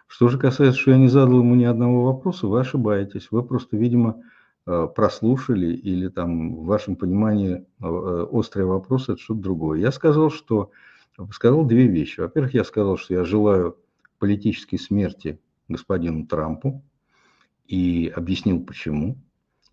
Что 0.07 0.29
же 0.29 0.39
касается, 0.39 0.81
что 0.81 0.91
я 0.91 0.99
не 0.99 1.09
задал 1.09 1.41
ему 1.41 1.55
ни 1.55 1.65
одного 1.65 2.05
вопроса, 2.05 2.47
вы 2.47 2.61
ошибаетесь. 2.61 3.29
Вы 3.31 3.43
просто, 3.43 3.77
видимо, 3.77 4.23
прослушали 4.65 5.75
или 5.75 6.09
там 6.09 6.57
в 6.57 6.67
вашем 6.67 6.97
понимании 6.97 7.65
острые 7.81 8.67
вопросы– 8.67 9.13
это 9.15 9.21
что-то 9.23 9.41
другое. 9.41 9.81
Я 9.81 9.93
сказал, 9.93 10.31
что 10.31 10.71
сказал 11.33 11.65
две 11.65 11.87
вещи. 11.87 12.21
Во-первых, 12.21 12.55
я 12.55 12.65
сказал, 12.65 12.97
что 12.99 13.15
я 13.15 13.25
желаю 13.25 13.77
политической 14.19 14.77
смерти 14.77 15.41
господину 15.69 16.27
Трампу 16.27 16.83
и 17.67 18.13
объяснил 18.15 18.63
почему. 18.63 19.17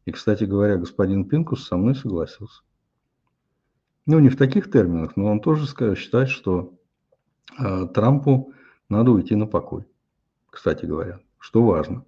И, 0.05 0.11
кстати 0.11 0.43
говоря, 0.45 0.77
господин 0.77 1.25
Пинкус 1.25 1.65
со 1.65 1.77
мной 1.77 1.95
согласился. 1.95 2.61
Ну, 4.07 4.19
не 4.19 4.29
в 4.29 4.37
таких 4.37 4.69
терминах, 4.69 5.15
но 5.15 5.25
он 5.25 5.39
тоже 5.39 5.65
считает, 5.95 6.29
что 6.29 6.73
э, 7.59 7.87
Трампу 7.93 8.53
надо 8.87 9.11
уйти 9.11 9.35
на 9.35 9.47
покой, 9.47 9.85
кстати 10.49 10.85
говоря, 10.85 11.19
что 11.39 11.63
важно. 11.63 12.05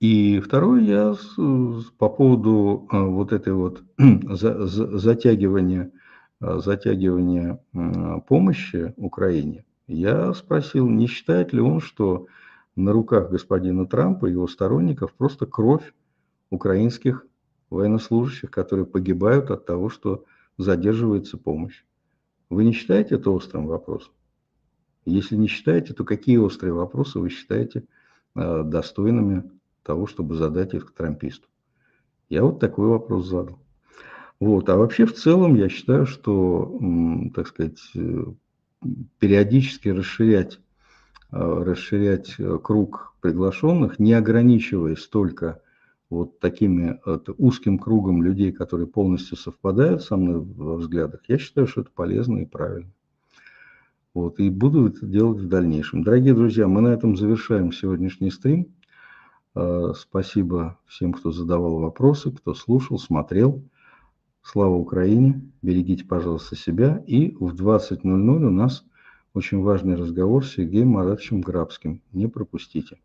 И 0.00 0.40
второе, 0.40 0.80
я 0.82 1.14
по 1.98 2.08
поводу 2.08 2.88
э, 2.90 2.98
вот 2.98 3.32
этой 3.32 3.52
вот 3.52 3.82
за, 3.98 4.66
за, 4.66 4.98
затягивания, 4.98 5.90
э, 6.40 6.58
затягивания 6.60 7.60
помощи 8.26 8.94
Украине, 8.96 9.66
я 9.86 10.32
спросил, 10.32 10.88
не 10.88 11.08
считает 11.08 11.52
ли 11.52 11.60
он, 11.60 11.80
что 11.80 12.26
на 12.74 12.92
руках 12.92 13.30
господина 13.30 13.86
Трампа 13.86 14.26
и 14.26 14.32
его 14.32 14.48
сторонников 14.48 15.12
просто 15.12 15.44
кровь 15.44 15.92
украинских 16.50 17.26
военнослужащих, 17.68 18.50
которые 18.50 18.86
погибают 18.86 19.50
от 19.50 19.66
того, 19.66 19.90
что 19.90 20.24
задерживается 20.58 21.36
помощь. 21.38 21.84
Вы 22.48 22.64
не 22.64 22.72
считаете 22.72 23.16
это 23.16 23.30
острым 23.30 23.66
вопросом? 23.66 24.12
Если 25.04 25.36
не 25.36 25.46
считаете, 25.46 25.94
то 25.94 26.04
какие 26.04 26.36
острые 26.36 26.72
вопросы 26.72 27.18
вы 27.18 27.30
считаете 27.30 27.84
э, 28.34 28.62
достойными 28.64 29.50
того, 29.82 30.06
чтобы 30.06 30.34
задать 30.34 30.74
их 30.74 30.92
трамписту? 30.94 31.48
Я 32.28 32.42
вот 32.42 32.58
такой 32.58 32.88
вопрос 32.88 33.28
задал. 33.28 33.60
Вот. 34.40 34.68
А 34.68 34.76
вообще 34.76 35.06
в 35.06 35.14
целом 35.14 35.54
я 35.54 35.68
считаю, 35.68 36.06
что, 36.06 36.78
так 37.34 37.46
сказать, 37.46 37.78
э, 37.94 38.24
периодически 39.18 39.88
расширять, 39.88 40.58
э, 41.30 41.36
расширять 41.38 42.36
круг 42.62 43.14
приглашенных, 43.20 43.98
не 43.98 44.12
ограничиваясь 44.12 45.06
только 45.06 45.62
вот 46.10 46.38
такими 46.38 47.00
вот, 47.04 47.28
узким 47.38 47.78
кругом 47.78 48.22
людей, 48.22 48.52
которые 48.52 48.86
полностью 48.86 49.36
совпадают 49.36 50.02
со 50.02 50.16
мной 50.16 50.40
во 50.40 50.76
взглядах, 50.76 51.20
я 51.28 51.38
считаю, 51.38 51.66
что 51.66 51.82
это 51.82 51.90
полезно 51.90 52.38
и 52.38 52.46
правильно. 52.46 52.90
Вот, 54.14 54.38
и 54.40 54.48
буду 54.48 54.86
это 54.86 55.04
делать 55.04 55.40
в 55.40 55.48
дальнейшем. 55.48 56.02
Дорогие 56.02 56.32
друзья, 56.32 56.66
мы 56.66 56.80
на 56.80 56.88
этом 56.88 57.16
завершаем 57.16 57.70
сегодняшний 57.72 58.30
стрим. 58.30 58.68
А, 59.54 59.92
спасибо 59.94 60.78
всем, 60.86 61.12
кто 61.12 61.32
задавал 61.32 61.80
вопросы, 61.80 62.30
кто 62.30 62.54
слушал, 62.54 62.98
смотрел. 62.98 63.62
Слава 64.42 64.74
Украине! 64.74 65.42
Берегите, 65.60 66.04
пожалуйста, 66.04 66.56
себя. 66.56 67.02
И 67.06 67.36
в 67.38 67.54
20.00 67.54 68.06
у 68.06 68.50
нас 68.50 68.84
очень 69.34 69.60
важный 69.60 69.96
разговор 69.96 70.46
с 70.46 70.52
Сергеем 70.52 70.88
Маратовичем 70.88 71.42
Грабским. 71.42 72.00
Не 72.12 72.26
пропустите. 72.26 72.96